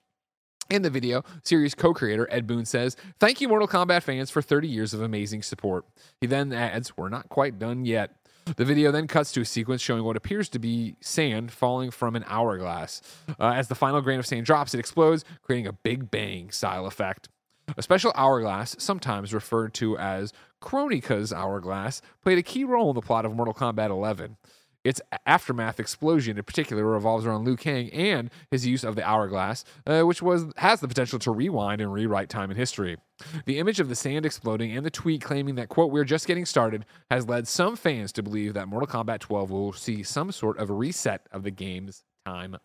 In 0.69 0.81
the 0.81 0.89
video, 0.89 1.23
series 1.43 1.75
co 1.75 1.93
creator 1.93 2.27
Ed 2.31 2.47
Boon 2.47 2.65
says, 2.65 2.95
Thank 3.19 3.41
you, 3.41 3.47
Mortal 3.47 3.67
Kombat 3.67 4.03
fans, 4.03 4.29
for 4.29 4.41
30 4.41 4.67
years 4.67 4.93
of 4.93 5.01
amazing 5.01 5.43
support. 5.43 5.85
He 6.19 6.27
then 6.27 6.53
adds, 6.53 6.97
We're 6.97 7.09
not 7.09 7.29
quite 7.29 7.59
done 7.59 7.85
yet. 7.85 8.11
The 8.45 8.65
video 8.65 8.91
then 8.91 9.07
cuts 9.07 9.31
to 9.33 9.41
a 9.41 9.45
sequence 9.45 9.81
showing 9.81 10.03
what 10.03 10.17
appears 10.17 10.49
to 10.49 10.59
be 10.59 10.95
sand 10.99 11.51
falling 11.51 11.91
from 11.91 12.15
an 12.15 12.25
hourglass. 12.27 13.01
Uh, 13.39 13.53
as 13.53 13.67
the 13.67 13.75
final 13.75 14.01
grain 14.01 14.19
of 14.19 14.25
sand 14.25 14.45
drops, 14.45 14.73
it 14.73 14.79
explodes, 14.79 15.23
creating 15.41 15.67
a 15.67 15.73
big 15.73 16.11
bang 16.11 16.51
style 16.51 16.85
effect. 16.85 17.29
A 17.77 17.81
special 17.81 18.11
hourglass, 18.15 18.75
sometimes 18.79 19.33
referred 19.33 19.73
to 19.75 19.97
as 19.97 20.33
Kronika's 20.61 21.31
hourglass, 21.31 22.01
played 22.21 22.37
a 22.37 22.43
key 22.43 22.65
role 22.65 22.89
in 22.89 22.95
the 22.95 23.01
plot 23.01 23.25
of 23.25 23.33
Mortal 23.33 23.53
Kombat 23.53 23.89
11. 23.89 24.37
Its 24.83 25.01
aftermath 25.25 25.79
explosion, 25.79 26.37
in 26.37 26.43
particular, 26.43 26.85
revolves 26.85 27.25
around 27.25 27.45
Liu 27.45 27.55
Kang 27.55 27.89
and 27.91 28.29
his 28.51 28.65
use 28.65 28.83
of 28.83 28.95
the 28.95 29.07
hourglass, 29.07 29.63
uh, 29.87 30.01
which 30.01 30.21
was 30.21 30.45
has 30.57 30.81
the 30.81 30.87
potential 30.87 31.19
to 31.19 31.31
rewind 31.31 31.79
and 31.79 31.93
rewrite 31.93 32.29
time 32.29 32.51
in 32.51 32.57
history. 32.57 32.97
The 33.45 33.59
image 33.59 33.79
of 33.79 33.87
the 33.87 33.95
sand 33.95 34.25
exploding 34.25 34.75
and 34.75 34.85
the 34.85 34.91
tweet 34.91 35.21
claiming 35.21 35.55
that 35.55 35.69
"quote 35.69 35.91
We're 35.91 36.03
just 36.03 36.27
getting 36.27 36.45
started" 36.45 36.85
has 37.09 37.27
led 37.29 37.47
some 37.47 37.75
fans 37.75 38.11
to 38.13 38.23
believe 38.23 38.53
that 38.55 38.67
Mortal 38.67 38.87
Kombat 38.87 39.19
12 39.19 39.51
will 39.51 39.73
see 39.73 40.03
some 40.03 40.31
sort 40.31 40.57
of 40.57 40.69
reset 40.69 41.27
of 41.31 41.43
the 41.43 41.51
game's 41.51 42.03
timeline. 42.27 42.59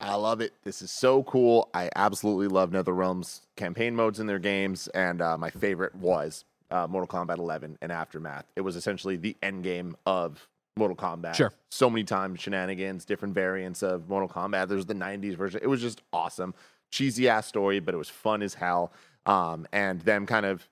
I 0.00 0.14
love 0.16 0.40
it. 0.40 0.52
This 0.64 0.82
is 0.82 0.90
so 0.90 1.22
cool. 1.22 1.68
I 1.72 1.88
absolutely 1.94 2.48
love 2.48 2.70
NetherRealm's 2.70 3.42
campaign 3.56 3.94
modes 3.94 4.18
in 4.18 4.26
their 4.26 4.40
games, 4.40 4.88
and 4.88 5.22
uh, 5.22 5.38
my 5.38 5.50
favorite 5.50 5.94
was 5.94 6.44
uh, 6.72 6.88
Mortal 6.88 7.06
Kombat 7.06 7.38
11 7.38 7.78
and 7.80 7.92
Aftermath. 7.92 8.46
It 8.56 8.62
was 8.62 8.74
essentially 8.74 9.16
the 9.16 9.36
end 9.42 9.62
game 9.62 9.96
of 10.04 10.48
Mortal 10.76 10.96
Kombat. 10.96 11.34
Sure. 11.34 11.52
So 11.70 11.90
many 11.90 12.04
times 12.04 12.40
shenanigans, 12.40 13.04
different 13.04 13.34
variants 13.34 13.82
of 13.82 14.08
Mortal 14.08 14.28
Kombat. 14.28 14.68
There's 14.68 14.86
the 14.86 14.94
90s 14.94 15.34
version. 15.36 15.60
It 15.62 15.66
was 15.66 15.80
just 15.80 16.02
awesome. 16.12 16.54
Cheesy 16.90 17.28
ass 17.28 17.46
story, 17.46 17.80
but 17.80 17.94
it 17.94 17.98
was 17.98 18.08
fun 18.08 18.42
as 18.42 18.54
hell. 18.54 18.92
Um, 19.26 19.66
and 19.72 20.00
them 20.00 20.26
kind 20.26 20.46
of, 20.46 20.66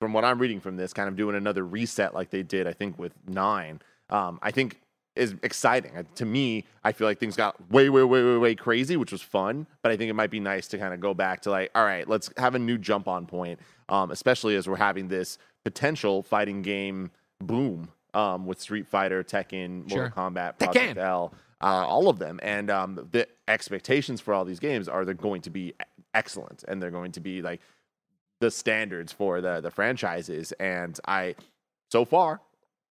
from 0.00 0.12
what 0.12 0.24
I'm 0.24 0.38
reading 0.38 0.60
from 0.60 0.76
this, 0.76 0.92
kind 0.92 1.08
of 1.08 1.16
doing 1.16 1.36
another 1.36 1.64
reset 1.64 2.14
like 2.14 2.30
they 2.30 2.42
did, 2.42 2.66
I 2.66 2.72
think, 2.72 2.98
with 2.98 3.12
nine. 3.28 3.80
Um, 4.10 4.38
I 4.42 4.50
think 4.50 4.80
is 5.14 5.34
exciting. 5.42 5.96
Uh, 5.96 6.02
To 6.16 6.24
me, 6.24 6.64
I 6.82 6.92
feel 6.92 7.06
like 7.06 7.18
things 7.18 7.36
got 7.36 7.70
way, 7.70 7.88
way, 7.88 8.02
way, 8.02 8.22
way, 8.22 8.36
way 8.36 8.54
crazy, 8.54 8.96
which 8.96 9.12
was 9.12 9.22
fun. 9.22 9.66
But 9.82 9.92
I 9.92 9.96
think 9.96 10.10
it 10.10 10.14
might 10.14 10.30
be 10.30 10.40
nice 10.40 10.68
to 10.68 10.78
kind 10.78 10.92
of 10.92 11.00
go 11.00 11.14
back 11.14 11.42
to 11.42 11.50
like, 11.50 11.70
all 11.74 11.84
right, 11.84 12.08
let's 12.08 12.30
have 12.36 12.54
a 12.54 12.58
new 12.58 12.78
jump 12.78 13.08
on 13.08 13.26
point, 13.26 13.60
um, 13.88 14.10
especially 14.10 14.56
as 14.56 14.68
we're 14.68 14.76
having 14.76 15.08
this 15.08 15.38
potential 15.64 16.22
fighting 16.22 16.62
game 16.62 17.10
boom 17.40 17.88
um, 18.14 18.46
with 18.46 18.60
Street 18.60 18.86
Fighter, 18.86 19.22
Tekken, 19.24 19.88
Mortal 19.88 19.96
Sure. 19.96 20.10
Kombat, 20.10 20.58
Tekken. 20.58 20.72
Project 20.72 20.98
L, 20.98 21.34
uh, 21.60 21.64
all 21.86 22.08
of 22.08 22.18
them. 22.18 22.40
And 22.42 22.70
um, 22.70 23.08
the 23.12 23.26
expectations 23.48 24.20
for 24.20 24.34
all 24.34 24.44
these 24.44 24.60
games 24.60 24.88
are 24.88 25.04
they're 25.04 25.14
going 25.14 25.42
to 25.42 25.50
be 25.50 25.74
excellent 26.14 26.64
and 26.68 26.82
they're 26.82 26.90
going 26.90 27.12
to 27.12 27.20
be 27.20 27.42
like 27.42 27.60
the 28.40 28.50
standards 28.50 29.12
for 29.12 29.40
the 29.40 29.60
the 29.60 29.70
franchises. 29.70 30.52
And 30.60 30.98
I, 31.06 31.34
so 31.90 32.04
far, 32.04 32.40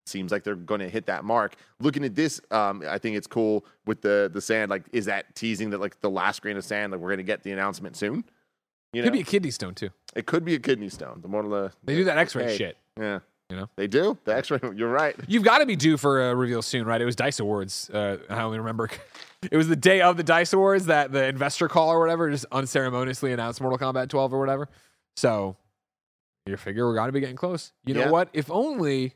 seems 0.06 0.32
like 0.32 0.44
they're 0.44 0.56
going 0.56 0.82
to 0.82 0.90
hit 0.90 1.06
that 1.06 1.24
mark. 1.24 1.56
Looking 1.80 2.04
at 2.04 2.16
this, 2.16 2.42
um, 2.52 2.84
I 2.88 2.98
think 2.98 3.16
it's 3.16 3.28
cool 3.28 3.66
with 3.86 4.02
the 4.02 4.30
the 4.34 4.42
sand. 4.42 4.70
Like, 4.70 4.84
is 4.92 5.06
that 5.06 5.34
teasing 5.36 5.70
that 5.72 5.80
like 5.80 6.00
the 6.02 6.10
last 6.10 6.42
grain 6.42 6.58
of 6.58 6.64
sand? 6.66 6.92
Like, 6.92 7.02
we're 7.02 7.10
going 7.10 7.18
to 7.18 7.24
get 7.24 7.44
the 7.44 7.52
announcement 7.52 7.96
soon. 7.96 8.24
You 8.92 9.02
know, 9.02 9.08
Could 9.08 9.14
be 9.14 9.22
a 9.22 9.24
kidney 9.26 9.50
stone 9.52 9.74
too. 9.76 9.90
it 10.16 10.26
could 10.28 10.46
be 10.46 10.54
a 10.56 10.60
kidney 10.60 10.90
stone. 10.90 11.20
The 11.22 11.28
more 11.28 11.42
the 11.44 11.72
They 11.84 11.96
do 11.96 12.04
that 12.04 12.18
X-ray 12.18 12.44
okay. 12.44 12.58
shit. 12.58 12.78
Yeah, 13.00 13.20
You 13.50 13.58
know, 13.58 13.70
they 13.76 13.88
do 13.88 14.18
the 14.24 14.36
X-ray. 14.36 14.60
You're 14.76 14.90
right. 14.92 15.16
you've 15.28 15.44
got 15.44 15.60
to 15.60 15.66
be 15.66 15.76
due 15.76 15.98
for 15.98 16.32
a 16.32 16.36
reveal 16.36 16.62
soon, 16.62 16.86
right? 16.86 17.00
It 17.00 17.06
was 17.06 17.16
Dice 17.16 17.40
Awards. 17.40 17.90
Uh, 17.90 18.18
I 18.30 18.42
only 18.42 18.58
remember 18.58 18.90
it 19.52 19.56
was 19.56 19.68
the 19.68 19.76
day 19.76 20.02
of 20.02 20.18
the 20.18 20.24
Dice 20.24 20.54
Awards 20.54 20.88
that 20.88 21.12
the 21.12 21.26
investor 21.28 21.68
call 21.68 21.90
or 21.90 22.00
whatever 22.00 22.32
just 22.32 22.46
unceremoniously 22.52 23.32
announced 23.32 23.62
Mortal 23.62 23.78
Kombat 23.78 24.10
12 24.10 24.34
or 24.34 24.40
whatever. 24.40 24.70
So 25.18 25.56
you 26.46 26.58
figure 26.58 26.88
we're 26.88 26.96
got 26.96 27.08
to 27.08 27.12
be 27.12 27.20
getting 27.20 27.36
close. 27.36 27.74
You 27.86 27.94
know 27.94 28.12
what? 28.12 28.30
If 28.34 28.50
only 28.50 29.14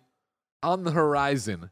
on 0.62 0.84
the 0.84 0.92
horizon 0.92 1.72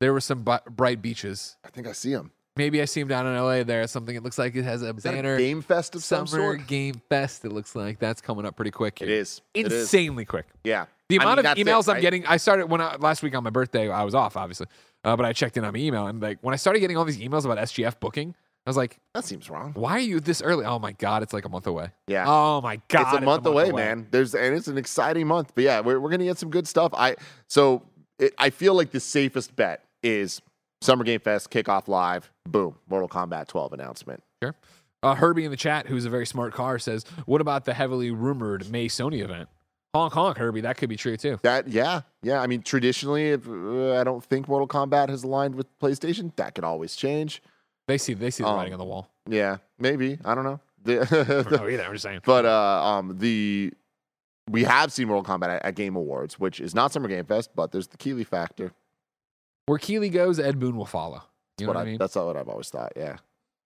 there 0.00 0.12
were 0.12 0.20
some 0.20 0.42
bu- 0.42 0.70
bright 0.70 1.00
beaches. 1.02 1.56
I 1.64 1.70
think 1.70 1.86
I 1.86 1.92
see 1.92 2.10
him. 2.12 2.30
Maybe 2.56 2.80
I 2.80 2.86
see 2.86 3.00
him 3.00 3.08
down 3.08 3.26
in 3.26 3.36
LA 3.36 3.62
there. 3.64 3.86
Something 3.86 4.16
it 4.16 4.22
looks 4.22 4.38
like 4.38 4.56
it 4.56 4.64
has 4.64 4.82
a 4.82 4.88
Is 4.94 5.02
that 5.02 5.12
a 5.12 5.16
banner. 5.16 5.36
game 5.38 5.60
fest 5.62 5.94
of 5.94 6.02
some 6.02 6.26
Summer 6.26 6.42
sort? 6.42 6.66
Game 6.66 7.00
Fest. 7.08 7.44
It 7.44 7.52
looks 7.52 7.76
like 7.76 7.98
that's 7.98 8.20
coming 8.20 8.46
up 8.46 8.56
pretty 8.56 8.70
quick. 8.70 9.00
It 9.02 9.08
here. 9.08 9.18
is. 9.20 9.42
It 9.54 9.66
is. 9.66 9.82
insanely 9.82 10.24
quick. 10.24 10.46
Yeah. 10.64 10.86
The 11.08 11.20
I 11.20 11.22
amount 11.22 11.36
mean, 11.36 11.38
of 11.38 11.44
that's 11.44 11.60
it, 11.60 11.66
emails 11.66 11.94
I'm 11.94 12.00
getting, 12.00 12.26
I 12.26 12.36
started 12.38 12.66
when 12.68 12.80
I, 12.80 12.96
last 12.96 13.22
week 13.22 13.34
on 13.36 13.44
my 13.44 13.50
birthday, 13.50 13.88
I 13.90 14.02
was 14.02 14.14
off 14.14 14.36
obviously, 14.36 14.66
uh, 15.04 15.14
but 15.16 15.24
I 15.24 15.32
checked 15.32 15.56
in 15.56 15.64
on 15.64 15.72
my 15.72 15.78
email 15.78 16.06
and 16.08 16.20
like 16.20 16.38
when 16.40 16.52
I 16.52 16.56
started 16.56 16.80
getting 16.80 16.96
all 16.96 17.04
these 17.04 17.18
emails 17.18 17.44
about 17.44 17.58
SGF 17.58 18.00
booking, 18.00 18.34
I 18.66 18.70
was 18.70 18.76
like, 18.76 18.98
That 19.14 19.24
seems 19.24 19.48
wrong. 19.48 19.72
why 19.74 19.92
are 19.92 20.00
you 20.00 20.18
this 20.18 20.42
early? 20.42 20.64
Oh 20.64 20.80
my 20.80 20.90
god, 20.92 21.22
it's 21.22 21.32
like 21.32 21.44
a 21.44 21.48
month 21.48 21.68
away. 21.68 21.90
Yeah. 22.08 22.24
Oh 22.26 22.60
my 22.60 22.80
god, 22.88 23.14
it's 23.14 23.22
a 23.22 23.24
month 23.24 23.46
away, 23.46 23.70
man. 23.70 24.08
There's 24.10 24.34
and 24.34 24.56
it's 24.56 24.66
an 24.66 24.78
exciting 24.78 25.28
month. 25.28 25.52
But 25.54 25.62
yeah, 25.62 25.78
we're, 25.80 26.00
we're 26.00 26.10
gonna 26.10 26.24
get 26.24 26.38
some 26.38 26.50
good 26.50 26.66
stuff. 26.66 26.92
I 26.96 27.14
so 27.46 27.82
it, 28.18 28.34
I 28.38 28.50
feel 28.50 28.74
like 28.74 28.90
the 28.90 28.98
safest 28.98 29.54
bet 29.54 29.84
is 30.02 30.42
Summer 30.86 31.04
Game 31.04 31.20
Fest 31.20 31.50
kickoff 31.50 31.88
live. 31.88 32.30
Boom, 32.48 32.76
Mortal 32.88 33.08
Kombat 33.08 33.48
12 33.48 33.72
announcement. 33.72 34.22
Sure. 34.42 34.54
Uh, 35.02 35.14
Herbie 35.14 35.44
in 35.44 35.50
the 35.50 35.56
chat, 35.56 35.86
who's 35.86 36.04
a 36.04 36.10
very 36.10 36.26
smart 36.26 36.54
car, 36.54 36.78
says, 36.78 37.04
"What 37.26 37.40
about 37.40 37.64
the 37.64 37.74
heavily 37.74 38.10
rumored 38.10 38.70
May 38.70 38.88
Sony 38.88 39.20
event?" 39.22 39.48
Honk 39.94 40.12
honk, 40.14 40.38
Herbie. 40.38 40.60
That 40.62 40.76
could 40.76 40.88
be 40.88 40.96
true 40.96 41.16
too. 41.16 41.38
That 41.42 41.68
yeah 41.68 42.02
yeah. 42.22 42.40
I 42.40 42.46
mean 42.46 42.62
traditionally, 42.62 43.30
if, 43.30 43.48
uh, 43.48 43.98
I 44.00 44.04
don't 44.04 44.22
think 44.24 44.48
Mortal 44.48 44.68
Kombat 44.68 45.08
has 45.10 45.22
aligned 45.24 45.54
with 45.54 45.66
PlayStation. 45.78 46.34
That 46.36 46.54
could 46.54 46.64
always 46.64 46.94
change. 46.96 47.42
They 47.88 47.98
see 47.98 48.14
they 48.14 48.30
see 48.30 48.42
the 48.42 48.48
Um, 48.48 48.56
writing 48.56 48.72
on 48.72 48.78
the 48.78 48.84
wall. 48.84 49.08
Yeah, 49.28 49.58
maybe. 49.78 50.18
I 50.24 50.34
don't 50.34 50.44
know. 50.44 50.60
I 50.86 51.04
don't 51.04 51.08
The- 51.48 51.56
know 51.58 51.68
either. 51.68 51.84
I'm 51.84 51.92
just 51.92 52.04
saying. 52.04 52.20
But 52.24 52.44
uh, 52.46 52.84
um, 52.84 53.16
the 53.18 53.72
we 54.50 54.64
have 54.64 54.92
seen 54.92 55.08
Mortal 55.08 55.24
Kombat 55.38 55.48
at, 55.48 55.64
at 55.64 55.74
Game 55.74 55.96
Awards, 55.96 56.38
which 56.38 56.60
is 56.60 56.74
not 56.74 56.92
Summer 56.92 57.08
Game 57.08 57.24
Fest, 57.24 57.50
but 57.54 57.72
there's 57.72 57.88
the 57.88 57.96
Keeley 57.96 58.24
factor. 58.24 58.72
Where 59.66 59.78
Keeley 59.78 60.10
goes, 60.10 60.38
Ed 60.38 60.60
Boon 60.60 60.76
will 60.76 60.86
follow. 60.86 61.22
You 61.58 61.66
know 61.66 61.70
what 61.72 61.76
what 61.76 61.82
I 61.82 61.90
mean? 61.90 61.98
That's 61.98 62.14
not 62.14 62.26
what 62.26 62.36
I've 62.36 62.48
always 62.48 62.68
thought. 62.68 62.92
Yeah. 62.96 63.16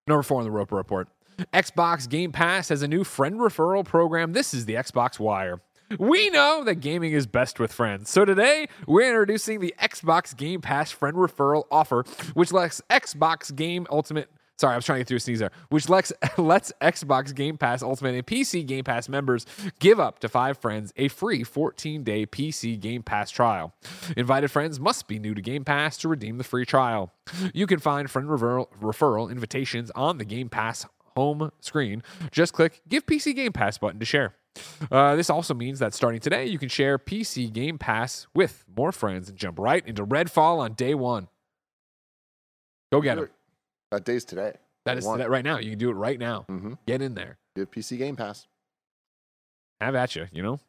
Number 0.07 0.23
four 0.23 0.39
on 0.39 0.45
the 0.45 0.51
Roper 0.51 0.75
Report. 0.75 1.07
Xbox 1.53 2.09
Game 2.09 2.31
Pass 2.31 2.69
has 2.69 2.81
a 2.81 2.87
new 2.87 3.03
friend 3.03 3.35
referral 3.39 3.85
program. 3.85 4.33
This 4.33 4.51
is 4.53 4.65
the 4.65 4.73
Xbox 4.73 5.19
Wire. 5.19 5.61
We 5.99 6.29
know 6.31 6.63
that 6.63 6.75
gaming 6.75 7.11
is 7.11 7.27
best 7.27 7.59
with 7.59 7.71
friends. 7.71 8.09
So 8.09 8.25
today, 8.25 8.67
we're 8.87 9.09
introducing 9.09 9.59
the 9.59 9.75
Xbox 9.79 10.35
Game 10.35 10.61
Pass 10.61 10.89
friend 10.89 11.17
referral 11.17 11.65
offer, 11.69 12.03
which 12.33 12.51
lets 12.51 12.81
Xbox 12.89 13.53
Game 13.55 13.85
Ultimate. 13.91 14.29
Sorry, 14.61 14.73
I 14.73 14.75
was 14.75 14.85
trying 14.85 14.97
to 14.97 14.99
get 14.99 15.07
through 15.07 15.17
a 15.17 15.21
sneeze 15.21 15.39
there. 15.39 15.51
Which 15.69 15.89
lets, 15.89 16.13
lets 16.37 16.71
Xbox 16.79 17.33
Game 17.33 17.57
Pass 17.57 17.81
Ultimate 17.81 18.13
and 18.13 18.27
PC 18.27 18.63
Game 18.63 18.83
Pass 18.83 19.09
members 19.09 19.47
give 19.79 19.99
up 19.99 20.19
to 20.19 20.29
five 20.29 20.59
friends 20.59 20.93
a 20.97 21.07
free 21.07 21.43
14 21.43 22.03
day 22.03 22.27
PC 22.27 22.79
Game 22.79 23.01
Pass 23.01 23.31
trial. 23.31 23.73
Invited 24.15 24.51
friends 24.51 24.79
must 24.79 25.07
be 25.07 25.17
new 25.17 25.33
to 25.33 25.41
Game 25.41 25.65
Pass 25.65 25.97
to 25.97 26.07
redeem 26.07 26.37
the 26.37 26.43
free 26.43 26.63
trial. 26.63 27.11
You 27.55 27.65
can 27.65 27.79
find 27.79 28.07
friend 28.07 28.29
referral, 28.29 28.67
referral 28.79 29.31
invitations 29.31 29.89
on 29.95 30.19
the 30.19 30.25
Game 30.25 30.47
Pass 30.47 30.85
home 31.17 31.51
screen. 31.59 32.03
Just 32.29 32.53
click 32.53 32.83
Give 32.87 33.03
PC 33.03 33.35
Game 33.35 33.53
Pass 33.53 33.79
button 33.79 33.99
to 33.99 34.05
share. 34.05 34.35
Uh, 34.91 35.15
this 35.15 35.31
also 35.31 35.55
means 35.55 35.79
that 35.79 35.95
starting 35.95 36.19
today, 36.19 36.45
you 36.45 36.59
can 36.59 36.69
share 36.69 36.99
PC 36.99 37.51
Game 37.51 37.79
Pass 37.79 38.27
with 38.35 38.63
more 38.77 38.91
friends 38.91 39.27
and 39.27 39.39
jump 39.39 39.57
right 39.57 39.83
into 39.87 40.05
Redfall 40.05 40.59
on 40.59 40.73
day 40.73 40.93
one. 40.93 41.29
Go 42.91 43.01
get 43.01 43.15
them. 43.15 43.29
That 43.91 44.05
day's 44.05 44.25
today. 44.25 44.53
That 44.85 44.97
is 44.97 45.05
that 45.05 45.29
right 45.29 45.43
now. 45.45 45.59
You 45.59 45.71
can 45.71 45.79
do 45.79 45.89
it 45.89 45.93
right 45.93 46.17
now. 46.17 46.45
Mm-hmm. 46.49 46.73
Get 46.87 47.01
in 47.01 47.13
there. 47.13 47.37
Give 47.55 47.69
PC 47.69 47.97
Game 47.97 48.15
Pass. 48.15 48.47
Have 49.79 49.95
at 49.95 50.15
you. 50.15 50.27
You 50.31 50.41
know. 50.43 50.59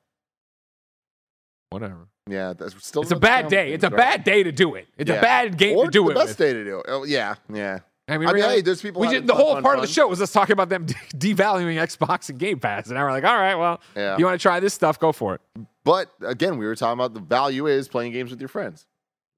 Whatever. 1.70 2.08
Yeah, 2.28 2.52
that's 2.52 2.86
still. 2.86 3.02
It's 3.02 3.10
a 3.10 3.16
bad 3.16 3.48
day. 3.48 3.72
It's 3.72 3.84
a 3.84 3.88
right? 3.88 3.96
bad 3.96 4.24
day 4.24 4.42
to 4.42 4.52
do 4.52 4.74
it. 4.74 4.86
It's 4.96 5.10
a 5.10 5.20
bad 5.20 5.56
game 5.56 5.76
or 5.76 5.86
to 5.86 5.90
do 5.90 6.04
the 6.04 6.10
it. 6.10 6.14
best 6.14 6.28
with. 6.28 6.38
day 6.38 6.52
to 6.52 6.64
do 6.64 6.78
it. 6.80 6.86
Oh, 6.88 7.04
yeah, 7.04 7.34
yeah. 7.52 7.78
I 8.08 8.18
mean, 8.18 8.28
I 8.28 8.32
mean, 8.32 8.42
really, 8.42 8.56
hey, 8.56 8.60
there's 8.62 8.82
people 8.82 9.02
did, 9.08 9.26
the 9.26 9.32
fun, 9.32 9.42
whole 9.42 9.54
fun, 9.54 9.62
part 9.62 9.78
of 9.78 9.82
the 9.82 9.88
show 9.88 10.08
was 10.08 10.20
us 10.20 10.32
talking 10.32 10.52
about 10.52 10.68
them 10.68 10.86
devaluing 11.14 11.76
Xbox 11.76 12.28
and 12.28 12.38
Game 12.38 12.58
Pass, 12.58 12.86
and 12.86 12.96
now 12.96 13.04
we're 13.04 13.12
like, 13.12 13.24
all 13.24 13.36
right, 13.36 13.54
well, 13.54 13.80
Yeah. 13.96 14.18
you 14.18 14.24
want 14.24 14.38
to 14.38 14.42
try 14.42 14.60
this 14.60 14.74
stuff? 14.74 14.98
Go 14.98 15.12
for 15.12 15.36
it. 15.36 15.40
But 15.84 16.10
again, 16.20 16.58
we 16.58 16.66
were 16.66 16.74
talking 16.76 16.98
about 16.98 17.14
the 17.14 17.20
value 17.20 17.66
is 17.68 17.88
playing 17.88 18.12
games 18.12 18.30
with 18.30 18.40
your 18.40 18.48
friends. 18.48 18.86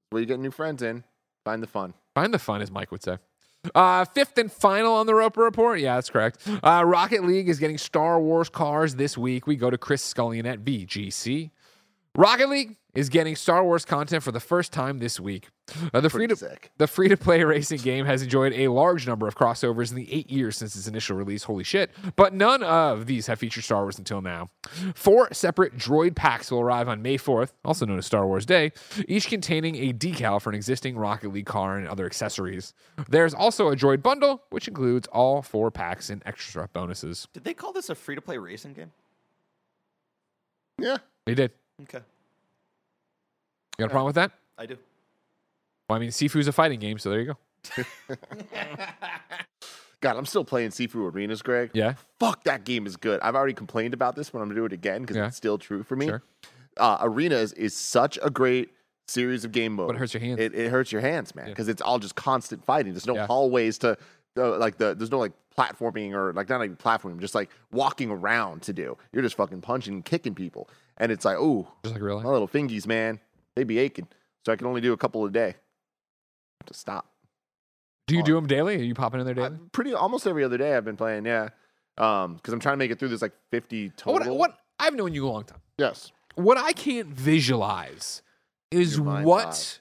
Where 0.09 0.19
you 0.19 0.25
get 0.25 0.39
new 0.39 0.51
friends 0.51 0.81
in, 0.81 1.03
find 1.45 1.61
the 1.63 1.67
fun. 1.67 1.93
Find 2.15 2.33
the 2.33 2.39
fun, 2.39 2.61
as 2.61 2.71
Mike 2.71 2.91
would 2.91 3.03
say. 3.03 3.17
Uh, 3.73 4.05
fifth 4.05 4.37
and 4.37 4.51
final 4.51 4.93
on 4.93 5.07
the 5.07 5.15
Roper 5.15 5.41
Report. 5.41 5.79
Yeah, 5.79 5.95
that's 5.95 6.09
correct. 6.09 6.39
Uh, 6.63 6.83
Rocket 6.85 7.23
League 7.23 7.49
is 7.49 7.59
getting 7.59 7.77
Star 7.77 8.19
Wars 8.19 8.49
cars 8.49 8.95
this 8.95 9.17
week. 9.17 9.47
We 9.47 9.55
go 9.55 9.69
to 9.69 9.77
Chris 9.77 10.03
Scullion 10.03 10.45
at 10.45 10.59
VGC. 10.63 11.51
Rocket 12.17 12.47
League 12.47 12.77
is 12.93 13.09
getting 13.09 13.35
Star 13.35 13.61
Wars 13.61 13.83
content 13.83 14.23
for 14.23 14.31
the 14.31 14.39
first 14.39 14.71
time 14.71 14.99
this 14.99 15.19
week. 15.19 15.49
Uh, 15.93 15.99
the 15.99 16.09
free 16.09 16.27
to, 16.27 16.57
the 16.77 16.87
free 16.87 17.09
to 17.09 17.17
play 17.17 17.43
racing 17.43 17.79
game 17.79 18.05
has 18.05 18.21
enjoyed 18.21 18.53
a 18.53 18.69
large 18.69 19.05
number 19.05 19.27
of 19.27 19.35
crossovers 19.35 19.89
in 19.89 19.97
the 19.97 20.11
eight 20.13 20.29
years 20.29 20.55
since 20.55 20.77
its 20.77 20.87
initial 20.87 21.17
release. 21.17 21.43
Holy 21.43 21.65
shit! 21.65 21.91
But 22.15 22.33
none 22.33 22.63
of 22.63 23.05
these 23.05 23.27
have 23.27 23.39
featured 23.39 23.65
Star 23.65 23.81
Wars 23.81 23.97
until 23.97 24.21
now. 24.21 24.49
Four 24.95 25.33
separate 25.33 25.77
droid 25.77 26.15
packs 26.15 26.49
will 26.51 26.61
arrive 26.61 26.87
on 26.87 27.01
May 27.01 27.17
4th, 27.17 27.51
also 27.65 27.85
known 27.85 27.97
as 27.97 28.05
Star 28.05 28.25
Wars 28.25 28.45
Day, 28.45 28.71
each 29.09 29.27
containing 29.27 29.75
a 29.75 29.91
decal 29.91 30.41
for 30.41 30.49
an 30.49 30.55
existing 30.55 30.97
Rocket 30.97 31.33
League 31.33 31.45
car 31.45 31.77
and 31.77 31.87
other 31.87 32.05
accessories. 32.05 32.73
There's 33.09 33.33
also 33.33 33.67
a 33.67 33.75
droid 33.75 34.01
bundle, 34.01 34.43
which 34.51 34.69
includes 34.69 35.07
all 35.07 35.41
four 35.41 35.69
packs 35.69 36.09
and 36.09 36.21
extra 36.25 36.69
bonuses. 36.71 37.27
Did 37.33 37.43
they 37.43 37.53
call 37.53 37.73
this 37.73 37.89
a 37.89 37.95
free 37.95 38.15
to 38.15 38.21
play 38.21 38.37
racing 38.37 38.73
game? 38.73 38.91
Yeah. 40.77 40.97
They 41.25 41.35
did. 41.35 41.51
Okay. 41.83 41.99
You 41.99 43.83
got 43.83 43.85
a 43.85 43.89
problem 43.89 44.05
with 44.07 44.15
that? 44.15 44.31
I 44.57 44.65
do. 44.65 44.77
Well, 45.89 45.97
I 45.97 45.99
mean, 45.99 46.09
Sifu's 46.09 46.47
a 46.47 46.51
fighting 46.51 46.79
game, 46.79 46.97
so 46.97 47.09
there 47.09 47.19
you 47.21 47.33
go. 47.33 47.37
God, 50.01 50.17
I'm 50.17 50.25
still 50.25 50.45
playing 50.45 50.69
Sifu 50.69 51.11
Arenas, 51.11 51.41
Greg. 51.41 51.71
Yeah. 51.73 51.95
Fuck, 52.19 52.43
that 52.43 52.63
game 52.63 52.85
is 52.85 52.95
good. 52.95 53.19
I've 53.21 53.35
already 53.35 53.53
complained 53.53 53.93
about 53.93 54.15
this, 54.15 54.29
but 54.29 54.39
I'm 54.39 54.45
gonna 54.49 54.59
do 54.59 54.65
it 54.65 54.73
again 54.73 55.01
because 55.01 55.15
Yeah. 55.17 55.27
it's 55.27 55.37
still 55.37 55.57
true 55.57 55.83
for 55.83 55.95
me. 55.95 56.07
Sure. 56.07 56.21
Uh, 56.77 56.97
Arenas 57.01 57.53
is 57.53 57.75
such 57.75 58.19
a 58.21 58.29
great 58.29 58.69
series 59.07 59.45
of 59.45 59.51
game 59.51 59.73
modes. 59.73 59.87
But 59.87 59.95
it 59.95 59.99
hurts 59.99 60.13
your 60.13 60.21
hands. 60.21 60.39
It, 60.39 60.53
it 60.53 60.69
hurts 60.69 60.91
your 60.91 61.01
hands, 61.01 61.33
man, 61.35 61.47
Yeah. 61.47 61.51
because 61.53 61.67
it's 61.69 61.81
all 61.81 61.99
just 61.99 62.15
constant 62.15 62.63
fighting. 62.65 62.93
There's 62.93 63.07
no 63.07 63.15
Yeah. 63.15 63.25
hallways 63.27 63.77
to, 63.79 63.97
uh, 64.37 64.57
like 64.57 64.77
the 64.77 64.93
there's 64.95 65.11
no 65.11 65.19
like 65.19 65.33
platforming 65.57 66.13
or 66.13 66.33
like 66.33 66.49
not 66.49 66.63
even 66.63 66.75
platforming, 66.75 67.19
just 67.19 67.35
like 67.35 67.49
walking 67.71 68.11
around 68.11 68.61
to 68.63 68.73
do. 68.73 68.97
You're 69.13 69.23
just 69.23 69.35
fucking 69.37 69.61
punching 69.61 69.93
and 69.93 70.05
kicking 70.05 70.35
people, 70.35 70.69
and 70.97 71.11
it's 71.11 71.25
like, 71.25 71.37
ooh, 71.37 71.67
Just 71.83 71.95
like 71.95 72.03
real 72.03 72.15
life. 72.17 72.25
my 72.25 72.31
little 72.31 72.47
fingies, 72.47 72.85
man, 72.87 73.19
they 73.55 73.63
be 73.63 73.79
aching. 73.79 74.07
So 74.45 74.51
I 74.51 74.55
can 74.55 74.67
only 74.67 74.81
do 74.81 74.93
a 74.93 74.97
couple 74.97 75.25
a 75.25 75.31
day. 75.31 75.55
have 76.59 76.67
to 76.67 76.73
stop. 76.73 77.07
Do 78.07 78.15
you 78.15 78.21
do 78.21 78.35
them 78.35 78.45
daily? 78.45 78.75
Are 78.75 78.83
you 78.83 78.93
popping 78.93 79.19
in 79.19 79.25
there 79.25 79.33
daily? 79.33 79.57
Pretty 79.71 79.93
almost 79.93 80.27
every 80.27 80.43
other 80.43 80.57
day 80.57 80.75
I've 80.75 80.85
been 80.85 80.97
playing, 80.97 81.25
yeah. 81.25 81.49
Um, 81.97 82.35
because 82.35 82.53
I'm 82.53 82.59
trying 82.59 82.73
to 82.73 82.77
make 82.77 82.91
it 82.91 82.99
through 82.99 83.07
this 83.07 83.21
like 83.23 83.33
50 83.51 83.89
total. 83.97 84.35
What, 84.35 84.37
what 84.51 84.57
I've 84.79 84.93
known 84.93 85.13
you 85.13 85.25
a 85.27 85.29
long 85.29 85.43
time. 85.45 85.61
Yes. 85.79 86.11
What 86.35 86.57
I 86.57 86.73
can't 86.73 87.07
visualize 87.07 88.21
is 88.69 88.97
Your 88.97 89.21
what 89.23 89.79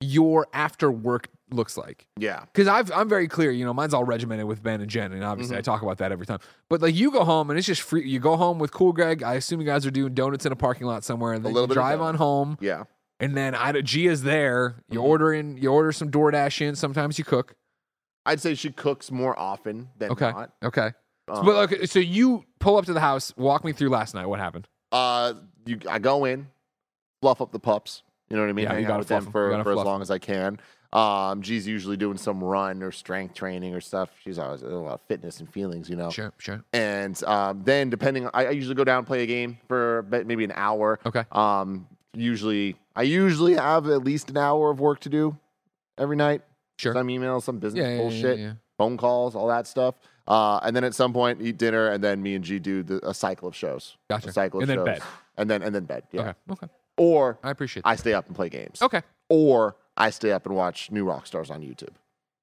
your 0.00 0.46
after 0.52 0.92
work 0.92 1.28
looks 1.50 1.76
like. 1.76 2.06
Yeah. 2.18 2.40
Because 2.52 2.68
I've 2.68 2.90
I'm 2.92 3.08
very 3.08 3.28
clear, 3.28 3.50
you 3.50 3.64
know, 3.64 3.72
mine's 3.74 3.94
all 3.94 4.04
regimented 4.04 4.46
with 4.46 4.62
Ben 4.62 4.80
and 4.80 4.90
Jen, 4.90 5.12
and 5.12 5.22
obviously 5.24 5.56
I 5.56 5.60
Mhm. 5.60 5.64
talk 5.64 5.82
about 5.82 5.98
that 5.98 6.12
every 6.12 6.26
time. 6.26 6.38
But 6.68 6.82
like 6.82 6.94
you 6.94 7.10
go 7.10 7.24
home 7.24 7.50
and 7.50 7.58
it's 7.58 7.66
just 7.66 7.82
free. 7.82 8.08
You 8.08 8.18
go 8.20 8.36
home 8.36 8.58
with 8.58 8.72
Cool 8.72 8.92
Greg. 8.92 9.22
I 9.22 9.34
assume 9.34 9.60
you 9.60 9.66
guys 9.66 9.86
are 9.86 9.90
doing 9.90 10.14
donuts 10.14 10.44
in 10.46 10.52
a 10.52 10.56
parking 10.56 10.86
lot 10.86 11.04
somewhere, 11.04 11.32
and 11.34 11.44
then 11.44 11.54
you 11.54 11.66
drive 11.68 12.00
on 12.00 12.16
home. 12.16 12.58
Yeah. 12.60 12.84
And 13.20 13.36
then 13.36 13.54
I 13.54 13.72
Gia's 13.80 14.22
there. 14.24 14.82
You 14.90 14.98
Mm-hmm. 15.00 15.08
order 15.08 15.32
in. 15.32 15.56
You 15.56 15.72
order 15.72 15.92
some 15.92 16.10
DoorDash 16.10 16.60
in. 16.60 16.74
Sometimes 16.76 17.18
you 17.18 17.24
cook. 17.24 17.54
I'd 18.26 18.40
say 18.40 18.54
she 18.54 18.70
cooks 18.72 19.10
more 19.12 19.38
often 19.38 19.88
than 19.98 20.10
Okay. 20.10 20.30
not. 20.32 20.52
Okay. 20.62 20.90
Um, 21.28 21.44
but 21.46 21.56
okay, 21.72 21.86
so 21.86 21.98
you 21.98 22.44
pull 22.60 22.76
up 22.76 22.84
to 22.86 22.92
the 22.92 23.00
house. 23.00 23.32
Walk 23.36 23.64
me 23.64 23.72
through 23.72 23.88
last 23.88 24.14
night. 24.14 24.26
What 24.26 24.38
happened? 24.38 24.68
Uh, 24.92 25.34
you, 25.64 25.78
I 25.88 25.98
go 25.98 26.24
in, 26.24 26.48
fluff 27.20 27.40
up 27.40 27.52
the 27.52 27.58
pups. 27.58 28.02
You 28.28 28.36
know 28.36 28.42
what 28.42 28.48
I 28.48 28.52
mean? 28.52 28.64
Yeah, 28.64 28.74
Hang 28.74 28.86
out 28.86 28.98
with 28.98 29.08
fluff 29.08 29.20
them 29.22 29.28
'em. 29.28 29.32
for, 29.32 29.62
for 29.64 29.70
as 29.72 29.84
long 29.84 30.02
as 30.02 30.10
I 30.10 30.18
can. 30.18 30.58
Um, 30.92 31.42
G's 31.42 31.66
usually 31.66 31.96
doing 31.96 32.16
some 32.16 32.42
run 32.42 32.82
or 32.82 32.92
strength 32.92 33.34
training 33.34 33.74
or 33.74 33.80
stuff. 33.80 34.10
She's 34.22 34.38
always 34.38 34.62
a 34.62 34.66
lot 34.68 34.94
of 34.94 35.00
fitness 35.08 35.40
and 35.40 35.52
feelings, 35.52 35.90
you 35.90 35.96
know. 35.96 36.10
Sure, 36.10 36.32
sure. 36.38 36.62
And 36.72 37.22
um, 37.24 37.62
then 37.64 37.90
depending, 37.90 38.26
I, 38.32 38.46
I 38.46 38.50
usually 38.50 38.74
go 38.74 38.84
down 38.84 38.98
and 38.98 39.06
play 39.06 39.22
a 39.22 39.26
game 39.26 39.58
for 39.68 40.06
maybe 40.10 40.44
an 40.44 40.52
hour. 40.54 40.98
Okay. 41.04 41.24
Um, 41.32 41.86
usually, 42.14 42.76
I 42.94 43.02
usually 43.02 43.54
have 43.54 43.88
at 43.88 44.04
least 44.04 44.30
an 44.30 44.36
hour 44.38 44.70
of 44.70 44.80
work 44.80 45.00
to 45.00 45.08
do 45.08 45.36
every 45.98 46.16
night. 46.16 46.42
Sure. 46.78 46.92
Some 46.94 47.08
emails, 47.08 47.42
some 47.42 47.58
business 47.58 47.82
Yeah, 47.82 47.88
yeah, 47.88 47.94
yeah, 47.94 48.00
bullshit, 48.00 48.38
yeah. 48.38 48.52
phone 48.78 48.96
calls, 48.96 49.34
all 49.34 49.48
that 49.48 49.66
stuff. 49.66 49.94
Uh, 50.28 50.58
and 50.62 50.74
then 50.74 50.82
at 50.84 50.94
some 50.94 51.12
point, 51.12 51.40
eat 51.40 51.56
dinner, 51.56 51.88
and 51.90 52.02
then 52.02 52.22
me 52.22 52.34
and 52.34 52.44
G 52.44 52.58
do 52.58 52.82
the, 52.82 53.06
a 53.08 53.14
cycle 53.14 53.48
of 53.48 53.54
shows. 53.54 53.96
Gotcha. 54.10 54.28
A 54.28 54.32
cycle 54.32 54.60
of 54.60 54.68
And 54.68 54.70
then 54.70 54.78
shows. 54.86 54.98
bed. 54.98 55.02
And 55.38 55.50
then 55.50 55.62
and 55.62 55.74
then 55.74 55.84
bed. 55.84 56.02
Yeah. 56.12 56.20
Okay. 56.20 56.32
Okay. 56.52 56.66
Or 56.96 57.38
I 57.44 57.50
appreciate. 57.50 57.82
I 57.86 57.94
stay 57.96 58.12
up 58.14 58.26
and 58.26 58.34
play 58.34 58.48
games. 58.48 58.80
Okay. 58.82 59.02
Or 59.28 59.76
I 59.96 60.10
stay 60.10 60.32
up 60.32 60.46
and 60.46 60.54
watch 60.54 60.90
New 60.90 61.04
Rockstars 61.04 61.50
on 61.50 61.62
YouTube. 61.62 61.94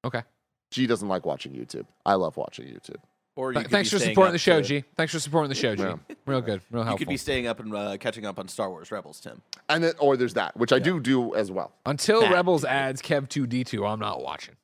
Okay. 0.05 0.23
G 0.71 0.87
doesn't 0.87 1.07
like 1.07 1.25
watching 1.25 1.53
YouTube. 1.53 1.85
I 2.05 2.15
love 2.15 2.35
watching 2.37 2.65
YouTube. 2.65 2.97
Or 3.35 3.51
you 3.51 3.59
Th- 3.59 3.67
Thanks 3.69 3.89
for 3.89 3.97
supporting 3.99 4.31
the 4.33 4.37
show, 4.39 4.61
to- 4.61 4.67
G. 4.67 4.83
Thanks 4.95 5.11
for 5.13 5.19
supporting 5.19 5.49
the 5.49 5.55
show, 5.55 5.75
G. 5.75 5.83
Yeah. 5.83 5.95
Real 6.25 6.41
good. 6.41 6.61
Real 6.71 6.83
helpful. 6.83 6.93
You 7.01 7.05
could 7.05 7.11
be 7.11 7.17
staying 7.17 7.47
up 7.47 7.59
and 7.59 7.73
uh, 7.75 7.97
catching 7.97 8.25
up 8.25 8.37
on 8.37 8.47
Star 8.47 8.69
Wars 8.69 8.91
Rebels, 8.91 9.19
Tim. 9.19 9.41
And 9.69 9.83
then 9.83 9.93
or 9.99 10.17
there's 10.17 10.35
that, 10.35 10.55
which 10.57 10.71
I 10.71 10.79
do 10.79 10.99
do 10.99 11.33
as 11.35 11.49
well. 11.51 11.71
Until 11.85 12.21
That 12.21 12.31
Rebels 12.31 12.63
adds 12.65 13.01
Kev 13.01 13.27
2D2, 13.29 13.87
I'm 13.91 13.99
not 13.99 14.21
watching. 14.23 14.55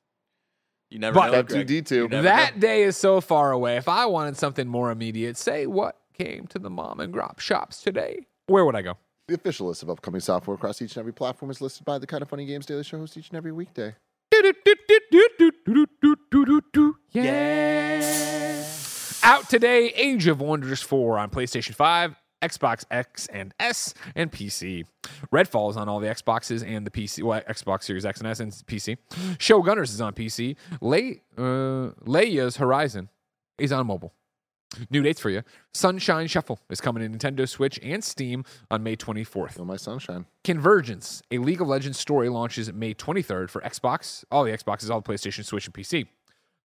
You 0.91 0.99
never 0.99 1.15
But- 1.15 1.31
know. 1.31 1.43
Kev 1.43 1.65
2D2. 1.67 2.23
That 2.23 2.55
know. 2.55 2.59
day 2.61 2.83
is 2.83 2.95
so 2.97 3.21
far 3.21 3.51
away. 3.51 3.77
If 3.77 3.87
I 3.87 4.05
wanted 4.05 4.37
something 4.37 4.67
more 4.67 4.91
immediate, 4.91 5.37
say 5.37 5.65
what 5.65 5.97
came 6.17 6.45
to 6.47 6.59
the 6.59 6.69
mom 6.69 6.99
and 6.99 7.13
grop 7.13 7.39
shops 7.39 7.81
today, 7.81 8.27
where 8.47 8.65
would 8.65 8.75
I 8.75 8.81
go? 8.81 8.97
The 9.29 9.35
official 9.35 9.67
list 9.67 9.83
of 9.83 9.91
upcoming 9.91 10.21
software 10.21 10.55
across 10.55 10.81
each 10.81 10.95
and 10.95 11.01
every 11.01 11.13
platform 11.13 11.51
is 11.51 11.61
listed 11.61 11.85
by 11.85 11.99
the 11.99 12.07
Kind 12.07 12.23
of 12.23 12.29
Funny 12.29 12.47
Games 12.47 12.65
Daily 12.65 12.83
Show 12.83 12.97
host 12.97 13.15
each 13.15 13.29
and 13.29 13.37
every 13.37 13.51
weekday. 13.51 13.93
Yeah. 17.11 18.65
Out 19.21 19.47
today, 19.47 19.89
Age 19.89 20.25
of 20.25 20.41
Wonders 20.41 20.81
4 20.81 21.19
on 21.19 21.29
PlayStation 21.29 21.75
5, 21.75 22.15
Xbox 22.41 22.85
X 22.89 23.27
and 23.27 23.53
S, 23.59 23.93
and 24.15 24.31
PC. 24.31 24.85
Redfall 25.31 25.69
is 25.69 25.77
on 25.77 25.87
all 25.87 25.99
the 25.99 26.07
Xboxes 26.07 26.67
and 26.67 26.83
the 26.87 26.89
PC, 26.89 27.21
well, 27.21 27.39
Xbox 27.41 27.83
Series 27.83 28.07
X 28.07 28.21
and 28.21 28.27
S 28.27 28.39
and 28.39 28.51
PC. 28.51 28.97
Showgunners 29.37 29.89
is 29.89 30.01
on 30.01 30.13
PC. 30.13 30.55
Lay, 30.81 31.21
uh, 31.37 31.91
Leia's 32.03 32.57
Horizon 32.57 33.09
is 33.59 33.71
on 33.71 33.85
mobile. 33.85 34.11
New 34.89 35.01
dates 35.01 35.19
for 35.19 35.29
you. 35.29 35.41
Sunshine 35.73 36.27
Shuffle 36.27 36.59
is 36.69 36.79
coming 36.79 37.01
to 37.01 37.17
Nintendo 37.17 37.47
Switch 37.49 37.79
and 37.81 38.03
Steam 38.03 38.43
on 38.69 38.83
May 38.83 38.95
24th. 38.95 39.53
Feel 39.53 39.65
my 39.65 39.77
sunshine. 39.77 40.25
Convergence, 40.43 41.23
a 41.31 41.39
League 41.39 41.61
of 41.61 41.67
Legends 41.67 41.97
story, 41.97 42.29
launches 42.29 42.71
May 42.71 42.93
23rd 42.93 43.49
for 43.49 43.61
Xbox, 43.61 44.23
all 44.31 44.43
the 44.43 44.51
Xboxes, 44.51 44.89
all 44.91 45.01
the 45.01 45.11
PlayStation, 45.11 45.43
Switch, 45.43 45.65
and 45.65 45.73
PC. 45.73 46.07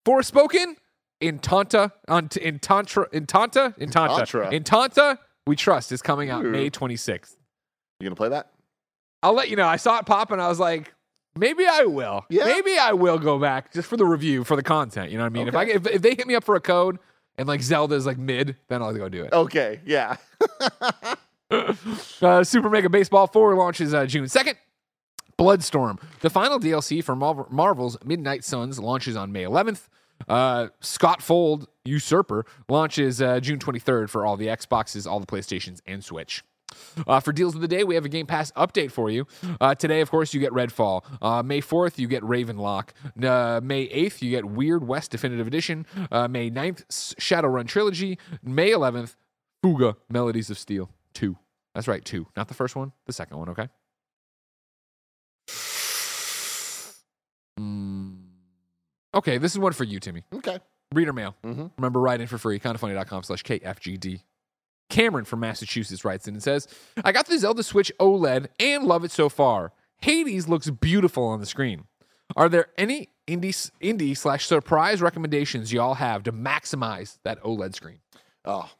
Forspoken, 0.06 0.74
in 1.20 1.38
Tanta, 1.38 1.92
on 2.08 2.28
in 2.40 2.58
Tantra, 2.58 3.08
in 3.12 3.26
Tanta, 3.26 3.74
in 3.78 3.90
Tanta, 3.90 4.50
in 4.50 4.64
Tanta, 4.64 5.18
we 5.46 5.56
trust 5.56 5.92
is 5.92 6.02
coming 6.02 6.28
out 6.28 6.44
Ooh. 6.44 6.50
May 6.50 6.70
26th. 6.70 7.36
You 8.00 8.08
gonna 8.08 8.16
play 8.16 8.28
that? 8.30 8.50
I'll 9.22 9.32
let 9.32 9.48
you 9.48 9.56
know. 9.56 9.66
I 9.66 9.76
saw 9.76 9.98
it 9.98 10.06
pop 10.06 10.32
and 10.32 10.42
I 10.42 10.48
was 10.48 10.60
like, 10.60 10.92
maybe 11.36 11.64
I 11.66 11.84
will. 11.84 12.26
Yeah. 12.28 12.44
Maybe 12.44 12.76
I 12.76 12.92
will 12.92 13.18
go 13.18 13.38
back 13.38 13.72
just 13.72 13.88
for 13.88 13.96
the 13.96 14.04
review, 14.04 14.44
for 14.44 14.56
the 14.56 14.62
content. 14.62 15.10
You 15.10 15.16
know 15.16 15.24
what 15.24 15.32
I 15.32 15.34
mean? 15.34 15.48
If 15.48 15.54
I 15.54 15.64
if, 15.64 15.86
if 15.86 16.02
they 16.02 16.14
hit 16.14 16.26
me 16.26 16.34
up 16.34 16.44
for 16.44 16.56
a 16.56 16.60
code 16.60 16.98
and 17.38 17.48
like 17.48 17.62
Zelda's 17.62 18.06
like 18.06 18.18
mid, 18.18 18.56
then 18.68 18.82
I'll 18.82 18.94
go 18.94 19.08
do 19.08 19.24
it. 19.24 19.32
Okay, 19.32 19.80
yeah. 19.84 20.16
Uh, 22.20 22.42
Super 22.42 22.68
Mega 22.68 22.88
Baseball 22.88 23.26
4 23.28 23.54
launches 23.54 23.94
uh, 23.94 24.06
June 24.06 24.24
2nd. 24.24 24.54
Bloodstorm, 25.36 25.98
the 26.20 26.30
final 26.30 26.58
DLC 26.58 27.02
for 27.02 27.14
Marvel- 27.14 27.46
Marvel's 27.50 27.96
Midnight 28.04 28.44
Suns, 28.44 28.78
launches 28.78 29.14
on 29.16 29.30
May 29.30 29.42
11th. 29.44 29.88
Uh, 30.28 30.68
Scott 30.80 31.22
Fold 31.22 31.68
Usurper 31.84 32.46
launches 32.68 33.20
uh, 33.20 33.40
June 33.40 33.58
23rd 33.58 34.08
for 34.08 34.24
all 34.24 34.36
the 34.36 34.46
Xboxes, 34.46 35.08
all 35.10 35.20
the 35.20 35.26
PlayStations, 35.26 35.80
and 35.86 36.02
Switch. 36.04 36.42
Uh, 37.06 37.20
for 37.20 37.32
deals 37.32 37.54
of 37.54 37.60
the 37.60 37.68
day, 37.68 37.84
we 37.84 37.94
have 37.94 38.04
a 38.04 38.08
Game 38.08 38.26
Pass 38.26 38.50
update 38.52 38.90
for 38.90 39.10
you. 39.10 39.26
Uh, 39.60 39.74
today, 39.74 40.00
of 40.00 40.10
course, 40.10 40.32
you 40.34 40.40
get 40.40 40.52
Redfall. 40.52 41.02
Uh, 41.22 41.42
May 41.42 41.60
4th, 41.60 41.98
you 41.98 42.08
get 42.08 42.22
Ravenlock. 42.22 42.90
Uh, 43.22 43.60
May 43.62 43.88
8th, 43.88 44.22
you 44.22 44.30
get 44.30 44.44
Weird 44.44 44.86
West 44.86 45.10
Definitive 45.10 45.46
Edition. 45.46 45.86
Uh, 46.10 46.28
May 46.28 46.50
9th, 46.50 46.84
S- 46.90 47.14
Shadowrun 47.18 47.66
Trilogy. 47.66 48.18
May 48.42 48.70
11th, 48.70 49.16
Fuga 49.62 49.96
Melodies 50.08 50.50
of 50.50 50.58
Steel 50.58 50.90
2. 51.14 51.36
That's 51.74 51.88
right, 51.88 52.04
2. 52.04 52.26
Not 52.36 52.48
the 52.48 52.54
first 52.54 52.76
one, 52.76 52.92
the 53.06 53.12
second 53.12 53.36
one, 53.38 53.48
okay? 53.48 53.68
Mm. 57.58 58.16
Okay, 59.14 59.38
this 59.38 59.52
is 59.52 59.58
one 59.58 59.72
for 59.72 59.84
you, 59.84 60.00
Timmy. 60.00 60.24
okay. 60.34 60.58
Reader 60.92 61.12
mail. 61.12 61.34
Mhm. 61.42 61.72
Remember, 61.76 62.00
write 62.00 62.20
in 62.20 62.26
for 62.28 62.38
free. 62.38 62.60
Kindoffunny.com 62.60 63.22
slash 63.24 63.42
KFGD. 63.42 64.22
Cameron 64.90 65.24
from 65.24 65.40
Massachusetts 65.40 66.04
writes 66.04 66.28
in 66.28 66.34
and 66.34 66.42
says, 66.42 66.68
I 67.04 67.12
got 67.12 67.26
the 67.26 67.38
Zelda 67.38 67.62
Switch 67.62 67.92
OLED 67.98 68.48
and 68.60 68.84
love 68.84 69.04
it 69.04 69.10
so 69.10 69.28
far. 69.28 69.72
Hades 70.00 70.48
looks 70.48 70.68
beautiful 70.70 71.24
on 71.24 71.40
the 71.40 71.46
screen. 71.46 71.84
Are 72.36 72.48
there 72.48 72.66
any 72.76 73.08
indie, 73.26 73.70
indie 73.82 74.16
slash 74.16 74.46
surprise 74.46 75.00
recommendations 75.00 75.72
y'all 75.72 75.94
have 75.94 76.22
to 76.24 76.32
maximize 76.32 77.18
that 77.24 77.42
OLED 77.42 77.74
screen? 77.74 77.98
Oh, 78.44 78.70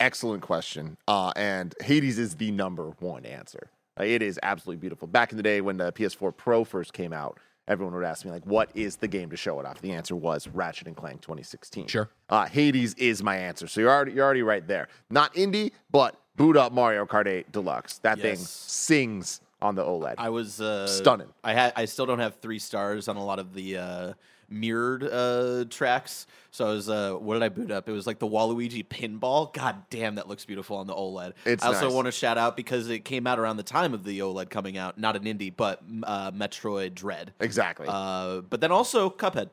excellent 0.00 0.42
question. 0.42 0.96
Uh, 1.08 1.32
and 1.36 1.74
Hades 1.80 2.18
is 2.18 2.36
the 2.36 2.50
number 2.50 2.90
one 3.00 3.24
answer. 3.24 3.70
Uh, 3.98 4.04
it 4.04 4.22
is 4.22 4.38
absolutely 4.42 4.80
beautiful. 4.80 5.08
Back 5.08 5.30
in 5.30 5.36
the 5.36 5.42
day 5.42 5.60
when 5.60 5.76
the 5.76 5.92
PS4 5.92 6.36
Pro 6.36 6.64
first 6.64 6.92
came 6.92 7.12
out, 7.12 7.38
everyone 7.68 7.94
would 7.94 8.04
ask 8.04 8.24
me 8.24 8.30
like, 8.30 8.44
"What 8.46 8.70
is 8.74 8.96
the 8.96 9.08
game 9.08 9.30
to 9.30 9.36
show 9.36 9.58
it 9.60 9.66
off?" 9.66 9.80
The 9.80 9.92
answer 9.92 10.16
was 10.16 10.48
Ratchet 10.48 10.86
and 10.86 10.96
Clank 10.96 11.20
2016. 11.22 11.86
Sure. 11.86 12.08
Uh, 12.28 12.46
Hades 12.46 12.94
is 12.94 13.22
my 13.22 13.36
answer. 13.36 13.66
So 13.66 13.80
you're 13.80 13.90
already 13.90 14.12
you're 14.12 14.24
already 14.24 14.42
right 14.42 14.66
there. 14.66 14.88
Not 15.10 15.34
indie, 15.34 15.72
but 15.90 16.16
boot 16.36 16.56
up 16.56 16.72
Mario 16.72 17.06
Kart 17.06 17.26
8 17.26 17.52
Deluxe. 17.52 17.98
That 17.98 18.18
thing 18.18 18.36
sings 18.36 19.40
on 19.62 19.74
the 19.74 19.82
OLED. 19.82 20.14
I 20.18 20.28
was 20.28 20.60
uh, 20.60 20.86
Stunning. 20.86 21.28
I 21.42 21.54
had 21.54 21.72
I 21.76 21.86
still 21.86 22.06
don't 22.06 22.18
have 22.18 22.36
three 22.36 22.58
stars 22.58 23.08
on 23.08 23.16
a 23.16 23.24
lot 23.24 23.38
of 23.38 23.54
the 23.54 23.78
uh, 23.78 24.12
mirrored 24.54 25.04
uh, 25.04 25.64
tracks. 25.68 26.26
So 26.50 26.66
I 26.66 26.70
was 26.70 26.88
uh, 26.88 27.14
what 27.14 27.34
did 27.34 27.42
I 27.42 27.48
boot 27.48 27.70
up? 27.70 27.88
It 27.88 27.92
was 27.92 28.06
like 28.06 28.18
the 28.18 28.28
Waluigi 28.28 28.86
pinball. 28.86 29.52
God 29.52 29.82
damn, 29.90 30.14
that 30.14 30.28
looks 30.28 30.44
beautiful 30.44 30.76
on 30.76 30.86
the 30.86 30.94
OLED. 30.94 31.32
It's 31.44 31.64
I 31.64 31.68
also 31.68 31.86
nice. 31.86 31.94
want 31.94 32.06
to 32.06 32.12
shout 32.12 32.38
out 32.38 32.56
because 32.56 32.88
it 32.88 33.00
came 33.04 33.26
out 33.26 33.38
around 33.38 33.56
the 33.56 33.62
time 33.64 33.92
of 33.92 34.04
the 34.04 34.20
OLED 34.20 34.50
coming 34.50 34.78
out, 34.78 34.98
not 34.98 35.16
an 35.16 35.24
indie, 35.24 35.52
but 35.54 35.82
uh, 36.04 36.30
Metroid 36.30 36.94
Dread. 36.94 37.32
exactly. 37.40 37.86
Uh, 37.88 38.40
but 38.42 38.60
then 38.60 38.70
also 38.72 39.10
Cuphead. 39.10 39.50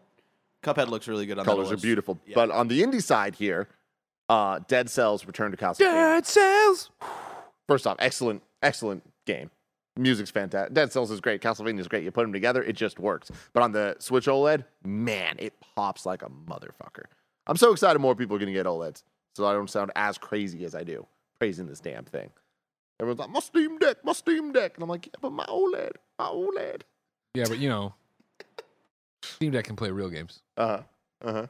Cuphead 0.63 0.89
looks 0.89 1.07
really 1.07 1.25
good 1.25 1.39
on 1.39 1.45
the 1.45 1.51
Colors 1.51 1.69
that 1.69 1.79
are 1.79 1.81
beautiful. 1.81 2.19
Yeah. 2.25 2.35
But 2.35 2.51
on 2.51 2.67
the 2.67 2.81
indie 2.83 3.01
side 3.01 3.35
here, 3.35 3.67
uh, 4.29 4.59
Dead 4.67 4.89
Cells 4.89 5.25
Return 5.25 5.51
to 5.51 5.57
Castlevania. 5.57 5.79
Dead 5.79 6.25
Cells. 6.27 6.91
First 7.67 7.87
off, 7.87 7.97
excellent, 7.99 8.43
excellent 8.61 9.03
game. 9.25 9.49
Music's 9.97 10.31
fantastic. 10.31 10.73
Dead 10.73 10.91
Cells 10.91 11.11
is 11.11 11.19
great. 11.19 11.41
Castlevania 11.41 11.79
is 11.79 11.87
great. 11.87 12.03
You 12.03 12.11
put 12.11 12.23
them 12.23 12.33
together, 12.33 12.63
it 12.63 12.73
just 12.73 12.99
works. 12.99 13.29
But 13.53 13.63
on 13.63 13.71
the 13.71 13.95
Switch 13.99 14.25
OLED, 14.25 14.63
man, 14.85 15.35
it 15.37 15.53
pops 15.75 16.05
like 16.05 16.21
a 16.21 16.29
motherfucker. 16.29 17.05
I'm 17.47 17.57
so 17.57 17.71
excited 17.71 17.99
more 17.99 18.15
people 18.15 18.35
are 18.35 18.39
going 18.39 18.47
to 18.47 18.53
get 18.53 18.65
OLEDs, 18.65 19.03
so 19.35 19.45
I 19.45 19.53
don't 19.53 19.69
sound 19.69 19.91
as 19.95 20.17
crazy 20.17 20.63
as 20.63 20.75
I 20.75 20.83
do 20.83 21.05
praising 21.41 21.65
this 21.65 21.79
damn 21.79 22.05
thing. 22.05 22.29
Everyone's 22.99 23.19
like, 23.19 23.31
my 23.31 23.39
Steam 23.39 23.79
Deck, 23.79 23.97
my 24.05 24.13
Steam 24.13 24.51
Deck. 24.51 24.75
And 24.75 24.83
I'm 24.83 24.89
like, 24.89 25.07
yeah, 25.07 25.13
but 25.19 25.31
my 25.31 25.45
OLED, 25.45 25.93
my 26.19 26.25
OLED. 26.25 26.81
Yeah, 27.33 27.45
but 27.47 27.57
you 27.57 27.67
know, 27.67 27.95
Steam 29.23 29.51
Deck 29.51 29.65
can 29.65 29.75
play 29.75 29.89
real 29.89 30.09
games. 30.09 30.41
Uh 30.55 30.67
huh. 30.67 30.83
Uh 31.23 31.33
huh. 31.33 31.47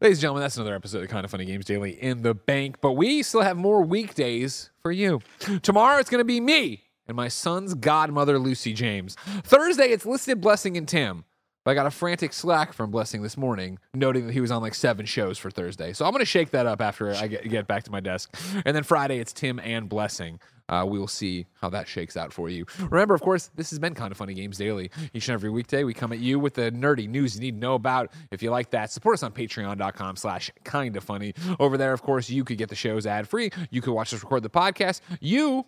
Ladies 0.00 0.18
and 0.18 0.22
gentlemen, 0.22 0.40
that's 0.42 0.56
another 0.56 0.74
episode 0.74 1.04
of 1.04 1.08
Kind 1.10 1.24
of 1.24 1.30
Funny 1.30 1.44
Games 1.44 1.64
Daily 1.64 1.92
in 1.92 2.22
the 2.22 2.34
bank. 2.34 2.80
But 2.80 2.92
we 2.92 3.22
still 3.22 3.42
have 3.42 3.56
more 3.56 3.82
weekdays 3.82 4.70
for 4.82 4.90
you. 4.90 5.20
Tomorrow 5.62 5.98
it's 5.98 6.10
going 6.10 6.18
to 6.18 6.24
be 6.24 6.40
me 6.40 6.82
and 7.06 7.16
my 7.16 7.28
son's 7.28 7.74
godmother, 7.74 8.38
Lucy 8.38 8.72
James. 8.72 9.16
Thursday 9.42 9.86
it's 9.86 10.06
listed 10.06 10.40
Blessing 10.40 10.76
and 10.76 10.88
Tim. 10.88 11.24
But 11.64 11.70
I 11.70 11.74
got 11.74 11.86
a 11.86 11.90
frantic 11.90 12.34
slack 12.34 12.74
from 12.74 12.90
Blessing 12.90 13.22
this 13.22 13.38
morning, 13.38 13.78
noting 13.94 14.26
that 14.26 14.34
he 14.34 14.40
was 14.42 14.50
on 14.50 14.60
like 14.60 14.74
seven 14.74 15.06
shows 15.06 15.38
for 15.38 15.50
Thursday. 15.50 15.94
So 15.94 16.04
I'm 16.04 16.10
going 16.10 16.20
to 16.20 16.26
shake 16.26 16.50
that 16.50 16.66
up 16.66 16.82
after 16.82 17.14
I 17.14 17.26
get, 17.26 17.48
get 17.48 17.66
back 17.66 17.84
to 17.84 17.90
my 17.90 18.00
desk. 18.00 18.34
And 18.66 18.76
then 18.76 18.82
Friday 18.82 19.18
it's 19.18 19.32
Tim 19.32 19.58
and 19.60 19.88
Blessing. 19.88 20.40
Uh, 20.68 20.84
we 20.86 20.98
will 20.98 21.08
see 21.08 21.46
how 21.60 21.68
that 21.70 21.86
shakes 21.88 22.16
out 22.16 22.32
for 22.32 22.48
you. 22.48 22.66
Remember, 22.90 23.14
of 23.14 23.20
course, 23.20 23.50
this 23.54 23.70
has 23.70 23.78
been 23.78 23.94
Kind 23.94 24.12
of 24.12 24.18
Funny 24.18 24.34
Games 24.34 24.56
Daily. 24.56 24.90
Each 25.12 25.28
and 25.28 25.34
every 25.34 25.50
weekday, 25.50 25.84
we 25.84 25.92
come 25.92 26.12
at 26.12 26.18
you 26.20 26.38
with 26.38 26.54
the 26.54 26.70
nerdy 26.72 27.08
news 27.08 27.34
you 27.34 27.40
need 27.40 27.52
to 27.52 27.60
know 27.60 27.74
about. 27.74 28.12
If 28.30 28.42
you 28.42 28.50
like 28.50 28.70
that, 28.70 28.90
support 28.90 29.14
us 29.14 29.22
on 29.22 29.32
patreon.com 29.32 30.16
slash 30.16 30.50
kind 30.64 30.96
of 30.96 31.04
funny. 31.04 31.34
Over 31.60 31.76
there, 31.76 31.92
of 31.92 32.02
course, 32.02 32.30
you 32.30 32.44
could 32.44 32.56
get 32.58 32.70
the 32.70 32.74
shows 32.74 33.06
ad 33.06 33.28
free. 33.28 33.50
You 33.70 33.80
could 33.82 33.92
watch 33.92 34.12
us 34.14 34.22
record 34.22 34.42
the 34.42 34.50
podcast. 34.50 35.00
You 35.20 35.66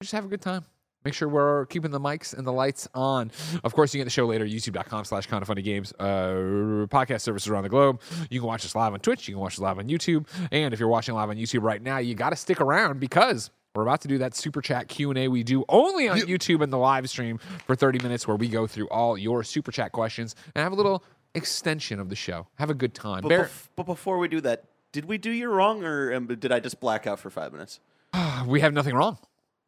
just 0.00 0.12
have 0.12 0.24
a 0.24 0.28
good 0.28 0.40
time. 0.40 0.64
Make 1.04 1.14
sure 1.14 1.28
we're 1.28 1.64
keeping 1.66 1.90
the 1.90 2.00
mics 2.00 2.36
and 2.36 2.46
the 2.46 2.52
lights 2.52 2.86
on. 2.94 3.30
Of 3.64 3.74
course, 3.74 3.94
you 3.94 3.98
get 3.98 4.04
the 4.04 4.10
show 4.10 4.26
later, 4.26 4.44
youtube.com 4.44 5.06
slash 5.06 5.26
kind 5.26 5.40
of 5.40 5.48
funny 5.48 5.62
games, 5.62 5.94
uh, 5.98 6.86
podcast 6.88 7.22
services 7.22 7.48
around 7.48 7.62
the 7.62 7.70
globe. 7.70 8.02
You 8.28 8.40
can 8.40 8.46
watch 8.46 8.66
us 8.66 8.74
live 8.74 8.92
on 8.92 9.00
Twitch. 9.00 9.26
You 9.26 9.34
can 9.34 9.40
watch 9.40 9.54
us 9.54 9.60
live 9.60 9.78
on 9.78 9.88
YouTube. 9.88 10.26
And 10.52 10.74
if 10.74 10.80
you're 10.80 10.90
watching 10.90 11.14
live 11.14 11.30
on 11.30 11.36
YouTube 11.36 11.62
right 11.62 11.80
now, 11.80 11.98
you 11.98 12.14
got 12.14 12.30
to 12.30 12.36
stick 12.36 12.60
around 12.60 13.00
because 13.00 13.50
we're 13.74 13.82
about 13.82 14.02
to 14.02 14.08
do 14.08 14.18
that 14.18 14.34
super 14.34 14.60
chat 14.60 14.88
Q&A 14.88 15.28
we 15.28 15.42
do 15.42 15.64
only 15.70 16.06
on 16.08 16.18
YouTube 16.18 16.62
and 16.62 16.70
the 16.70 16.78
live 16.78 17.08
stream 17.08 17.38
for 17.66 17.74
30 17.74 18.00
minutes 18.00 18.28
where 18.28 18.36
we 18.36 18.48
go 18.48 18.66
through 18.66 18.88
all 18.88 19.16
your 19.16 19.42
super 19.42 19.72
chat 19.72 19.92
questions 19.92 20.34
and 20.54 20.62
have 20.62 20.72
a 20.72 20.76
little 20.76 21.02
extension 21.34 21.98
of 21.98 22.10
the 22.10 22.16
show. 22.16 22.46
Have 22.56 22.68
a 22.68 22.74
good 22.74 22.94
time. 22.94 23.22
But, 23.22 23.28
Bear- 23.30 23.44
bef- 23.44 23.68
but 23.74 23.86
before 23.86 24.18
we 24.18 24.28
do 24.28 24.42
that, 24.42 24.64
did 24.92 25.06
we 25.06 25.16
do 25.16 25.30
you 25.30 25.48
wrong 25.48 25.82
or 25.82 26.12
um, 26.12 26.26
did 26.26 26.52
I 26.52 26.60
just 26.60 26.78
black 26.78 27.06
out 27.06 27.20
for 27.20 27.30
five 27.30 27.52
minutes? 27.52 27.80
we 28.46 28.60
have 28.60 28.74
nothing 28.74 28.94
wrong. 28.94 29.16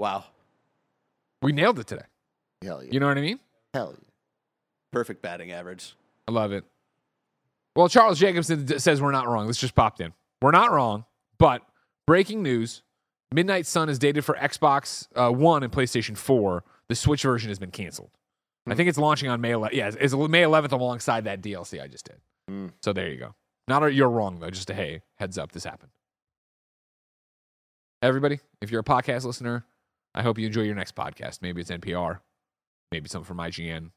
Wow. 0.02 0.24
We 1.42 1.52
nailed 1.52 1.78
it 1.78 1.86
today. 1.86 2.02
Hell 2.60 2.82
yeah. 2.82 2.90
You 2.90 2.98
know 2.98 3.06
what 3.06 3.18
I 3.18 3.20
mean? 3.20 3.38
Hell 3.72 3.94
yeah. 3.96 4.08
Perfect 4.92 5.22
batting 5.22 5.52
average. 5.52 5.94
I 6.26 6.32
love 6.32 6.50
it. 6.50 6.64
Well, 7.76 7.88
Charles 7.88 8.18
Jacobson 8.18 8.80
says 8.80 9.00
we're 9.00 9.12
not 9.12 9.28
wrong. 9.28 9.46
This 9.46 9.58
just 9.58 9.76
popped 9.76 10.00
in. 10.00 10.12
We're 10.42 10.50
not 10.50 10.72
wrong, 10.72 11.04
but 11.38 11.62
breaking 12.04 12.42
news 12.42 12.82
Midnight 13.32 13.64
Sun 13.64 13.88
is 13.90 14.00
dated 14.00 14.24
for 14.24 14.34
Xbox 14.34 15.06
uh, 15.14 15.30
One 15.30 15.62
and 15.62 15.72
PlayStation 15.72 16.16
4. 16.16 16.64
The 16.88 16.96
Switch 16.96 17.22
version 17.22 17.50
has 17.50 17.60
been 17.60 17.70
canceled. 17.70 18.10
I 18.68 18.74
think 18.74 18.88
it's 18.88 18.98
launching 18.98 19.28
on 19.28 19.40
May 19.40 19.52
11th. 19.52 19.72
Yeah, 19.72 19.86
it's, 19.86 19.96
it's 20.00 20.14
May 20.14 20.42
11th 20.42 20.72
alongside 20.72 21.26
that 21.26 21.42
DLC 21.42 21.80
I 21.80 21.86
just 21.86 22.06
did. 22.06 22.16
Mm. 22.50 22.72
So 22.82 22.92
there 22.92 23.08
you 23.08 23.18
go. 23.18 23.36
Not 23.68 23.84
a, 23.84 23.92
you're 23.92 24.10
wrong, 24.10 24.40
though. 24.40 24.50
Just 24.50 24.68
a 24.68 24.74
hey, 24.74 25.02
heads 25.14 25.38
up, 25.38 25.52
this 25.52 25.62
happened. 25.62 25.92
Everybody, 28.02 28.40
if 28.60 28.72
you're 28.72 28.80
a 28.80 28.84
podcast 28.84 29.24
listener, 29.24 29.64
I 30.14 30.22
hope 30.22 30.38
you 30.38 30.46
enjoy 30.46 30.62
your 30.62 30.74
next 30.74 30.94
podcast. 30.94 31.40
Maybe 31.42 31.60
it's 31.60 31.70
NPR. 31.70 32.20
Maybe 32.90 33.08
something 33.08 33.26
from 33.26 33.38
IGN. 33.38 33.90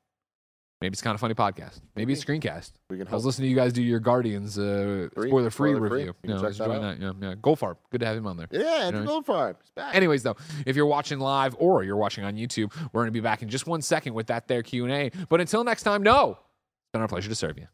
Maybe 0.82 0.94
it's 0.94 1.02
kind 1.02 1.16
of 1.16 1.22
funny 1.22 1.34
podcast. 1.34 1.80
Maybe 1.96 2.14
it's 2.14 2.22
a 2.22 2.26
screencast. 2.26 2.74
We 2.90 2.98
can 2.98 3.08
I 3.08 3.12
was 3.14 3.26
listening 3.26 3.46
to 3.46 3.50
you 3.50 3.56
guys 3.56 3.72
do 3.72 3.82
your 3.82 4.00
Guardians 4.00 4.60
uh, 4.60 5.08
spoiler 5.10 5.50
free 5.50 5.74
review. 5.74 6.14
You 6.24 6.36
I 6.36 6.42
check 6.42 6.42
that 6.42 6.64
enjoying 6.64 6.84
out. 6.84 7.00
that. 7.00 7.02
Yeah, 7.22 7.30
yeah. 7.30 7.36
Goldfarb. 7.36 7.78
Good 7.92 8.02
to 8.02 8.06
have 8.06 8.18
him 8.18 8.28
on 8.28 8.38
there. 8.38 8.48
Yeah, 8.52 8.86
Andrew 8.88 9.06
Goldfarb. 9.06 9.56
He's 9.62 9.72
back. 9.72 9.96
Anyways, 9.96 10.24
though, 10.24 10.36
if 10.66 10.76
you're 10.76 10.86
watching 10.86 11.20
live 11.20 11.56
or 11.60 11.84
you're 11.84 11.96
watching 11.96 12.26
on 12.26 12.36
YouTube, 12.36 12.74
we're 12.92 13.02
going 13.02 13.08
to 13.08 13.12
be 13.12 13.22
back 13.22 13.42
in 13.42 13.50
just 13.50 13.68
one 13.68 13.82
second 13.82 14.14
with 14.14 14.28
that 14.28 14.48
there 14.48 14.64
Q&A. 14.64 15.12
But 15.30 15.40
until 15.40 15.64
next 15.64 15.84
time, 15.84 16.04
no, 16.04 16.32
it's 16.32 16.92
been 16.92 17.02
our 17.02 17.08
pleasure 17.08 17.30
to 17.30 17.36
serve 17.36 17.58
you. 17.58 17.68